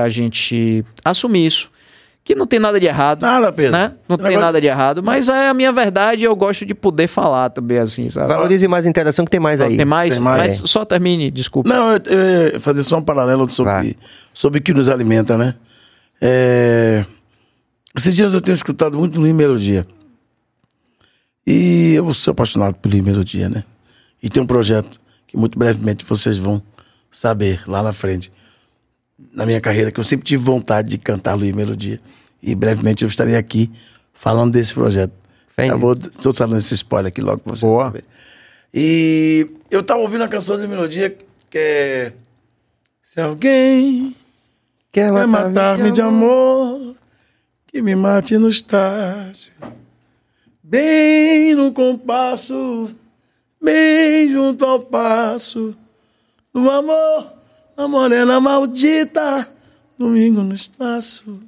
[0.00, 1.68] a gente assumir isso,
[2.24, 3.72] que não tem nada de errado, Nada, Pedro.
[3.72, 3.94] né?
[4.08, 7.08] Não tem nada de errado, mas é a minha verdade e eu gosto de poder
[7.08, 8.28] falar também assim, sabe?
[8.28, 9.76] Valorize mais a interação que tem mais aí.
[9.76, 10.14] Tem mais?
[10.14, 10.60] Tem mais.
[10.60, 11.68] Mas só termine, desculpa.
[11.68, 12.00] Não, eu,
[12.52, 13.96] eu fazer só um paralelo sobre, Vai.
[14.32, 15.56] sobre o que nos alimenta, né?
[16.20, 17.04] É,
[17.96, 19.84] Esses dias eu tenho escutado muito Luiz Melodia.
[21.44, 23.64] E eu sou apaixonado por Luiz Melodia, né?
[24.22, 26.62] E tem um projeto que muito brevemente vocês vão
[27.10, 28.30] saber lá na frente.
[29.32, 32.00] Na minha carreira, que eu sempre tive vontade de cantar Luiz Melodia.
[32.42, 33.70] E brevemente eu estarei aqui
[34.12, 35.12] falando desse projeto.
[35.56, 37.84] Em Eu vou, estou dando esse spoiler aqui logo pra vocês Boa.
[37.84, 38.06] saberem.
[38.74, 41.10] E eu tava ouvindo uma canção de melodia
[41.50, 42.12] que é.
[43.00, 44.16] Se alguém
[44.92, 46.94] Quer matar-me de amor,
[47.66, 49.50] que me mate no estágio.
[50.62, 52.90] Bem no compasso,
[53.62, 55.74] bem junto ao passo.
[56.52, 57.32] Do amor,
[57.82, 59.48] a morena maldita,
[59.98, 61.42] domingo no Estácio.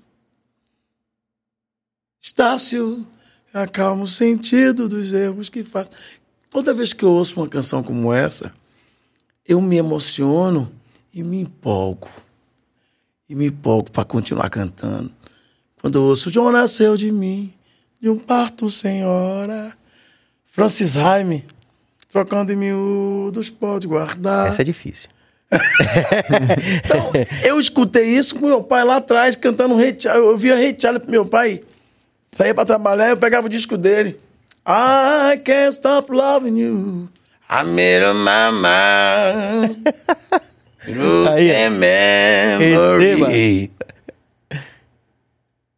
[2.20, 3.06] Estácio,
[3.52, 5.88] acalma o sentido dos erros que faz.
[6.50, 8.52] Toda vez que eu ouço uma canção como essa,
[9.46, 10.70] eu me emociono
[11.12, 12.08] e me empolgo.
[13.28, 15.12] E me empolgo para continuar cantando.
[15.80, 17.52] Quando eu ouço João nasceu de mim,
[18.00, 19.72] de um parto sem hora.
[20.44, 21.44] Francis Raime,
[22.08, 24.48] trocando em miúdos, pode guardar.
[24.48, 25.10] Essa é difícil.
[26.84, 27.12] Então,
[27.42, 30.22] eu escutei isso com meu pai lá atrás, cantando Rei Charlie.
[30.22, 31.62] Eu ouvia Rei Charlie pro meu pai.
[32.36, 34.20] Saía pra trabalhar, eu pegava o disco dele.
[34.66, 37.08] I can't stop loving you.
[37.48, 39.84] I made up my mind.
[40.86, 41.24] You
[41.78, 43.70] memory.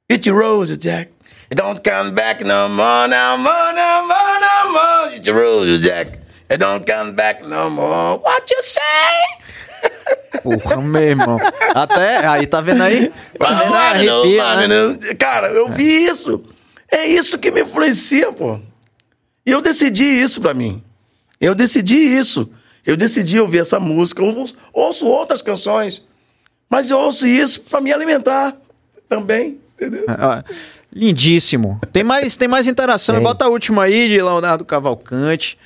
[0.08, 1.10] Hit your rose, Jack.
[1.50, 5.10] It don't come back no more, no more, no more, no more.
[5.10, 6.18] Hit your rose, Jack.
[6.48, 8.18] It don't come back no more.
[8.18, 9.45] What you say?
[10.42, 11.38] Porra, meu irmão.
[11.74, 13.12] Até, aí, tá vendo aí?
[13.38, 14.08] Tá vendo aí?
[14.08, 15.14] Arrepia, né?
[15.18, 16.44] Cara, eu vi isso.
[16.90, 18.60] É isso que me influencia, pô.
[19.44, 20.82] E eu decidi isso pra mim.
[21.40, 22.50] Eu decidi isso.
[22.84, 24.22] Eu decidi ouvir essa música.
[24.22, 26.06] Eu ouço, outras canções.
[26.70, 28.56] Mas eu ouço isso pra me alimentar
[29.08, 29.58] também.
[29.74, 30.04] Entendeu?
[30.08, 30.42] Ó,
[30.96, 31.78] Lindíssimo.
[31.92, 33.16] Tem mais, tem mais interação.
[33.16, 33.24] Tem.
[33.24, 35.58] Bota a última aí de Leonardo Cavalcante.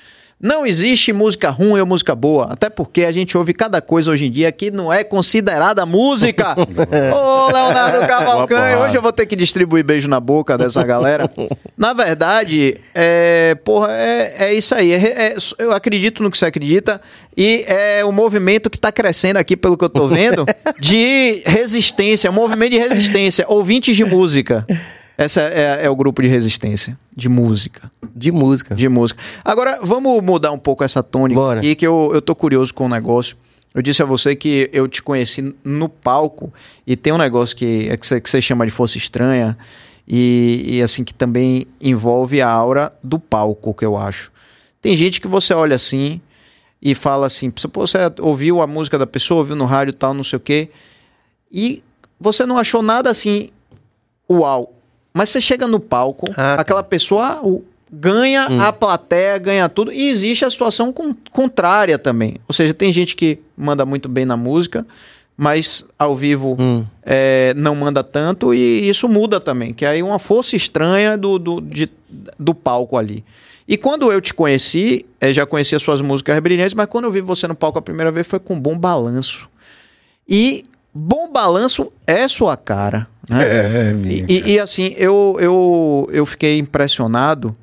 [0.42, 4.24] Não existe música ruim ou música boa, até porque a gente ouve cada coisa hoje
[4.26, 6.56] em dia que não é considerada música.
[7.14, 11.30] Ô, Leonardo Cavalcante, hoje eu vou ter que distribuir beijo na boca dessa galera.
[11.76, 14.92] Na verdade, é, porra, é, é isso aí.
[14.92, 17.02] É- é- eu acredito no que você acredita
[17.36, 20.46] e é o movimento que está crescendo aqui, pelo que eu tô vendo,
[20.80, 24.66] de resistência, um movimento de resistência, ouvintes de música.
[25.20, 27.92] Essa é, é o grupo de resistência, de música.
[28.16, 28.74] De música.
[28.74, 29.22] De música.
[29.44, 31.60] Agora, vamos mudar um pouco essa tônica Bora.
[31.60, 33.36] aqui, que eu, eu tô curioso com o negócio.
[33.74, 36.51] Eu disse a você que eu te conheci no palco
[36.86, 39.59] e tem um negócio que, é que, você, que você chama de força estranha
[40.09, 44.32] e, e, assim, que também envolve a aura do palco, que eu acho.
[44.80, 46.18] Tem gente que você olha assim
[46.80, 50.24] e fala assim, pô, você ouviu a música da pessoa, ouviu no rádio tal, não
[50.24, 50.70] sei o quê,
[51.52, 51.84] e
[52.18, 53.51] você não achou nada assim,
[54.30, 54.80] uau.
[55.12, 56.60] Mas você chega no palco, Ah, tá.
[56.60, 58.60] aquela pessoa o- ganha Hum.
[58.60, 62.36] a plateia, ganha tudo, e existe a situação con- contrária também.
[62.48, 64.86] Ou seja, tem gente que manda muito bem na música,
[65.36, 66.84] mas ao vivo Hum.
[67.04, 71.60] é, não manda tanto e isso muda também, que aí uma força estranha do, do,
[71.60, 71.90] de-
[72.38, 73.24] do palco ali.
[73.66, 77.20] E quando eu te conheci, eh, já conhecia suas músicas brilhantes, mas quando eu vi
[77.20, 79.48] você no palco a primeira vez foi com Bom Balanço.
[80.28, 83.88] E Bom Balanço é sua cara, né?
[83.90, 84.24] É, minha.
[84.28, 87.56] E, e- e, assim, eu, eu, eu fiquei impressionado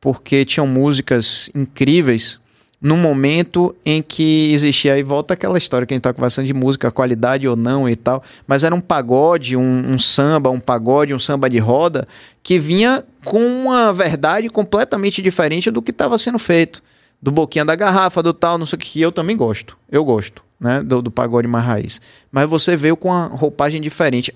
[0.00, 2.40] porque tinham músicas incríveis
[2.80, 6.52] no momento em que existia, aí volta aquela história que a gente tá conversando de
[6.54, 11.14] música, qualidade ou não e tal, mas era um pagode, um, um samba, um pagode,
[11.14, 12.08] um samba de roda,
[12.42, 16.82] que vinha com uma verdade completamente diferente do que estava sendo feito.
[17.22, 19.78] Do boquinha da garrafa, do tal, não sei o que, que eu também gosto.
[19.88, 20.80] Eu gosto, né?
[20.80, 22.00] Do, do pagode mais raiz.
[22.30, 24.32] Mas você veio com uma roupagem diferente.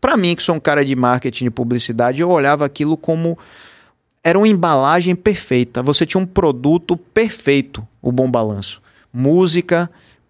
[0.00, 3.38] Pra mim, que sou um cara de marketing e publicidade, eu olhava aquilo como
[4.22, 5.82] era uma embalagem perfeita.
[5.82, 8.82] Você tinha um produto perfeito, o Bom Balanço.
[9.12, 9.88] Música,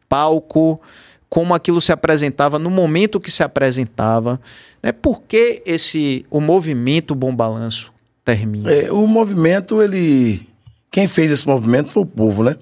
[0.09, 0.81] palco,
[1.29, 4.39] como aquilo se apresentava no momento que se apresentava.
[4.83, 4.93] Né?
[4.93, 7.91] Por que esse, o movimento Bom Balanço
[8.23, 8.71] termina?
[8.71, 10.47] É, o movimento, ele.
[10.91, 12.57] Quem fez esse movimento foi o povo, né?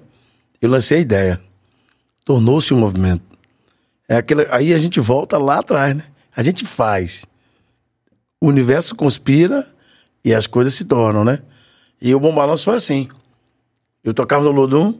[0.61, 1.46] Eu lancei a ideia.
[2.27, 3.23] Tornou-se um movimento.
[4.05, 6.03] É aquele, aí a gente volta lá atrás, né?
[6.35, 7.25] A gente faz.
[8.41, 9.65] O universo conspira
[10.25, 11.39] e as coisas se tornam, né?
[12.01, 13.07] E o Bom Balanço foi assim.
[14.03, 14.93] Eu tocava no Lodum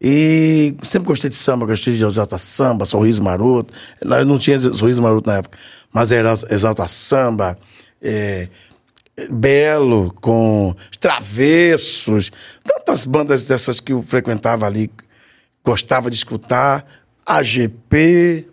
[0.00, 3.72] e sempre gostei de samba, gostei de exalta samba, sorriso maroto.
[4.00, 5.56] Eu não tinha sorriso maroto na época,
[5.92, 7.56] mas era exalta samba,
[8.02, 8.48] é,
[9.30, 12.32] Belo, com os Travessos,
[12.64, 14.90] tantas bandas dessas que eu frequentava ali,
[15.64, 16.86] gostava de escutar,
[17.24, 18.46] AGP,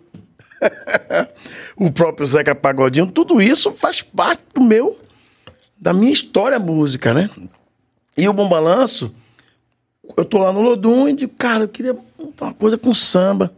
[1.76, 4.98] o próprio Zeca Pagodinho, tudo isso faz parte do meu,
[5.78, 7.30] da minha história música, né?
[8.16, 9.14] E o Bom Balanço,
[10.16, 11.96] eu tô lá no Lodum e digo, cara, eu queria
[12.40, 13.52] uma coisa com samba.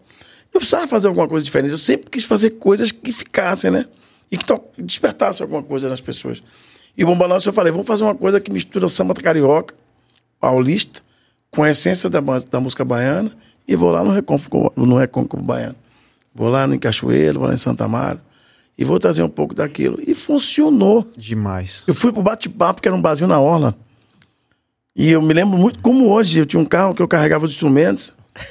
[0.53, 1.71] Eu precisava fazer alguma coisa diferente.
[1.71, 3.87] Eu sempre quis fazer coisas que ficassem, né?
[4.31, 4.45] E que
[4.83, 6.43] despertassem alguma coisa nas pessoas.
[6.97, 9.75] E o Bom Balanço eu falei, vamos fazer uma coisa que mistura samba carioca,
[10.39, 11.03] paulista,
[11.51, 13.33] com a essência da, da música baiana
[13.67, 15.77] e vou lá no Recôncavo, no Recôncavo Baiano.
[16.35, 18.21] Vou lá no Cachoeiro, vou lá em Santa Amaro
[18.81, 19.99] e vou trazer um pouco daquilo.
[20.07, 21.07] E funcionou.
[21.17, 21.85] Demais.
[21.87, 23.77] Eu fui pro bate-papo, que era um barzinho na Orla.
[24.97, 26.39] E eu me lembro muito como hoje.
[26.39, 28.13] Eu tinha um carro que eu carregava os instrumentos.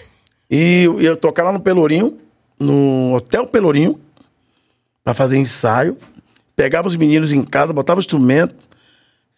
[0.52, 2.18] E eu tocar lá no Pelourinho,
[2.60, 4.00] no Hotel Pelourinho,
[5.04, 5.96] para fazer ensaio.
[6.56, 8.56] Pegava os meninos em casa, botava o instrumento.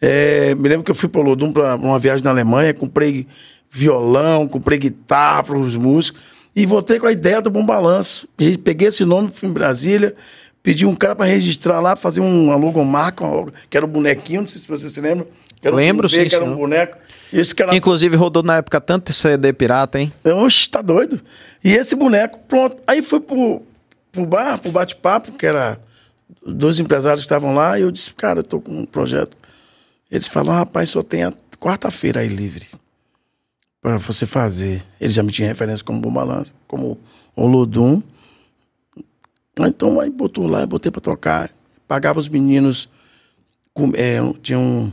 [0.04, 3.24] É, me lembro que eu fui para Lodum para uma viagem na Alemanha, comprei
[3.70, 6.20] violão, comprei guitarra para os músicos
[6.56, 8.28] e voltei com a ideia do Bom Balanço.
[8.36, 10.12] E peguei esse nome, fui em Brasília,
[10.60, 14.40] pedi um cara para registrar lá, fazer um, uma logomarca, uma- que era o bonequinho,
[14.42, 15.24] não sei se você se lembra.
[15.64, 16.96] Um Lembro, bebê, sim, Que era um boneco.
[17.32, 20.12] Esse cara Que inclusive rodou na época tanto CD pirata, hein?
[20.24, 21.20] Oxe, tá doido?
[21.62, 22.76] E esse boneco, pronto.
[22.84, 23.62] Aí fui pro,
[24.10, 25.78] pro bar, pro bate-papo, que era
[26.44, 29.36] dois empresários que estavam lá, e eu disse, cara, eu tô com um projeto.
[30.12, 32.66] Eles falaram, rapaz, só tem a quarta-feira aí livre
[33.80, 34.84] para você fazer.
[35.00, 36.98] Eles já me tinham referência como Bom Balanço, como
[37.34, 38.02] o Lodum.
[39.58, 41.50] Ah, Então, aí botou lá, botei para tocar.
[41.88, 42.88] Pagava os meninos,
[43.72, 44.92] com, é, tinha um,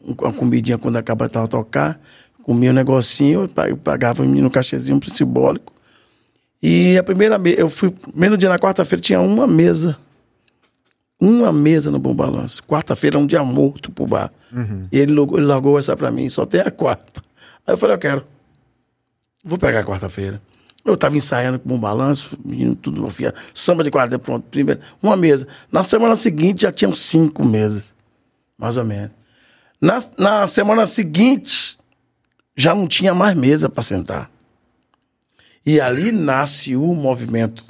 [0.00, 2.00] um- uma comidinha quando acabava de tocar,
[2.42, 5.72] comia um negocinho, eu pa- eu pagava o menino um cachezinho simbólico.
[6.62, 9.96] E a primeira mesa, eu fui, primeiro dia na quarta-feira tinha uma mesa.
[11.24, 12.62] Uma mesa no Bom Balanço.
[12.64, 14.32] Quarta-feira é um dia morto pro bar.
[14.90, 17.22] E ele, largou- ele largou essa pra mim, só tem a quarta.
[17.64, 18.24] Aí eu falei, eu quero.
[19.44, 20.42] Vou pegar a quarta-feira.
[20.84, 25.16] Eu tava ensaiando com um balanço, menino tudo novinha, samba de quadra, pronto, primeiro, uma
[25.16, 25.46] mesa.
[25.70, 27.94] Na semana seguinte já tinham cinco mesas,
[28.58, 29.12] mais ou menos.
[29.80, 31.78] Na, na semana seguinte,
[32.56, 34.28] já não tinha mais mesa para sentar.
[35.64, 37.64] E ali nasce o movimento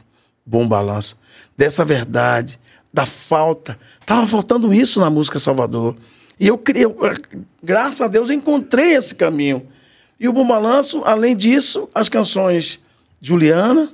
[0.47, 1.21] Bom Balanço,
[1.55, 2.59] dessa verdade,
[2.93, 3.79] da falta.
[4.05, 5.97] Tava faltando isso na música Salvador.
[6.39, 6.97] E eu eu,
[7.63, 9.67] graças a Deus, eu encontrei esse caminho.
[10.19, 12.79] E o Bom Balanço, além disso, as canções
[13.21, 13.89] Juliana,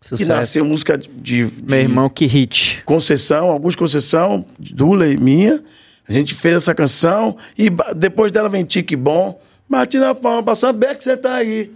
[0.00, 0.30] que Sucesso.
[0.30, 2.82] nasceu música de, de Meu irmão, que hit.
[2.84, 5.62] Conceição, Augusto Conceição, Dula e minha.
[6.06, 9.40] A gente fez essa canção e depois dela vem Tique Bom.
[9.68, 11.70] Bate na palma pra saber que você tá aí.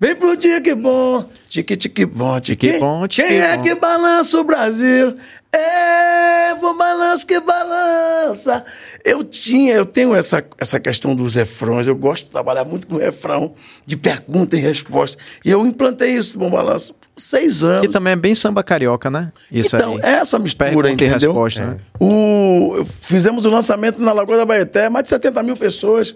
[0.00, 1.28] Vem pro Tique Bom.
[1.48, 5.16] Tique, tique bom, tique Tique bom, tique Quem é que balança o Brasil?
[5.50, 8.64] É bom balanço que balança.
[9.02, 12.96] Eu tinha, eu tenho essa, essa questão dos refrões, eu gosto de trabalhar muito com
[12.96, 13.54] refrão,
[13.86, 15.20] de pergunta e resposta.
[15.42, 17.80] E eu implantei isso, bom balanço, por seis anos.
[17.80, 19.32] Que também é bem samba carioca, né?
[19.50, 20.00] Isso então, aí.
[20.02, 21.32] é essa mistura, Pergunta e entendeu?
[21.32, 21.76] resposta, né?
[21.98, 26.14] O, fizemos o lançamento na Lagoa da Baeté, mais de 70 mil pessoas.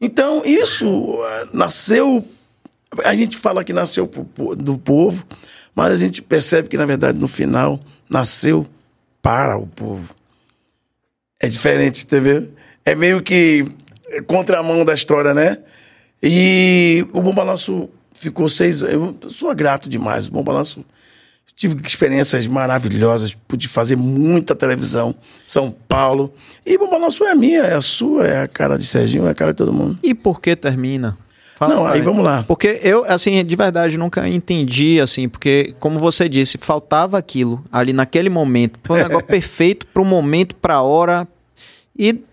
[0.00, 2.22] Então, isso eh, nasceu.
[3.02, 4.10] A gente fala que nasceu
[4.56, 5.24] do povo,
[5.74, 8.66] mas a gente percebe que, na verdade, no final, nasceu
[9.22, 10.14] para o povo.
[11.40, 12.48] É diferente, entendeu?
[12.84, 13.66] É meio que
[14.26, 15.58] contramão da história, né?
[16.22, 19.16] E o Bom Balanço ficou seis anos.
[19.22, 20.28] Eu sou grato demais.
[20.28, 20.84] O Bom Balanço.
[21.56, 25.14] Tive experiências maravilhosas, pude fazer muita televisão,
[25.46, 26.34] São Paulo.
[26.66, 29.34] E Bom Balanço é minha, é a sua, é a cara de Serginho, é a
[29.34, 29.96] cara de todo mundo.
[30.02, 31.16] E por que termina?
[31.56, 32.04] Fala Não, aí mim.
[32.04, 32.44] vamos lá.
[32.46, 37.92] Porque eu, assim, de verdade, nunca entendi, assim, porque, como você disse, faltava aquilo ali
[37.92, 38.78] naquele momento.
[38.82, 41.28] Foi um negócio perfeito pro momento, pra hora.
[41.96, 42.24] E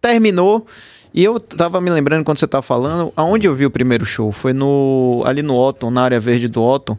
[0.00, 0.66] terminou.
[1.12, 4.30] E eu tava me lembrando quando você tava falando, aonde eu vi o primeiro show?
[4.32, 6.96] Foi no ali no Otton, na área verde do Otton.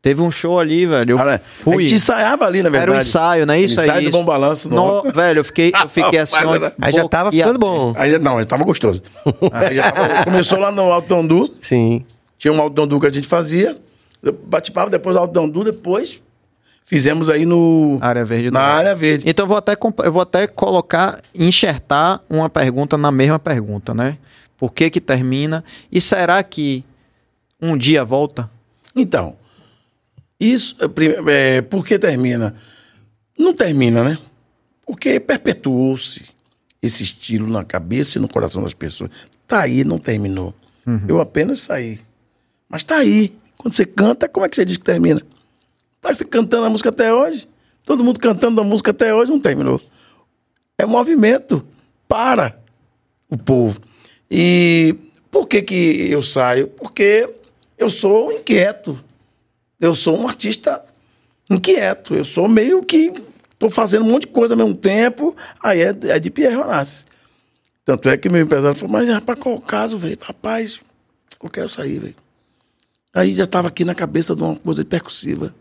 [0.00, 1.10] Teve um show ali, velho.
[1.12, 1.82] Eu Olha, A fui.
[1.82, 2.90] gente ensaiava ali, na verdade.
[2.90, 4.04] Era um ensaio, não é isso ensaio aí?
[4.04, 4.68] do Bom Balanço.
[4.68, 5.12] No, No...
[5.12, 6.36] velho, eu fiquei, eu fiquei assim.
[6.80, 7.92] Aí já tava ficando bom.
[7.96, 9.02] Aí, não, tava gostoso.
[9.52, 11.52] Aí já tava- começou lá no Alto Dondu.
[11.60, 12.04] Sim.
[12.38, 13.76] Tinha um Alto Dondu que a gente fazia.
[14.44, 16.22] Bate-papo, depois Alto Dondu, depois
[16.84, 17.98] fizemos aí no...
[18.00, 19.24] Área verde Na área verde.
[19.28, 23.92] Então eu vou até comp- eu vou até colocar, enxertar uma pergunta na mesma pergunta,
[23.92, 24.16] né?
[24.56, 25.62] Por que que termina?
[25.90, 26.84] E será que
[27.60, 28.48] um dia volta?
[28.96, 29.36] Então,
[30.40, 30.76] isso,
[31.28, 32.54] é, por que termina?
[33.38, 34.18] Não termina, né?
[34.86, 36.24] Porque perpetuou-se
[36.80, 39.10] esse estilo na cabeça e no coração das pessoas.
[39.46, 40.54] Tá aí, não terminou.
[41.06, 42.00] Eu apenas saí.
[42.68, 43.36] Mas tá aí.
[43.56, 45.20] Quando você canta, como é que você diz que termina?
[46.00, 47.48] Tá você cantando a música até hoje?
[47.84, 49.80] Todo mundo cantando a música até hoje, não terminou.
[50.78, 51.66] É movimento
[52.06, 52.58] para
[53.28, 53.80] o povo.
[54.30, 54.94] E
[55.30, 56.68] por que, que eu saio?
[56.68, 57.28] Porque
[57.76, 58.98] eu sou inquieto.
[59.80, 60.84] Eu sou um artista
[61.50, 62.14] inquieto.
[62.14, 63.12] Eu sou meio que.
[63.52, 65.36] Estou fazendo um monte de coisa ao mesmo tempo.
[65.62, 67.06] Aí é, é de Pierre Onassis.
[67.84, 70.18] Tanto é que meu empresário falou: Mas rapaz, qual o caso, velho?
[70.20, 70.80] Rapaz,
[71.42, 72.14] eu quero sair, velho.
[73.14, 75.54] Aí já estava aqui na cabeça de uma coisa percussiva,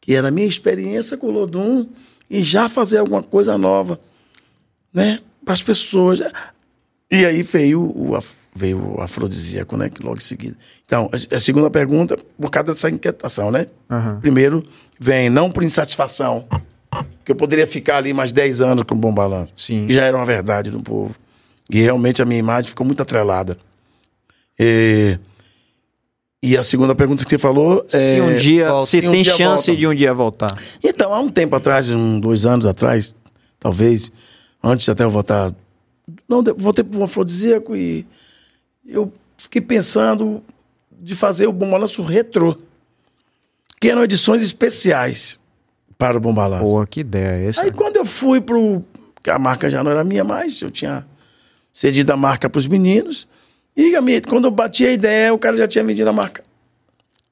[0.00, 1.86] que era a minha experiência com o Lodum
[2.28, 4.00] e já fazer alguma coisa nova,
[4.92, 5.20] né?
[5.44, 6.20] Para as pessoas.
[7.10, 9.88] E aí veio o, af- veio o afrodisíaco, né?
[9.90, 10.56] Que logo em seguida.
[10.84, 13.66] Então, a, a segunda pergunta, por causa dessa inquietação, né?
[13.90, 14.18] Aham.
[14.20, 14.64] Primeiro,
[14.98, 16.46] vem não por insatisfação,
[17.24, 19.52] que eu poderia ficar ali mais 10 anos com o Bom Balanço.
[19.56, 19.86] Sim.
[19.88, 21.14] Já era uma verdade do povo.
[21.70, 23.58] E realmente a minha imagem ficou muito atrelada.
[24.58, 25.18] E,
[26.42, 27.98] e a segunda pergunta que você falou é...
[27.98, 28.86] se um dia, volta.
[28.86, 29.80] se Se um tem dia chance volta.
[29.80, 30.58] de um dia voltar.
[30.82, 33.14] Então, há um tempo atrás, um, dois anos atrás,
[33.58, 34.10] talvez,
[34.62, 35.52] antes até eu voltar.
[36.28, 38.06] Não, voltei para o afrodisíaco e
[38.88, 40.42] eu fiquei pensando
[41.00, 42.56] de fazer o Bom Balanço retrô.
[43.80, 45.38] Que eram edições especiais
[45.98, 46.64] para o Bom Balanço.
[46.64, 47.62] Pô, que ideia é essa?
[47.62, 48.82] Aí quando eu fui pro.
[49.22, 51.06] que a marca já não era minha mais, eu tinha
[51.72, 53.28] cedido a marca para os meninos.
[53.76, 53.92] E
[54.22, 56.42] quando eu bati a ideia, o cara já tinha vendido a marca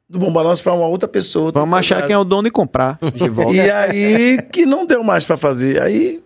[0.08, 1.50] do Bom Balanço para uma outra pessoa.
[1.52, 3.54] Vamos achar quem é o dono e comprar de volta.
[3.54, 5.82] E aí que não deu mais para fazer.
[5.82, 6.22] Aí,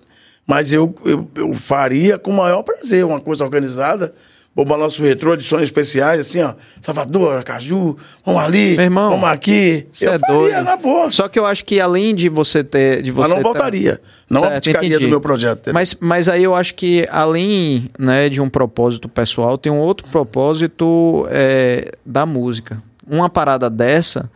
[0.46, 4.12] mas eu, eu, eu faria com o maior prazer uma coisa organizada.
[4.59, 6.52] O Balanço Retrô, edições especiais, assim, ó.
[6.80, 9.86] Salvador, Caju, vamos ali, Meu irmão, vamos aqui.
[9.93, 10.64] Você é faria doido.
[10.64, 11.12] na boa.
[11.12, 13.01] Só que eu acho que além de você ter.
[13.01, 14.01] De você Mas não voltaria.
[14.28, 15.05] Não Certo, abdicaria entendi.
[15.05, 15.72] do meu projeto.
[15.72, 20.09] Mas, mas aí eu acho que além né, de um propósito pessoal, tem um outro
[20.09, 22.82] propósito é, da música.
[23.09, 24.28] Uma parada dessa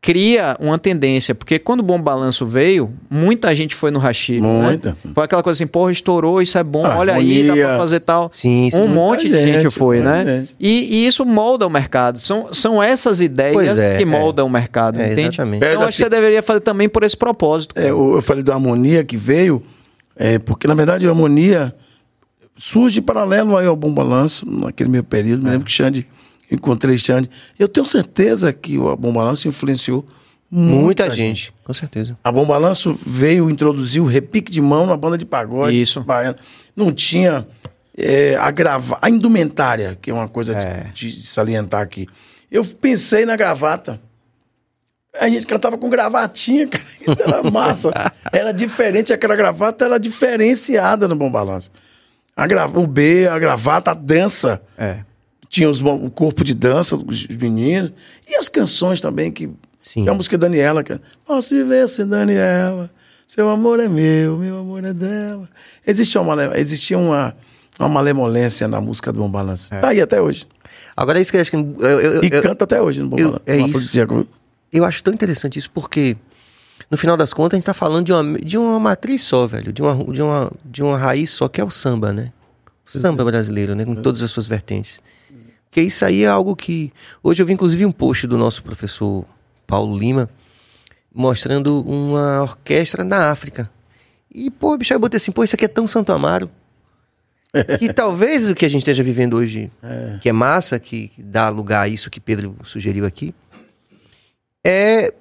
[0.00, 4.40] cria uma tendência, porque quando o Bom Balanço veio, muita gente foi no Rashid.
[4.40, 4.90] Muita.
[4.90, 5.12] Né?
[5.12, 7.78] Foi aquela coisa assim, porra, estourou, isso é bom, Ah, olha aí, dá pra harmonia.
[7.78, 8.28] fazer tal.
[8.32, 8.78] Sim, sim.
[8.80, 10.24] um monte de gente, gente, foi, né?
[10.24, 10.54] gente.
[10.60, 12.20] E, e isso molda o mercado.
[12.20, 14.06] São, são essas ideias é, que é.
[14.06, 15.28] moldam o mercado, É, entende?
[15.36, 15.64] exatamente.
[15.66, 17.74] Então É, acho que você deveria fazer também por esse propósito.
[17.76, 19.60] É, eu, eu falei da harmonia que veio,
[20.14, 21.74] é, porque na verdade a harmonia
[22.56, 25.42] surge paralelo aí ao Bom Balanço, naquele meu período.
[25.42, 26.06] Me lembro que Xande,
[26.50, 27.30] encontrei Xande.
[27.58, 30.04] Eu tenho certeza que o Bom Balanço influenciou
[30.48, 31.52] Muita, muita, gente.
[31.64, 32.16] com certeza.
[32.22, 35.80] A Bom Balanço veio introduzir o repique de mão na banda de pagode.
[35.80, 36.00] Isso.
[36.02, 36.36] baiana.
[36.76, 37.46] Não tinha
[37.98, 38.96] é, a, grava...
[39.02, 40.90] a indumentária, que é uma coisa de- É.
[40.94, 42.06] de, de salientar aqui.
[42.50, 44.00] Eu pensei na gravata.
[45.18, 46.84] A gente cantava com gravatinha, cara.
[47.00, 47.90] Isso era massa.
[48.32, 51.72] era diferente, aquela gravata era diferenciada no Bom Balanço.
[52.36, 52.66] A gra...
[52.68, 54.62] O B, a gravata, a dança.
[54.78, 54.98] É.
[55.48, 57.92] Tinha os, o corpo de dança dos meninos.
[58.28, 59.48] E as canções também, que
[59.82, 60.06] Sim.
[60.06, 60.82] é a música Daniela.
[60.82, 62.90] Que é, Posso viver sem Daniela,
[63.26, 65.48] Seu amor é meu, meu amor é dela.
[65.86, 67.34] Existia uma, existia uma,
[67.78, 69.70] uma malemolência na música do Bom Balanço.
[69.70, 70.46] Tá aí até hoje.
[70.96, 71.56] Agora é isso que eu acho que.
[71.56, 73.42] Eu, eu, E eu- canta até hoje no Bom eu- Balanço.
[73.46, 74.26] é isso.
[74.72, 76.16] eu acho tão interessante isso porque,
[76.90, 79.72] no final das contas, a gente tá falando de uma, de uma matriz só, velho.
[79.72, 82.32] De uma, de, uma, de uma raiz só, que é o samba, né?
[82.86, 83.84] O samba brasileiro, né?
[83.84, 85.00] Com todas as suas vertentes.
[85.76, 86.90] Porque isso aí é algo que.
[87.22, 89.26] Hoje eu vi, inclusive, um post do nosso professor
[89.66, 90.30] Paulo Lima
[91.14, 93.70] mostrando uma orquestra na África.
[94.34, 96.50] E, pô, bicho, eu botei assim, pô, isso aqui é tão Santo Amaro.
[97.78, 99.70] que talvez o que a gente esteja vivendo hoje,
[100.22, 103.34] que é massa, que, dá lugar a isso que Pedro sugeriu aqui,
[104.66, 105.12] é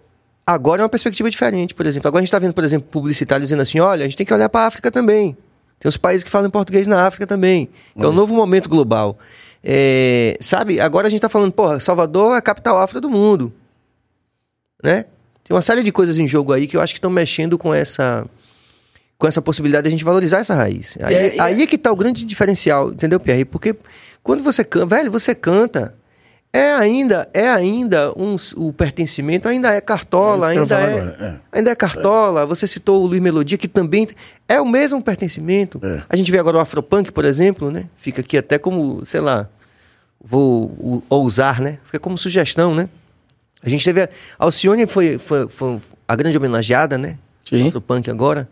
[0.48, 2.08] agora é uma perspectiva diferente, por exemplo.
[2.08, 4.34] Agora a gente está vendo, por exemplo, publicitários dizendo assim, olha, a gente tem que
[4.34, 5.36] olhar para a África também.
[5.82, 7.68] Tem os países que falam português na África também.
[7.98, 9.20] É um novo momento global.
[9.68, 13.52] É, sabe, agora a gente está falando, porra, Salvador é a capital afro do mundo.
[14.84, 15.06] Né?
[15.44, 17.74] Tem uma série de coisas em jogo aí que eu acho que estão mexendo com
[17.74, 18.28] essa
[19.18, 20.98] com essa possibilidade de a gente valorizar essa raiz.
[21.02, 23.46] Aí É, é, aí é que tá o grande diferencial, entendeu, Pierre?
[23.46, 23.76] Porque
[24.22, 25.96] quando você canta, velho, você canta,
[26.52, 31.72] é ainda, é ainda um, o pertencimento ainda é cartola, É ainda é, agora, ainda
[31.72, 32.46] é cartola.
[32.46, 34.08] Você citou o Luiz Melodia, que também
[34.48, 35.80] é o mesmo pertencimento.
[35.84, 36.04] É.
[36.10, 37.86] A gente vê agora o Afropunk, por exemplo, né?
[37.98, 39.50] Fica aqui até como, sei lá,
[40.24, 41.80] vou ousar, né?
[41.86, 42.90] Fica como sugestão, né?
[43.64, 47.18] A gente teve a Alcione foi, foi, foi a grande homenageada, né?
[47.48, 47.68] Sim.
[47.68, 48.48] Afropunk agora.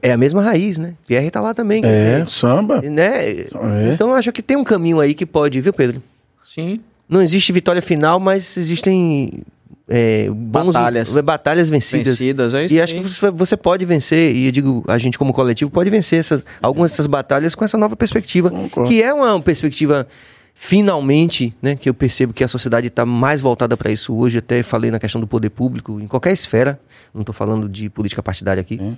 [0.00, 0.94] É a mesma raiz, né?
[1.06, 1.82] Pierre tá lá também.
[1.84, 2.80] É, dizer, samba.
[2.82, 3.30] né?
[3.30, 3.46] É.
[3.92, 6.02] Então eu acho que tem um caminho aí que pode, viu, Pedro?
[6.44, 6.80] Sim.
[7.08, 9.42] Não existe vitória final, mas existem
[9.88, 11.10] é, bons, Batalhas.
[11.20, 12.08] batalhas vencidas.
[12.08, 15.18] Vencidas, é isso E acho que você, você pode vencer, e eu digo, a gente
[15.18, 18.88] como coletivo pode vencer essas, algumas dessas batalhas com essa nova perspectiva, Concordo.
[18.88, 20.06] que é uma perspectiva
[20.54, 24.62] finalmente, né, que eu percebo que a sociedade está mais voltada para isso hoje, até
[24.62, 26.80] falei na questão do poder público, em qualquer esfera,
[27.12, 28.96] não estou falando de política partidária aqui, Sim.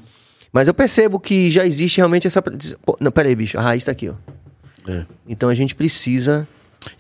[0.53, 2.43] mas eu percebo que já existe realmente essa...
[2.43, 4.15] Pô, Não, peraí, bicho, a raiz está aqui, ó.
[4.87, 5.07] É.
[5.27, 6.47] Então a gente precisa...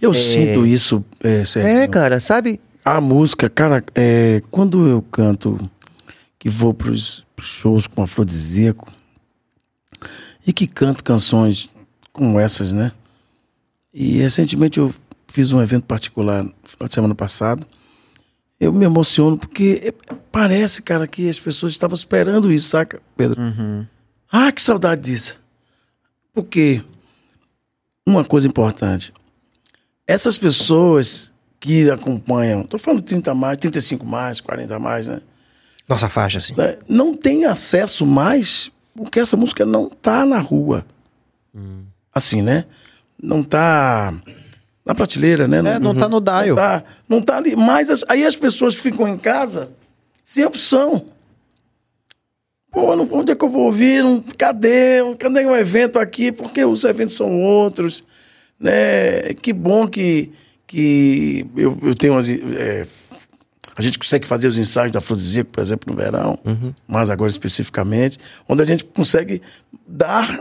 [0.01, 1.71] Eu sinto isso, é, Sérgio.
[1.71, 2.59] É, cara, sabe?
[2.83, 5.71] A música, cara, é, quando eu canto,
[6.39, 8.91] que vou pros, pros shows com afrodisíaco,
[10.47, 11.71] e que canto canções
[12.13, 12.93] como essas, né?
[13.95, 14.93] E recentemente eu
[15.29, 17.65] fiz um evento particular no final de semana passado.
[18.59, 23.41] Eu me emociono porque é- parece, cara, que as pessoas estavam esperando isso, saca, Pedro?
[24.31, 25.41] Ah, que saudade disso.
[26.33, 26.83] Porque
[28.07, 29.13] uma coisa importante,
[30.07, 35.21] essas pessoas que acompanham, tô falando 30 mais, 35 mais, 40 mais, né?
[35.89, 36.55] Nossa faixa, assim.
[36.57, 40.85] né, Não tem acesso mais, porque essa música não tá na rua.
[42.13, 42.65] Assim, né?
[43.25, 44.15] Não tá
[44.85, 45.59] na prateleira, né?
[45.59, 46.47] É, não tá no dial.
[46.49, 47.57] Não tá, não tá ali.
[47.57, 49.71] Mas as- aí as pessoas ficam em casa
[50.25, 51.05] sem opção.
[52.71, 54.03] Pô, não- onde é que eu vou ouvir?
[54.03, 54.99] Não- cadê?
[55.19, 56.33] Cadê um evento aqui?
[56.33, 58.05] Porque os eventos são outros.
[58.59, 59.33] Né?
[59.41, 60.31] Que bom que,
[60.67, 62.87] que eu, eu tenho as, é,
[63.77, 66.39] a gente consegue fazer os ensaios da Afrodisíaco, por exemplo, no verão,
[66.87, 68.19] mas agora especificamente,
[68.49, 69.43] onde a gente consegue
[69.87, 70.41] dar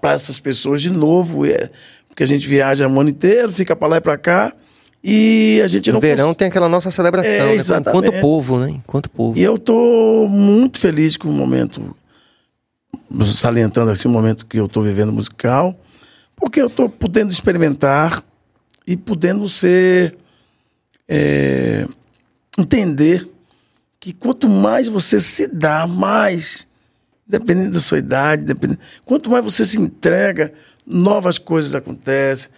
[0.00, 1.70] para essas pessoas de novo, é,
[2.08, 4.52] porque a gente viaja o ano inteiro, fica para lá e para cá,
[5.02, 7.62] e a gente No não verão cons- tem aquela nossa celebração, É, né?
[7.80, 8.70] Enquanto povo, né?
[8.70, 9.38] Enquanto povo.
[9.38, 11.96] E eu tô muito feliz com o momento,
[13.34, 15.76] salientando assim o momento que eu tô vivendo musical,
[16.36, 18.22] porque eu tô podendo experimentar
[18.86, 20.16] e podendo ser.
[21.08, 21.86] é,
[22.58, 23.28] entender
[24.00, 26.66] que quanto mais você se dá, mais,
[27.32, 30.52] dependendo da sua idade, dependendo, quanto mais você se entrega,
[30.86, 32.50] novas coisas acontecem.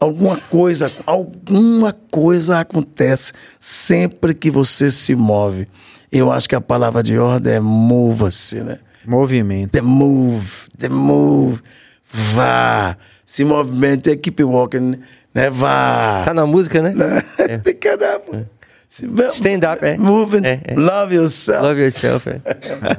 [0.00, 5.68] Alguma coisa, alguma coisa acontece sempre que você se move.
[6.10, 8.78] Eu acho que a palavra de ordem é mova-se, né?
[9.06, 9.70] Movimento.
[9.70, 10.48] The move,
[10.78, 11.60] the move.
[12.34, 14.98] Vá, se movimente, keep walking,
[15.32, 15.50] né?
[15.50, 16.22] Vá.
[16.24, 16.94] Tá na música, né?
[17.62, 18.32] Tem que andar, pô.
[18.32, 18.46] Se-
[19.30, 19.96] Stand up, é.
[19.96, 20.74] Moving, É, é.
[20.74, 21.62] love yourself.
[21.62, 22.40] Love yourself, é.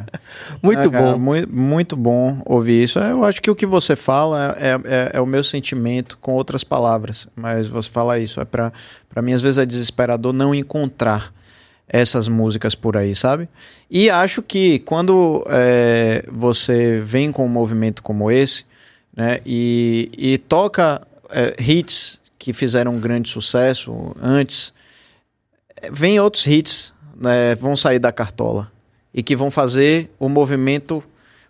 [0.61, 1.19] Muito cara, bom.
[1.19, 2.97] mui- Muito, bom ouvir isso.
[2.97, 6.63] Eu acho que o que você fala é, é- é o meu sentimento com outras
[6.63, 7.27] palavras.
[7.35, 8.41] Mas você fala isso.
[8.41, 8.71] É pra
[9.21, 11.31] mim, às vezes, é desesperador não encontrar
[11.87, 13.47] essas músicas por aí, sabe?
[13.91, 18.65] E acho que quando é, você vem com um movimento como esse,
[19.15, 21.05] né, e, e toca
[21.59, 24.73] hits que fizeram um grande sucesso antes,
[25.91, 28.71] vem outros hits, né, vão sair da cartola
[29.13, 31.03] e que vão fazer o movimento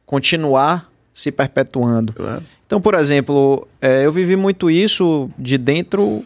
[0.06, 2.14] continuar se perpetuando.
[2.14, 2.44] Claro.
[2.66, 6.26] Então, por exemplo, é, eu vivi muito isso de dentro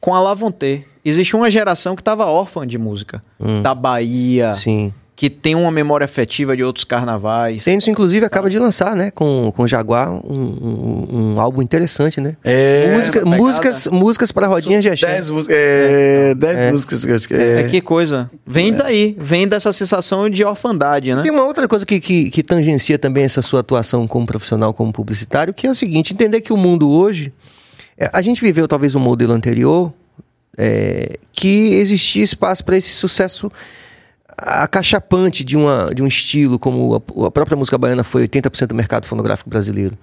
[0.00, 0.84] com a Lavonté.
[1.04, 3.22] Existe uma geração que estava órfã de música.
[3.38, 3.62] Hum.
[3.62, 4.92] Da Bahia, Sim.
[5.14, 7.62] Que tem uma memória afetiva de outros carnavais.
[7.64, 12.20] Tênis, inclusive, acaba de lançar, né, com, com o Jaguar, um, um, um álbum interessante,
[12.20, 12.34] né?
[12.42, 15.06] É, Música- músicas, músicas para rodinhas de axé.
[15.06, 15.56] 10 músicas.
[15.58, 17.62] É, 10 músicas que eu acho que É é.
[17.64, 18.30] que coisa.
[18.46, 21.22] Vem daí, vem dessa sensação de orfandade, né?
[21.22, 24.92] Tem uma outra coisa que, que, que tangencia também essa sua atuação como profissional, como
[24.92, 27.32] publicitário, que é o seguinte: entender que o mundo hoje.
[27.98, 29.92] é, A gente viveu talvez um modelo anterior
[30.56, 33.52] é, que existia espaço para esse sucesso
[34.36, 38.74] acachapante de, uma, de um estilo, como a, a própria música baiana foi 80% do
[38.74, 39.96] mercado fonográfico brasileiro.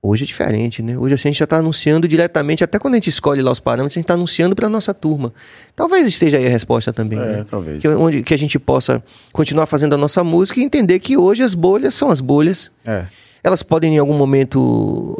[0.00, 0.96] Hoje é diferente, né?
[0.96, 3.58] Hoje assim, a gente já está anunciando diretamente, até quando a gente escolhe lá os
[3.58, 5.32] parâmetros, a gente está anunciando para a nossa turma.
[5.74, 7.18] Talvez esteja aí a resposta também.
[7.18, 7.46] É, né?
[7.48, 7.80] talvez.
[7.80, 9.02] que, onde, que a gente possa
[9.32, 12.70] continuar fazendo a nossa música e entender que hoje as bolhas são as bolhas.
[12.86, 13.06] É.
[13.42, 15.16] Elas podem em algum momento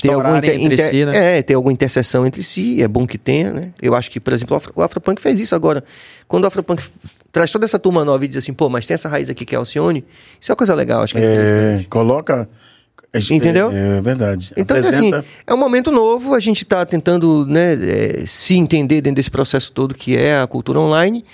[0.00, 1.38] ter alguma, Estourarem entre si, né?
[1.38, 3.72] é, ter alguma interseção entre si, é bom que tenha, né?
[3.80, 5.82] Eu acho que, por exemplo, o, Afro, o Afropunk fez isso agora.
[6.26, 6.82] Quando o Afropunk
[7.32, 9.54] traz toda essa turma nova e diz assim, pô, mas tem essa raiz aqui que
[9.54, 10.04] é Alcione,
[10.38, 12.48] isso é uma coisa legal, acho que é, É, coloca.
[13.30, 13.70] Entendeu?
[13.70, 14.52] É, é verdade.
[14.56, 19.00] Então, Apresenta- assim, é um momento novo, a gente está tentando né, é, se entender
[19.02, 21.24] dentro desse processo todo que é a cultura online.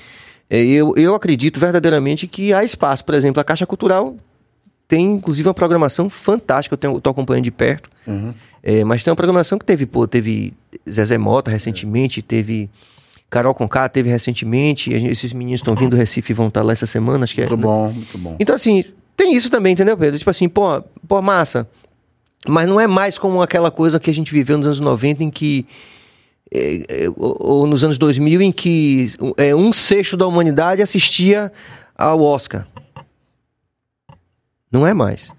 [0.51, 3.05] É, eu, eu acredito verdadeiramente que há espaço.
[3.05, 4.17] Por exemplo, a Caixa Cultural
[4.89, 7.91] tem, inclusive, uma programação fantástica, eu estou acompanhando de perto.
[8.07, 8.35] Uhum.
[8.63, 10.55] É, mas tem uma programação que teve, pô, teve
[10.89, 12.69] Zezé Mota recentemente, teve
[13.31, 16.73] Carol Conká teve recentemente, gente- esses meninos estão vindo do Recife e vão estar lá
[16.73, 17.47] essa semana, acho que é.
[17.47, 18.37] Muito bom, muito bom.
[18.41, 18.85] Então, assim,
[19.17, 20.17] tem isso também, entendeu, Pedro?
[20.19, 21.69] Tipo assim, pô, pô, massa.
[22.47, 25.31] Mas não é mais como aquela coisa que a gente viveu nos anos 90 em
[25.31, 25.67] que.
[26.51, 31.53] é, é, ou, ou nos anos 2000 em que é, um sexto da humanidade assistia
[31.97, 32.67] ao Oscar.
[34.71, 35.33] Não é mais.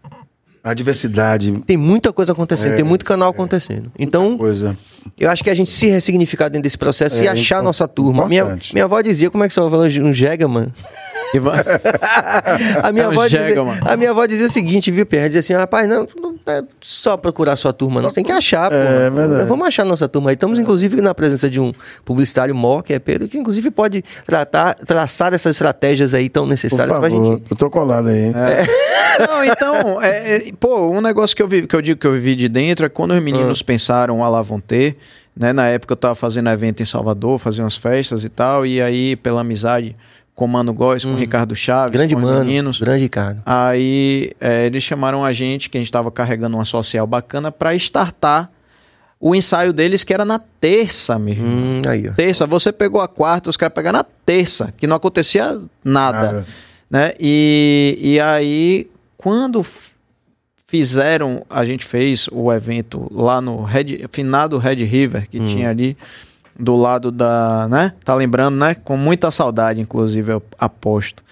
[0.64, 3.92] A diversidade, Tem muita coisa acontecendo, É, tem muito canal acontecendo.
[3.98, 4.78] Então, coisa.
[5.18, 8.28] eu acho que a gente se ressignificar dentro desse processo É, e achar nossa turma.
[8.28, 8.74] Minha, importante.
[8.74, 10.72] minha avó dizia, como é que você vai falar um jega, mano?
[12.84, 13.56] A minha, É um avó dizia,
[13.86, 15.30] a minha avó dizia o seguinte, viu, Pierre?
[15.30, 18.10] Dizia assim, rapaz, não, não é só procurar sua turma, não.
[18.10, 18.76] Você tem que achar, pô.
[18.76, 19.46] É, verdade.
[19.48, 20.34] Vamos achar nossa turma aí.
[20.34, 21.72] Estamos, inclusive, na presença de um
[22.04, 26.50] publicitário maior, que é Pedro, que inclusive pode tratar, traçar essas estratégias aí tão Por
[26.50, 27.44] necessárias pra favor, gente.
[27.52, 28.26] eu tô colado aí.
[28.26, 28.34] hein?
[29.20, 32.14] Não, então, é, é, pô, um negócio que eu, vi, que eu digo que eu
[32.14, 34.96] vivi de dentro é quando os meninos pensaram, ah lá vão ter,
[35.36, 35.52] né?
[35.52, 39.16] Na época eu tava fazendo evento em Salvador, fazia umas festas e tal, e aí,
[39.16, 39.96] pela amizade
[40.40, 43.42] com o Mano Góes, com o Ricardo Chaves, Grande com os mano, meninos, grande Ricardo.
[43.46, 47.76] Aí é, eles chamaram a gente, que a gente estava carregando uma social bacana, para
[47.76, 48.50] startar
[49.20, 51.52] o ensaio deles, que era na terça, meu irmão.
[51.52, 52.14] Hum, aí, ó.
[52.14, 56.32] Terça, você pegou a quarta, os caras pegaram na terça, que não acontecia nada.
[56.32, 56.46] Nada.
[56.90, 57.12] Né?
[57.20, 59.66] E, e aí, quando
[60.66, 65.98] fizeram, a gente fez o evento lá no Red, finado Red River, que tinha ali
[66.60, 67.94] do lado da, né?
[68.04, 68.76] Tá lembrando, né?
[68.76, 71.24] Com muita saudade, inclusive, eu aposto.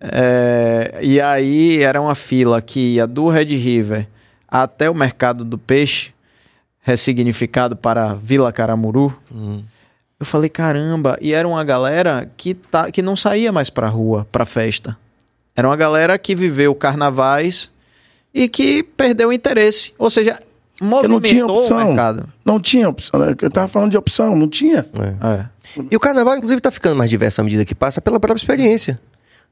[0.00, 4.06] É, e aí era uma fila que ia do Red River
[4.48, 6.12] até o mercado do peixe,
[6.80, 9.14] ressignificado para Vila Caramuru.
[9.32, 9.62] Hum.
[10.18, 14.26] Eu falei, caramba, e era uma galera que, tá, que não saía mais pra rua,
[14.30, 14.96] pra festa.
[15.56, 17.70] Era uma galera que viveu carnavais
[18.32, 19.92] e que perdeu o interesse.
[19.98, 20.40] Ou seja,
[20.88, 21.86] Porque não tinha movimentou o opção.
[21.86, 22.28] mercado.
[22.44, 23.20] Não tinha opção.
[23.20, 23.34] né?
[23.40, 24.86] Eu tava falando de opção, não tinha.
[24.98, 25.40] É.
[25.42, 25.46] É.
[25.90, 28.98] E o carnaval, inclusive, tá ficando mais diverso à medida que passa pela própria experiência.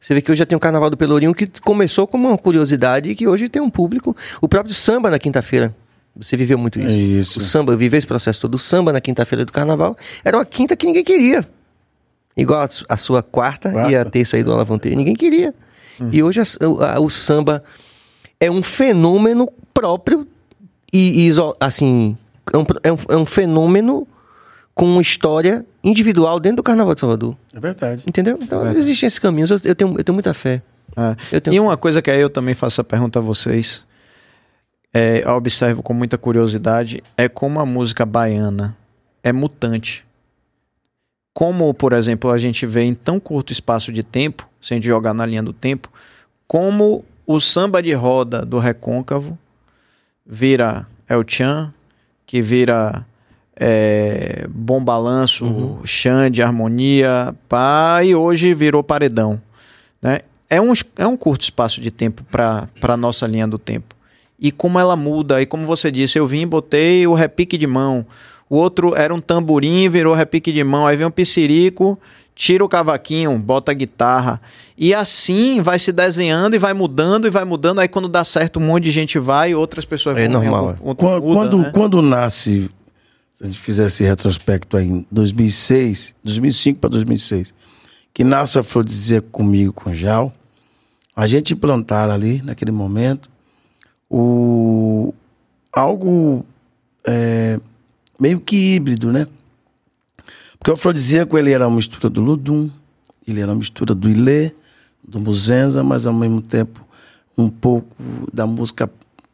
[0.01, 3.11] Você vê que hoje já tem o Carnaval do Pelourinho que começou como uma curiosidade
[3.11, 4.17] e que hoje tem um público.
[4.41, 5.75] O próprio samba na quinta-feira.
[6.17, 6.89] Você viveu muito isso.
[6.89, 7.39] É isso.
[7.41, 8.55] O samba, eu vivi esse processo todo.
[8.55, 11.45] O samba na quinta-feira do carnaval era uma quinta que ninguém queria.
[12.37, 13.91] Igual a, a sua quarta, Quarta.
[13.91, 14.89] e a terça aí do Alavante.
[14.95, 15.53] Ninguém queria.
[16.13, 17.63] E hoje a- a- o samba
[18.39, 20.27] é um fenômeno próprio
[20.93, 22.17] e, e assim,
[22.53, 24.07] é um, é um- é um fenômeno
[24.75, 27.37] com uma história individual dentro do Carnaval de Salvador.
[27.53, 28.05] É verdade.
[28.07, 28.39] Entendeu?
[28.41, 29.51] Então existem esses caminhos.
[29.51, 30.63] Eu, eu tenho, eu tenho muita fé.
[31.33, 31.41] É.
[31.41, 33.85] Tenho- E uma coisa que aí eu também faço a pergunta a vocês,
[34.95, 38.77] é, eu observo com muita curiosidade, é como a música baiana
[39.23, 40.05] é mutante.
[41.35, 44.87] Como, por exemplo, a gente vê em tão curto espaço de tempo, se a gente
[44.87, 45.89] jogar na linha do tempo,
[46.49, 49.39] como o samba de roda do Recôncavo
[50.29, 51.73] vira El Chan,
[52.27, 53.07] que vira
[53.57, 55.87] é, Bom Balanço, Uhum.
[55.87, 59.41] Xande, Harmonia, pá, e hoje virou Paredão.
[60.03, 60.21] Né?
[60.51, 63.97] É, um, é um curto espaço de tempo para a nossa linha do tempo.
[64.39, 67.67] E como ela muda, e como você disse, eu vim e botei o repique de
[67.67, 68.07] mão.
[68.49, 70.87] O outro era um tamborim, virou repique de mão.
[70.87, 71.99] Aí vem um piscirico,
[72.39, 74.41] tira o cavaquinho, bota a guitarra.
[74.79, 77.81] E assim vai se desenhando e vai mudando e vai mudando.
[77.81, 80.35] Aí quando dá certo, um monte de gente vai e outras pessoas É vão.
[80.35, 80.87] normal, outro- é.
[80.89, 81.71] outro Quando, muda, quando, né?
[81.73, 82.71] quando nasce,
[83.35, 87.53] se a gente fizesse retrospecto aí em 2006, 2005 para 2006,
[88.15, 90.33] que nasce o afrodisíaco comigo, com o Jal,
[91.17, 93.29] a gente plantar ali, naquele momento,
[94.09, 95.13] o,
[95.73, 96.47] algo
[97.05, 97.59] é,
[98.19, 99.27] meio que híbrido, né?
[100.59, 102.69] Porque o afrodisíaco ele era uma mistura do Ludum,
[103.27, 104.53] ele era uma mistura do Ilê,
[105.07, 106.87] do Muzenza, mas ao mesmo tempo
[107.37, 107.95] um pouco
[108.33, 108.91] da música,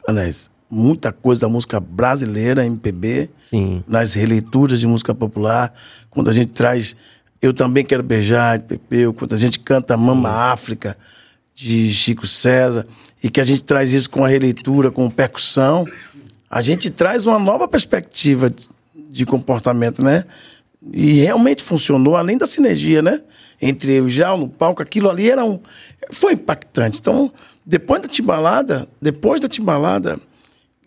[0.07, 3.83] aliás, muita coisa da música brasileira, MPB, Sim.
[3.87, 5.73] nas releituras de música popular,
[6.11, 6.97] quando a gente traz
[7.41, 10.97] Eu Também Quero Beijar, de Pepeu, quando a gente canta Mama África,
[11.55, 12.87] de Chico César,
[13.23, 15.87] e que a gente traz isso com a releitura, com percussão,
[16.51, 18.53] a gente traz uma nova perspectiva
[19.11, 20.25] de comportamento, né?
[20.93, 23.23] E realmente funcionou, além da sinergia, né?
[23.61, 25.59] Entre eu e Jal no palco, aquilo ali era um.
[26.11, 27.01] Foi impactante.
[27.01, 27.33] Então,
[27.65, 30.19] depois da timbalada, depois da timbalada,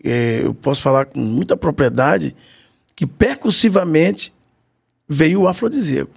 [0.04, 2.36] eh, eu posso falar com muita propriedade
[2.94, 4.32] que percussivamente
[5.08, 6.12] veio o afrodisíaco.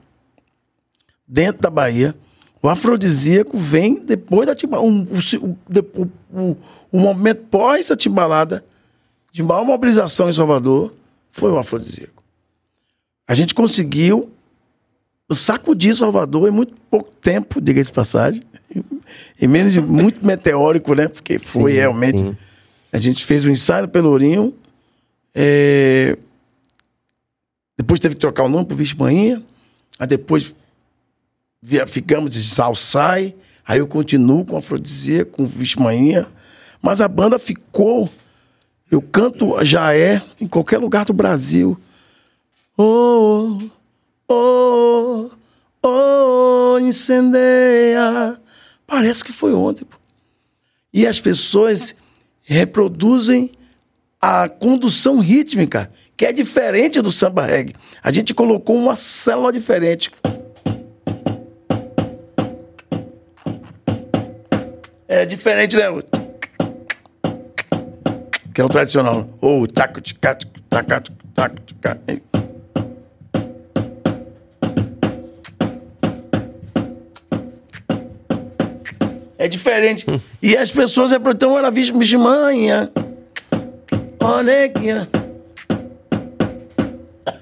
[1.27, 2.15] Dentro da Bahia,
[2.61, 4.87] o afrodisíaco vem depois da timbalada.
[4.87, 5.03] O,
[5.47, 6.57] o, o,
[6.91, 8.63] o, momento pós a timbalada,
[9.31, 10.93] de maior mobilização em Salvador,
[11.31, 12.20] foi o afrodisíaco.
[13.31, 14.29] A gente conseguiu
[15.31, 18.43] sacudir Salvador em muito pouco tempo, diga-se de passagem.
[19.41, 21.07] Em menos de muito meteórico, né?
[21.07, 22.17] Porque foi Sim, realmente.
[22.19, 22.35] sim.
[22.91, 24.53] A gente fez o ensaio no Pelourinho.
[25.33, 26.17] é,
[27.77, 29.41] Depois teve que trocar o nome para Vixe Manhinha.
[29.97, 30.53] Aí depois
[31.61, 33.33] via- ficamos de Salsai.
[33.65, 36.27] Aí eu continuo com Afrodisia, com Vixe Manhinha.
[36.81, 38.09] Mas a banda ficou.
[38.91, 41.79] Eu canto já é em qualquer lugar do Brasil.
[42.83, 43.59] Oh,
[44.27, 45.29] oh,
[45.83, 48.41] oh, incendeia.
[48.87, 49.85] Parece que foi ontem.
[49.85, 49.95] pô.
[50.91, 51.93] E as pessoas
[52.41, 53.51] reproduzem
[54.19, 57.75] a condução rítmica, que é diferente do samba reggae.
[58.01, 60.09] A gente colocou uma célula diferente.
[65.07, 65.83] É diferente, né?
[68.51, 69.29] Que é o tradicional.
[69.39, 72.01] Ou taco, taco, taco, taco, taco.
[72.07, 72.41] É
[79.51, 80.05] diferente.
[80.41, 81.55] E as pessoas então
[84.43, 85.07] neguinha.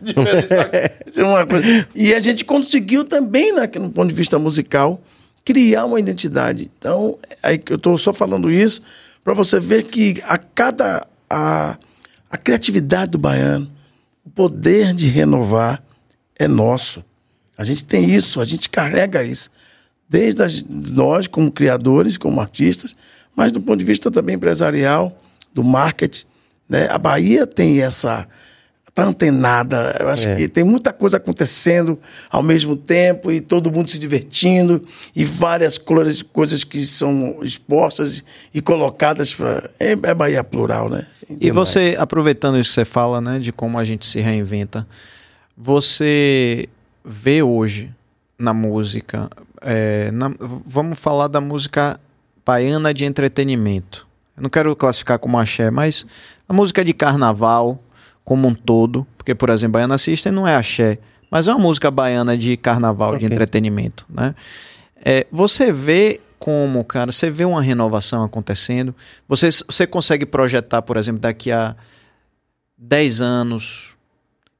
[0.01, 0.69] Diferença
[1.13, 1.87] de uma coisa.
[1.93, 5.01] E a gente conseguiu também, né, no ponto de vista musical,
[5.43, 6.69] criar uma identidade.
[6.77, 8.81] Então, aí eu estou só falando isso
[9.23, 11.77] para você ver que a cada a,
[12.29, 13.69] a criatividade do baiano,
[14.25, 15.83] o poder de renovar
[16.35, 17.03] é nosso.
[17.57, 19.49] A gente tem isso, a gente carrega isso.
[20.09, 22.95] Desde as- nós, como criadores, como artistas,
[23.35, 25.21] mas do ponto de vista também empresarial,
[25.53, 26.25] do marketing.
[26.67, 26.87] Né?
[26.89, 28.27] A Bahia tem essa.
[28.87, 29.95] Está antenada.
[29.99, 30.35] Eu acho É.
[30.35, 31.97] que tem muita coisa acontecendo
[32.29, 34.83] ao mesmo tempo e todo mundo se divertindo
[35.15, 38.23] e várias cores- coisas que são expostas
[38.53, 39.69] e colocadas para.
[39.79, 41.05] É, é Bahia plural, né?
[41.39, 44.85] E você, aproveitando isso que você fala, né, de como a gente se reinventa,
[45.55, 46.67] você
[47.05, 47.91] vê hoje
[48.37, 49.29] na música,
[49.61, 51.99] é, na- vamos falar da música
[52.45, 54.07] baiana de entretenimento.
[54.35, 56.05] Eu não quero classificar como axé, mas
[56.47, 57.81] a música de carnaval
[58.23, 60.99] como um todo, porque, por exemplo, Baiana System não é axé,
[61.31, 63.27] mas é uma música baiana de carnaval, de Ok.
[63.35, 64.33] entretenimento, né?
[65.03, 68.95] É, você vê como, cara, você vê uma renovação acontecendo,
[69.27, 71.75] você, você consegue projetar, por exemplo, daqui a
[72.77, 73.95] 10 anos,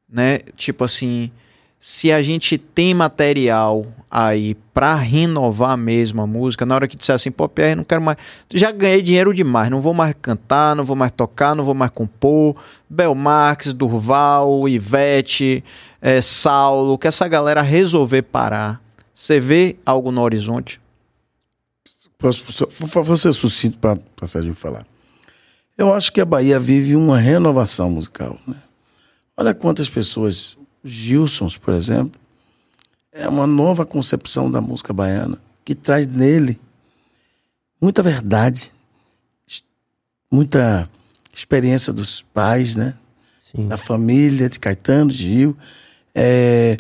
[0.09, 0.39] né?
[0.55, 1.31] Tipo assim,
[1.80, 7.15] se a gente tem material aí pra renovar mesmo a música, na hora que disser
[7.15, 8.18] assim, pô, Pierre, não quero mais.
[8.53, 11.91] Já ganhei dinheiro demais, não vou mais cantar, não vou mais tocar, não vou mais
[11.91, 12.56] compor.
[12.89, 15.64] Belmarx, Durval, Ivete,
[16.01, 18.81] eh, Saulo, que essa galera resolver parar.
[19.14, 20.81] Você vê algo no horizonte?
[22.18, 22.43] Posso,
[22.88, 24.85] favor, ser sucinto para a Sérgio falar.
[25.77, 28.38] Eu acho que a Bahia vive uma renovação musical.
[28.45, 28.56] Né?
[29.38, 32.19] Olha quantas pessoas, Gilsons, por exemplo,
[33.11, 36.60] é uma nova concepção da música baiana que traz nele
[37.81, 38.72] muita verdade,
[40.31, 40.89] muita
[41.34, 42.95] experiência dos pais, né?
[43.39, 43.68] Sim.
[43.68, 45.57] da família de Caetano, de Gil,
[46.14, 46.77] é,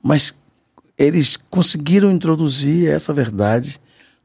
[0.00, 0.32] mas
[0.96, 3.80] eles conseguiram introduzir essa verdade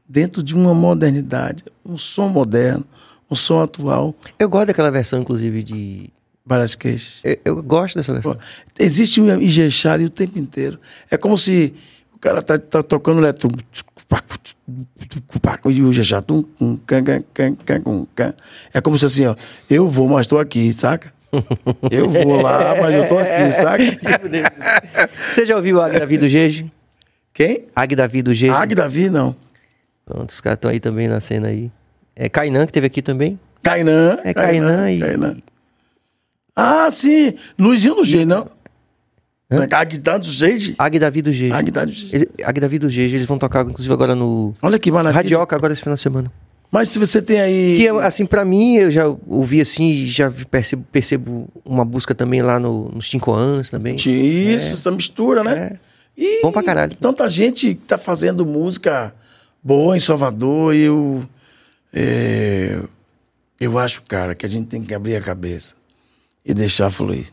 [0.08, 2.84] dentro de uma modernidade, um som moderno,
[3.30, 6.10] um som atual, Eu gosto daquela versão, inclusive, de.
[6.44, 7.20] Várias queixas.
[7.24, 8.36] Eu, eu gosto dessa versão.
[8.78, 10.78] Existe um Ijexá ali o tempo inteiro.
[11.10, 11.74] É como se
[12.14, 13.50] o cara tá, tá tocando eletro...
[15.70, 15.92] E o
[18.14, 18.34] can.
[18.74, 19.36] É como se assim, ó,
[19.68, 21.12] eu vou, mas estou aqui, saca?
[21.90, 23.84] Eu vou lá, mas eu tô aqui, saca?
[25.32, 26.70] Você já ouviu a Gravi do Gege?
[27.32, 27.62] Quem?
[27.74, 28.50] Ag Davi do G.
[28.50, 29.34] Ag Davi, não.
[30.04, 31.70] Pronto, os caras estão aí também na cena aí.
[32.16, 33.38] É Kainan que teve aqui também.
[33.62, 34.18] Kainan.
[34.24, 35.36] É Kainan e- Kainan.
[36.60, 37.34] Ah, sim.
[37.58, 38.46] Luizinho do G, não?
[39.50, 39.66] Hã?
[39.72, 40.74] Ag do G.
[40.78, 41.50] Ag Davi do G.
[41.50, 42.08] Ag do G.
[42.12, 45.16] Ele- Ag Davi do eles vão tocar inclusive agora no Olha que maravilha.
[45.16, 46.30] Radioca agora esse final de semana.
[46.70, 47.78] Mas se você tem aí.
[47.78, 52.42] Que, assim, pra mim, eu já ouvi assim, e já percebo, percebo uma busca também
[52.42, 53.96] lá no, nos Cinco Anos também.
[53.96, 55.72] Isso, essa mistura, né?
[55.72, 55.76] É.
[56.16, 56.94] E Bom pra caralho.
[56.94, 59.12] Tanta gente que tá fazendo música
[59.60, 61.24] boa em Salvador e eu.
[61.92, 62.78] é,
[63.58, 65.74] eu acho, cara, que a gente tem que abrir a cabeça
[66.44, 67.26] e deixar fluir.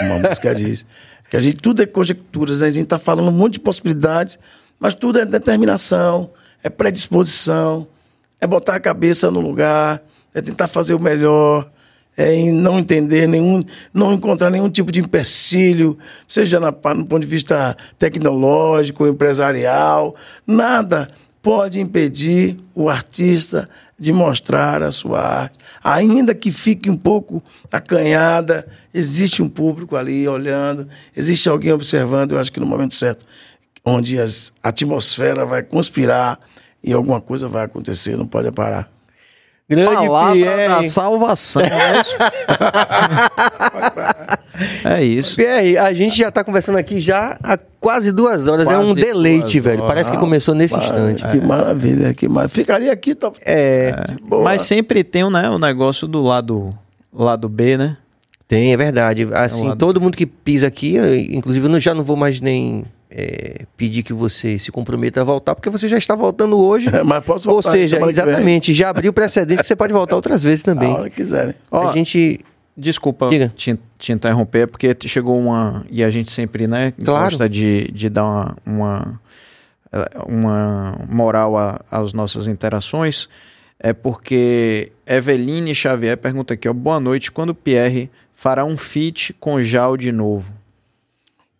[0.00, 0.86] Uma música diz.
[1.30, 2.66] Que a gente, tudo é conjecturas, né?
[2.66, 4.38] A gente tá falando um monte de possibilidades,
[4.78, 6.30] mas tudo é determinação,
[6.62, 7.86] é predisposição,
[8.40, 10.02] é botar a cabeça no lugar,
[10.34, 11.70] é tentar fazer o melhor,
[12.16, 13.64] é não entender nenhum,
[13.94, 15.98] não encontrar nenhum tipo de empecilho,
[16.28, 20.14] seja na, no ponto de vista tecnológico, empresarial,
[20.46, 21.08] nada
[21.42, 23.68] pode impedir o artista
[24.02, 25.58] de mostrar a sua arte.
[25.82, 32.40] Ainda que fique um pouco acanhada, existe um público ali olhando, existe alguém observando, eu
[32.40, 33.24] acho que no momento certo,
[33.84, 34.26] onde a
[34.60, 36.40] atmosfera vai conspirar
[36.82, 38.91] e alguma coisa vai acontecer, não pode parar.
[39.74, 40.68] Grande Palavra Pierre.
[40.68, 41.62] da salvação.
[41.62, 42.16] é isso?
[44.84, 45.36] é isso.
[45.36, 48.68] Pierre, a gente já tá conversando aqui já há quase duas horas.
[48.68, 49.78] é um Quase deleite, velho.
[49.78, 49.88] horas.
[49.88, 51.26] Parece que começou nesse Mas, instante.
[51.28, 52.54] Que maravilha, que maravilha.
[52.54, 53.32] Ficaria aqui, tá?
[53.44, 54.44] É, boa.
[54.44, 56.76] Mas sempre tem né, o negócio do lado,
[57.12, 57.96] lado B, né?
[58.48, 59.26] tem, é verdade.
[59.32, 62.84] Assim, lado- todo mundo que pisa aqui, eu, inclusive eu já não vou mais nem
[63.14, 66.88] é, pedir que você se comprometa a voltar, porque você já está voltando hoje.
[67.04, 68.10] Mas posso Ou voltar seja, que vem.
[68.10, 70.92] exatamente, já abriu precedente que você pode voltar outras vezes A também.
[70.92, 71.54] hora que quiserem.
[71.70, 72.40] Ó, a gente.
[72.74, 75.84] Desculpa te, te interromper, porque chegou uma.
[75.90, 77.24] E a gente sempre, né, Claro.
[77.24, 79.20] gosta de, de dar uma, uma,
[80.26, 83.28] uma moral a- às nossas interações.
[83.78, 89.34] É porque Eveline Xavier pergunta aqui, ó, boa noite, quando o Pierre fará um feat
[89.38, 90.54] com Jal de novo?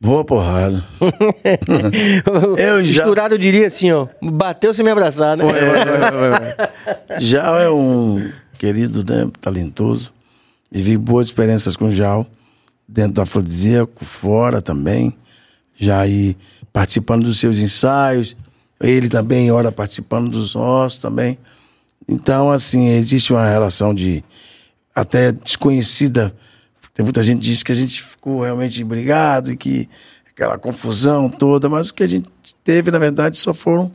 [0.03, 0.85] Boa porrada.
[2.59, 4.09] Eu já- Misturado, eu diria assim, ó.
[4.21, 5.45] Bateu sem me abraçar, né?
[7.21, 10.13] Jal é um querido, né, talentoso.
[10.71, 12.27] Vivi boas experiências com o Jal,
[12.89, 15.17] dentro do afrodisíaco, fora também.
[15.79, 16.37] Já aí
[16.73, 18.37] participando dos seus ensaios.
[18.81, 21.39] Ele também, ora, participando dos nossos também.
[22.09, 24.25] Então, assim, existe uma relação de
[24.93, 26.35] até desconhecida.
[26.95, 29.89] Tem muita gente que diz que a gente ficou realmente brigado e que
[30.31, 32.29] aquela confusão toda, mas o que a gente
[32.63, 33.91] teve, na verdade, só foram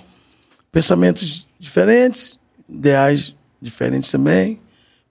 [0.71, 4.59] pensamentos diferentes, ideais diferentes também.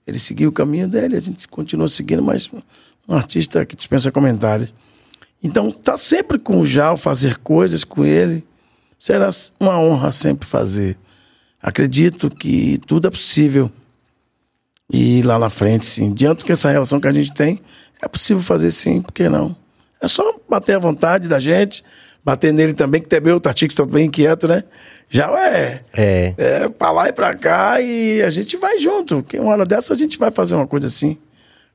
[0.05, 2.49] Ele seguiu o caminho dele, a gente continuou seguindo, mas
[3.07, 4.73] um artista que dispensa comentários.
[5.43, 8.45] Então, tá sempre com o Jal, fazer coisas com ele,
[8.97, 10.97] será uma honra sempre fazer.
[11.61, 13.71] Acredito que tudo é possível.
[14.91, 17.59] E lá na frente, sim, diante que essa relação que a gente tem,
[18.01, 19.55] é possível fazer sim, por que não?
[20.01, 21.83] É só bater à vontade da gente,
[22.23, 24.63] bater nele também, que também o Tartix está bem inquieto, né?
[25.09, 26.33] Já é, É.
[26.37, 29.23] é pra lá e pra cá e a gente vai junto.
[29.23, 31.17] Que uma hora dessa a gente vai fazer uma coisa assim.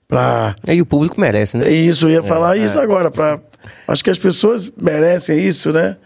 [0.06, 0.54] Pra...
[0.68, 1.66] E o público merece, né?
[1.68, 3.10] É isso, eu ia falar isso agora.
[3.10, 3.40] Pra...
[3.88, 5.96] Acho que as pessoas merecem isso, né?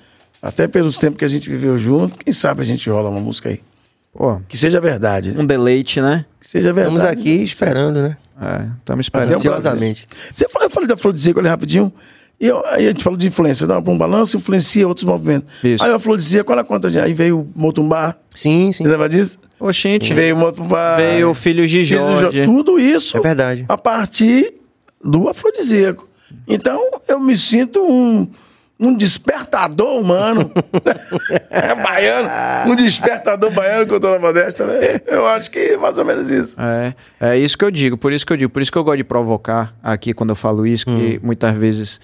[0.41, 2.17] Até pelos tempos que a gente viveu junto.
[2.19, 3.61] Quem sabe a gente rola uma música aí.
[4.17, 5.35] Pô, Que seja verdade.
[5.37, 6.25] um deleite, né?
[6.41, 6.97] Que seja verdade.
[6.97, 8.17] Estamos aqui esperando, né?
[8.41, 9.35] É, estamos é esperando.
[9.37, 10.07] Ansiosamente.
[10.33, 11.93] Você fala, eu falei da afrodisíaca ali rapidinho.
[12.39, 13.67] E eu- aí a gente falou de influência.
[13.67, 15.49] Dá um balanço, influencia outros movimentos.
[15.65, 15.83] Isso.
[15.83, 16.95] Aí a afrodisíaca, olha quantas.
[16.97, 18.15] Aí veio o Motumbá.
[18.35, 18.85] Sim, sim.
[18.85, 19.39] Você lembra disso?
[19.59, 20.97] Oxente, Veio o Motumbá.
[20.97, 22.41] veio o filho de Filho Jorge.
[22.43, 23.65] Jo- Tudo isso É verdade.
[23.69, 24.55] a partir
[25.03, 26.07] do afrodisíaco.
[26.47, 26.79] Então,
[27.09, 28.29] eu me sinto um,
[28.79, 30.53] um despertador humano.
[31.51, 32.71] é baiano.
[32.71, 35.01] Um despertador baiano que eu tô na modesta, né?
[35.07, 36.61] Eu acho que é mais ou menos isso.
[36.61, 38.85] É, é isso que eu digo, por isso que eu digo, por isso que eu
[38.85, 42.01] gosto de provocar aqui quando eu falo isso, que muitas vezes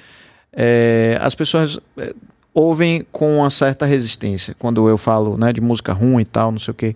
[0.53, 2.15] é, as pessoas é,
[2.55, 6.59] ouvem com uma certa resistência quando eu falo né, de música ruim e tal, não
[6.59, 6.95] sei o quê.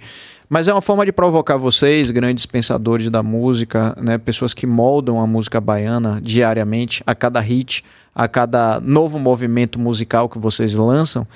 [0.48, 5.20] Mas é uma forma de provocar vocês, grandes pensadores da música, né, pessoas que moldam
[5.20, 7.84] a música baiana diariamente, a cada hit,
[8.14, 11.26] a cada novo movimento musical que vocês lançam.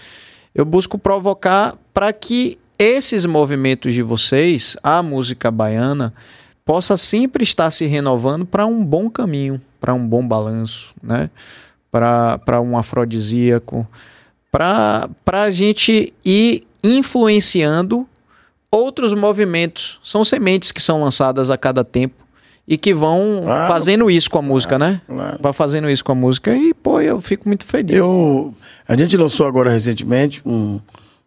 [0.55, 6.15] Eu busco provocar para que esses movimentos de vocês, a música baiana,
[6.65, 11.31] possa sempre estar se renovando para um bom caminho, para um bom balanço, né?
[11.91, 13.87] Para um afrodisíaco,
[14.51, 18.07] para a gente ir influenciando
[18.71, 19.99] outros movimentos.
[20.03, 22.15] São sementes que são lançadas a cada tempo
[22.67, 23.73] e que vão Claro.
[23.73, 25.01] fazendo isso com a música, né?
[25.07, 25.39] claro.
[25.41, 27.97] Vai fazendo isso com a música e, pô, eu fico muito feliz.
[27.97, 28.55] Eu,
[28.87, 30.81] a gente lançou agora recentemente um,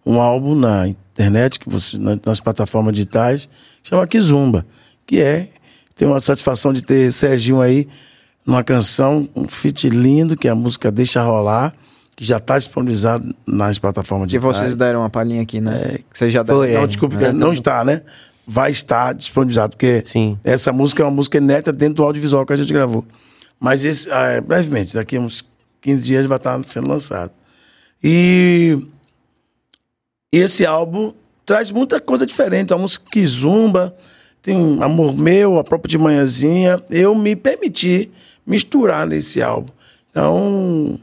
[0.05, 3.49] um álbum na internet, que você, na- nas plataformas digitais,
[3.83, 4.65] que chama Kizumba,
[5.05, 5.49] que é,
[5.95, 7.87] tem uma satisfação de ter Serginho aí
[8.45, 11.73] numa canção, um feat lindo, que é a música Deixa Rolar,
[12.15, 14.57] que já está disponibilizado nas plataformas Que digitais.
[14.57, 15.99] vocês deram uma palhinha aqui, né?
[16.11, 16.59] Que vocês já deram.
[16.59, 16.77] Foi, é.
[16.79, 17.31] Não, desculpe, É.
[17.31, 18.01] não está, né?
[18.45, 20.37] Vai estar disponibilizado, porque Sim.
[20.43, 23.05] essa música é uma música inédita dentro do audiovisual que a gente gravou.
[23.59, 25.45] Mas esse, ah, brevemente, daqui a uns
[25.81, 27.31] 15 dias vai estar sendo lançado.
[28.03, 28.77] E
[30.31, 31.13] esse álbum
[31.45, 32.73] traz muita coisa diferente.
[32.73, 33.95] A música que zumba,
[34.41, 36.83] tem um Amor Meu, a própria de Manhãzinha.
[36.89, 38.11] Eu me permiti
[38.45, 39.71] misturar nesse álbum.
[40.09, 40.99] Então,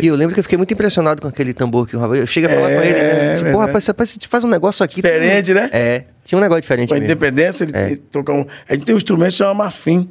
[0.00, 2.20] E eu lembro que eu fiquei muito impressionado com aquele tambor que o rapaz.
[2.20, 2.98] Eu cheguei a falar É, com ele, né?
[2.98, 3.66] é Tipo, verdade.
[3.66, 4.96] rapaz, rapaz, você faz um negócio aqui.
[4.96, 5.68] Diferente, né?
[5.72, 6.04] É.
[6.24, 7.12] Tinha um negócio diferente com a mesmo.
[7.12, 7.98] independência, ele, É.
[8.30, 8.46] um.
[8.68, 10.08] A gente tem um instrumento que chama marfim.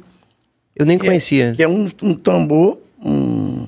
[0.76, 1.52] Eu nem que é- conhecia.
[1.56, 3.66] Que é um, um tambor, um,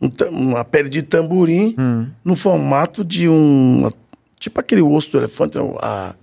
[0.00, 2.06] um uma pele de tamborim, Hum.
[2.24, 3.90] no formato de um.
[4.38, 6.14] Tipo aquele osso do elefante, a,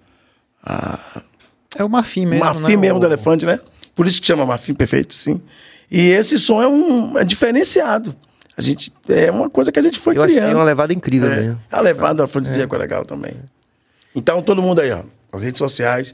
[1.77, 2.43] É o marfim mesmo.
[2.45, 2.81] marfim né?
[2.81, 3.59] mesmo O- do elefante, né?
[3.95, 5.41] Por isso que chama marfim perfeito, sim.
[5.91, 8.15] E esse som é um é diferenciado.
[8.55, 10.55] A gente, é uma coisa que a gente foi Eu achei criando.
[10.55, 11.59] uma levada incrível É, mesmo.
[11.71, 12.79] a levada afrodisíaca é.
[12.79, 13.33] legal também.
[14.13, 15.01] Então, todo mundo aí, ó,
[15.31, 16.13] nas redes sociais,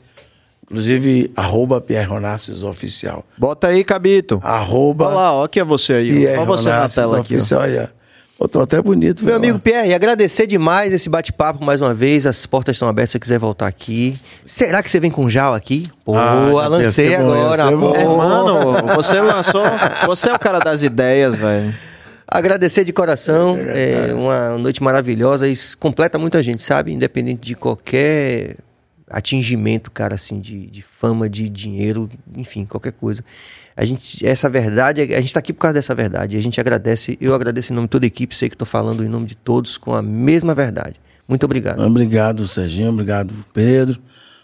[0.64, 3.26] inclusive, arroba Pierre Ronassis Oficial.
[3.38, 4.40] Bota aí, Cabito.
[4.44, 6.12] Arroba Olha lá, ó, que é você aí.
[6.12, 7.34] Pierre Olha você na tela aqui.
[7.34, 7.38] ó.
[7.38, 7.88] Oficial aí, ó.
[8.38, 9.24] Pô, tô até bonito.
[9.24, 9.60] Meu amigo ó.
[9.60, 12.26] Pierre, agradecer demais esse bate-papo mais uma vez.
[12.28, 14.20] As portas estão abertas se você quiser voltar aqui.
[14.46, 15.90] Será que você vem com Jal aqui?
[16.04, 17.72] Pô, Ah, lancei agora.
[17.72, 17.96] bom.
[17.96, 19.64] É, mano, você lançou.
[20.08, 21.74] Você é o cara das ideias, velho.
[22.28, 23.58] Agradecer de coração.
[23.58, 25.48] É uma noite maravilhosa.
[25.48, 26.92] Isso completa muita gente, sabe?
[26.92, 28.58] Independente de qualquer
[29.08, 33.24] atingimento, cara, assim, de, de fama, de dinheiro, enfim, qualquer coisa.
[33.78, 36.38] A gente, essa verdade, a gente tá aqui por causa dessa verdade.
[36.38, 39.04] A gente agradece, eu agradeço em nome de toda a equipe, sei que tô falando
[39.04, 40.96] em nome de todos com a mesma verdade.
[41.28, 41.82] Muito obrigado.
[41.82, 42.90] Obrigado, Serginho.
[42.90, 44.00] Obrigado, Pedro.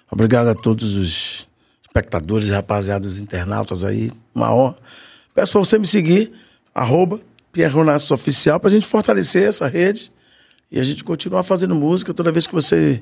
[0.10, 1.48] Obrigado a todos os
[1.82, 4.12] espectadores, rapaziada, os internautas aí.
[4.34, 4.76] Uma honra.
[5.34, 6.32] Peço para você me seguir,
[6.74, 7.20] arroba
[7.54, 7.74] Pierre
[8.12, 10.12] Oficial, para a gente fortalecer essa rede
[10.72, 12.14] e a gente continuar fazendo música.
[12.14, 13.02] Toda vez que você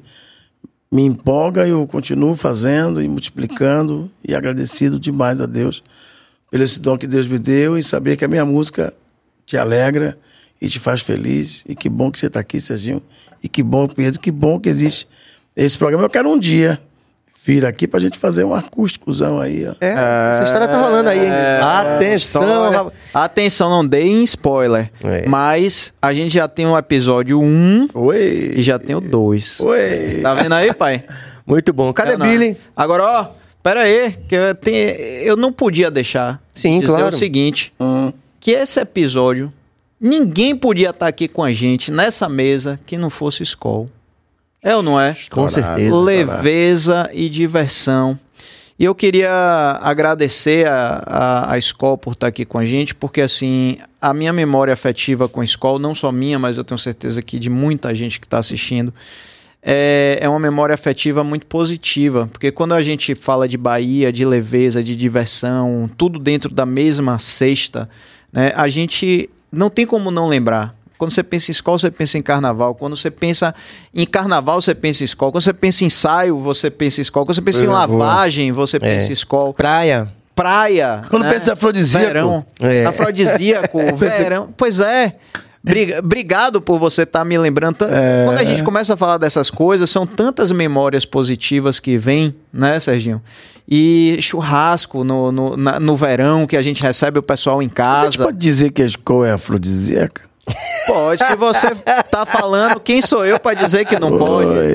[0.91, 5.83] me empolga, eu continuo fazendo e multiplicando e agradecido demais a Deus
[6.49, 8.93] pelo esse dom que Deus me deu e saber que a minha música
[9.45, 10.17] te alegra
[10.59, 11.63] e te faz feliz.
[11.67, 13.01] E que bom que você está aqui, Serginho.
[13.43, 15.07] E que bom, Pedro, que bom que existe
[15.55, 16.05] esse programa.
[16.05, 16.81] Eu quero um dia
[17.45, 19.73] vir aqui para a gente fazer um acústicozão aí, ó.
[19.81, 21.31] É, essa história tá rolando aí, hein?
[21.61, 22.77] Atenção, História.
[22.77, 22.93] rapaz.
[23.13, 24.91] Atenção, não deem spoiler.
[25.03, 25.27] É.
[25.27, 28.53] Mas a gente já tem o episódio 1 Oi!
[28.57, 29.59] e já tem o 2.
[29.61, 30.19] Oi!
[30.21, 31.03] Tá vendo aí, pai?
[31.45, 31.91] Muito bom.
[31.93, 32.25] Cadê É, não.
[32.25, 32.55] Billy?
[32.75, 33.27] Agora, ó,
[33.63, 34.89] pera aí, que eu, tenho-
[35.23, 37.07] eu não podia deixar Sim, dizer claro.
[37.15, 39.51] o seguinte, Hum, que esse episódio,
[39.99, 43.89] ninguém podia estar aqui com a gente nessa mesa que não fosse Skol.
[44.61, 45.15] É ou não é?
[45.29, 45.95] Com certeza.
[45.95, 48.19] Leveza e diversão.
[48.77, 49.29] E eu queria
[49.81, 54.31] agradecer a, a, a Skol por estar aqui com a gente, porque assim, a minha
[54.31, 57.93] memória afetiva com a Skol, não só minha, mas eu tenho certeza que de muita
[57.93, 58.93] gente que está assistindo,
[59.61, 64.23] é, é uma memória afetiva muito positiva, porque quando a gente fala de Bahia, de
[64.23, 67.89] leveza, de diversão, tudo dentro da mesma cesta,
[68.31, 70.73] né, a gente não tem como não lembrar.
[70.99, 72.75] Quando você pensa em escola, você pensa em carnaval.
[72.75, 73.55] Quando você pensa
[73.95, 75.31] em carnaval, você pensa em escola.
[75.31, 77.25] Quando você pensa em ensaio, você pensa em escola.
[77.25, 79.53] Quando você pensa em É, lavagem, você pensa em escola.
[79.53, 80.07] Praia.
[80.35, 81.01] Praia.
[81.09, 81.31] Quando né?
[81.33, 82.05] pensa em afrodisíaco.
[82.05, 82.45] Verão.
[82.61, 82.85] É.
[82.85, 84.53] Afrodisíaco, verão.
[84.55, 85.15] Pois é.
[85.61, 87.83] Briga- Obrigado por você estar me lembrando.
[87.85, 88.25] É.
[88.25, 92.79] Quando a gente começa a falar dessas coisas, são tantas memórias positivas que vêm, né,
[92.79, 93.21] Serginho?
[93.67, 97.69] E churrasco no, no, na- no verão, que a gente recebe o pessoal em A
[97.69, 98.05] casa.
[98.05, 100.28] gente pode dizer que a escola é afrodisíaca?
[100.87, 101.67] Pode, se você
[102.09, 104.49] tá falando, quem sou eu para dizer que não pode?
[104.49, 104.73] Oi.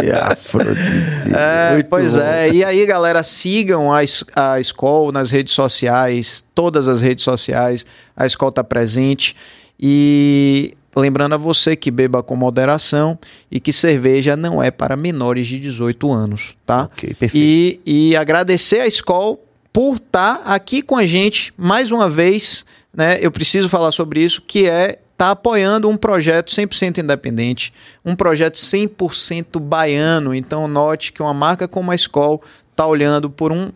[1.34, 2.22] É, pois bom.
[2.22, 2.50] é.
[2.50, 4.00] E aí, galera, sigam a,
[4.36, 7.84] a Skol nas redes sociais, todas as redes sociais.
[8.16, 9.34] A Skol tá presente.
[9.78, 13.18] E lembrando a você que beba com moderação
[13.50, 16.84] e que cerveja não é para menores de 18 anos, tá?
[16.92, 17.36] Ok, perfeito.
[17.36, 22.64] E, e agradecer a Skol por estar aqui com a gente mais uma vez,
[22.94, 23.18] né?
[23.20, 27.72] Eu preciso falar sobre isso, que é tá apoiando um projeto 100% independente,
[28.04, 30.34] um projeto 100% baiano.
[30.34, 32.42] Então note que uma marca como a Skol
[32.74, 33.70] tá olhando por um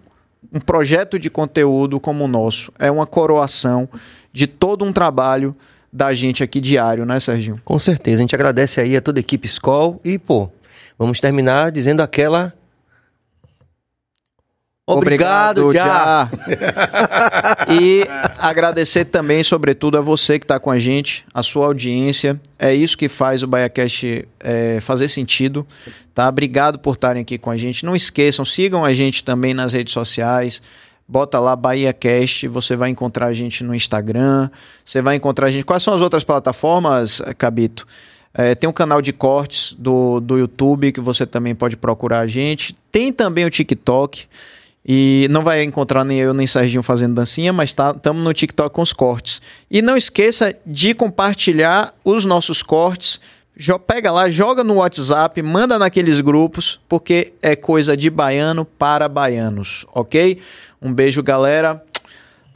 [0.53, 2.73] um projeto de conteúdo como o nosso.
[2.79, 3.89] É uma coroação
[4.33, 5.55] de todo um trabalho
[5.93, 7.61] da gente aqui diário, né, Serginho?
[7.65, 8.19] Com certeza.
[8.19, 10.51] A gente agradece aí a toda a equipe Skol e, pô,
[10.99, 12.53] vamos terminar dizendo aquela
[14.97, 16.31] Obrigado, já.
[17.69, 18.07] e
[18.39, 22.41] agradecer também, sobretudo, a você que está com a gente, a sua audiência.
[22.59, 25.67] É isso que faz o BaiaCast é, fazer sentido.
[26.15, 26.27] Tá?
[26.27, 27.85] Obrigado por estarem aqui com a gente.
[27.85, 30.63] Não esqueçam, sigam a gente também nas redes sociais.
[31.07, 34.49] Bota lá BahiaCast, você vai encontrar a gente no Instagram,
[34.85, 35.67] você vai encontrar a gente.
[35.67, 37.87] Quais são as outras plataformas, Cabito?
[38.33, 42.27] É, tem um canal de cortes do, do YouTube que você também pode procurar a
[42.27, 42.75] gente.
[42.91, 44.27] Tem também o TikTok.
[44.91, 48.75] E não vai encontrar nem eu nem Serginho fazendo dancinha, mas estamos tá, no TikTok
[48.75, 49.43] com os cortes.
[49.71, 53.21] E não esqueça de compartilhar os nossos cortes.
[53.87, 59.85] Pega lá, joga no WhatsApp, manda naqueles grupos, porque é coisa de baiano para baianos,
[59.93, 60.41] ok?
[60.81, 61.83] Um beijo, galera.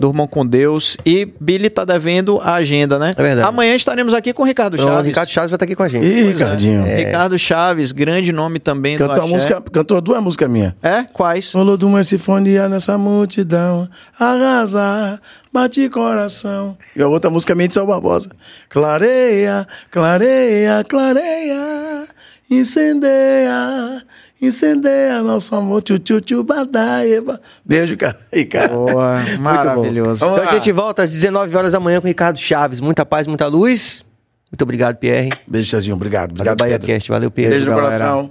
[0.02, 0.96] Durmam com Deus.
[1.06, 3.12] E Billy tá devendo a agenda, né?
[3.16, 3.46] É verdade.
[3.48, 5.06] Amanhã estaremos aqui com o Ricardo Pronto, Chaves.
[5.08, 6.04] Ricardo Chaves vai estar aqui com a gente.
[6.04, 6.44] Ih, Pois é.
[6.44, 6.84] Ricardinho.
[6.84, 9.32] Ricardo Chaves, grande nome também Cantou, do a axé.
[9.34, 10.74] música, cantou duas músicas minhas.
[10.82, 11.04] É?
[11.12, 11.52] Quais?
[11.52, 13.88] Falou de uma sinfonia nessa multidão,
[14.18, 15.20] arrasar,
[15.52, 16.76] bate coração.
[16.96, 18.28] E a outra música minha de Sal Barbosa.
[18.68, 22.06] Clareia, clareia, clareia,
[22.50, 24.02] incendeia,
[24.46, 27.40] incendeia nosso amor, tchu tchu tchu badaeba.
[27.64, 28.18] Beijo, cara.
[28.68, 30.24] Boa, maravilhoso.
[30.24, 32.80] Então a gente volta às 19 horas da manhã com o Ricardo Chaves.
[32.80, 34.04] Muita paz, muita luz.
[34.50, 35.32] Muito obrigado, Pierre.
[35.46, 35.96] Beijo, Cezinho.
[35.96, 36.36] Obrigado.
[36.36, 36.86] Valeu, Obrigado, Pedro.
[36.86, 37.08] BahiaCast.
[37.08, 37.50] Valeu, Pedro.
[37.52, 37.98] Beijo no galera.
[37.98, 38.30] coração.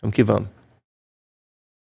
[0.00, 0.55] Vamos que vamos.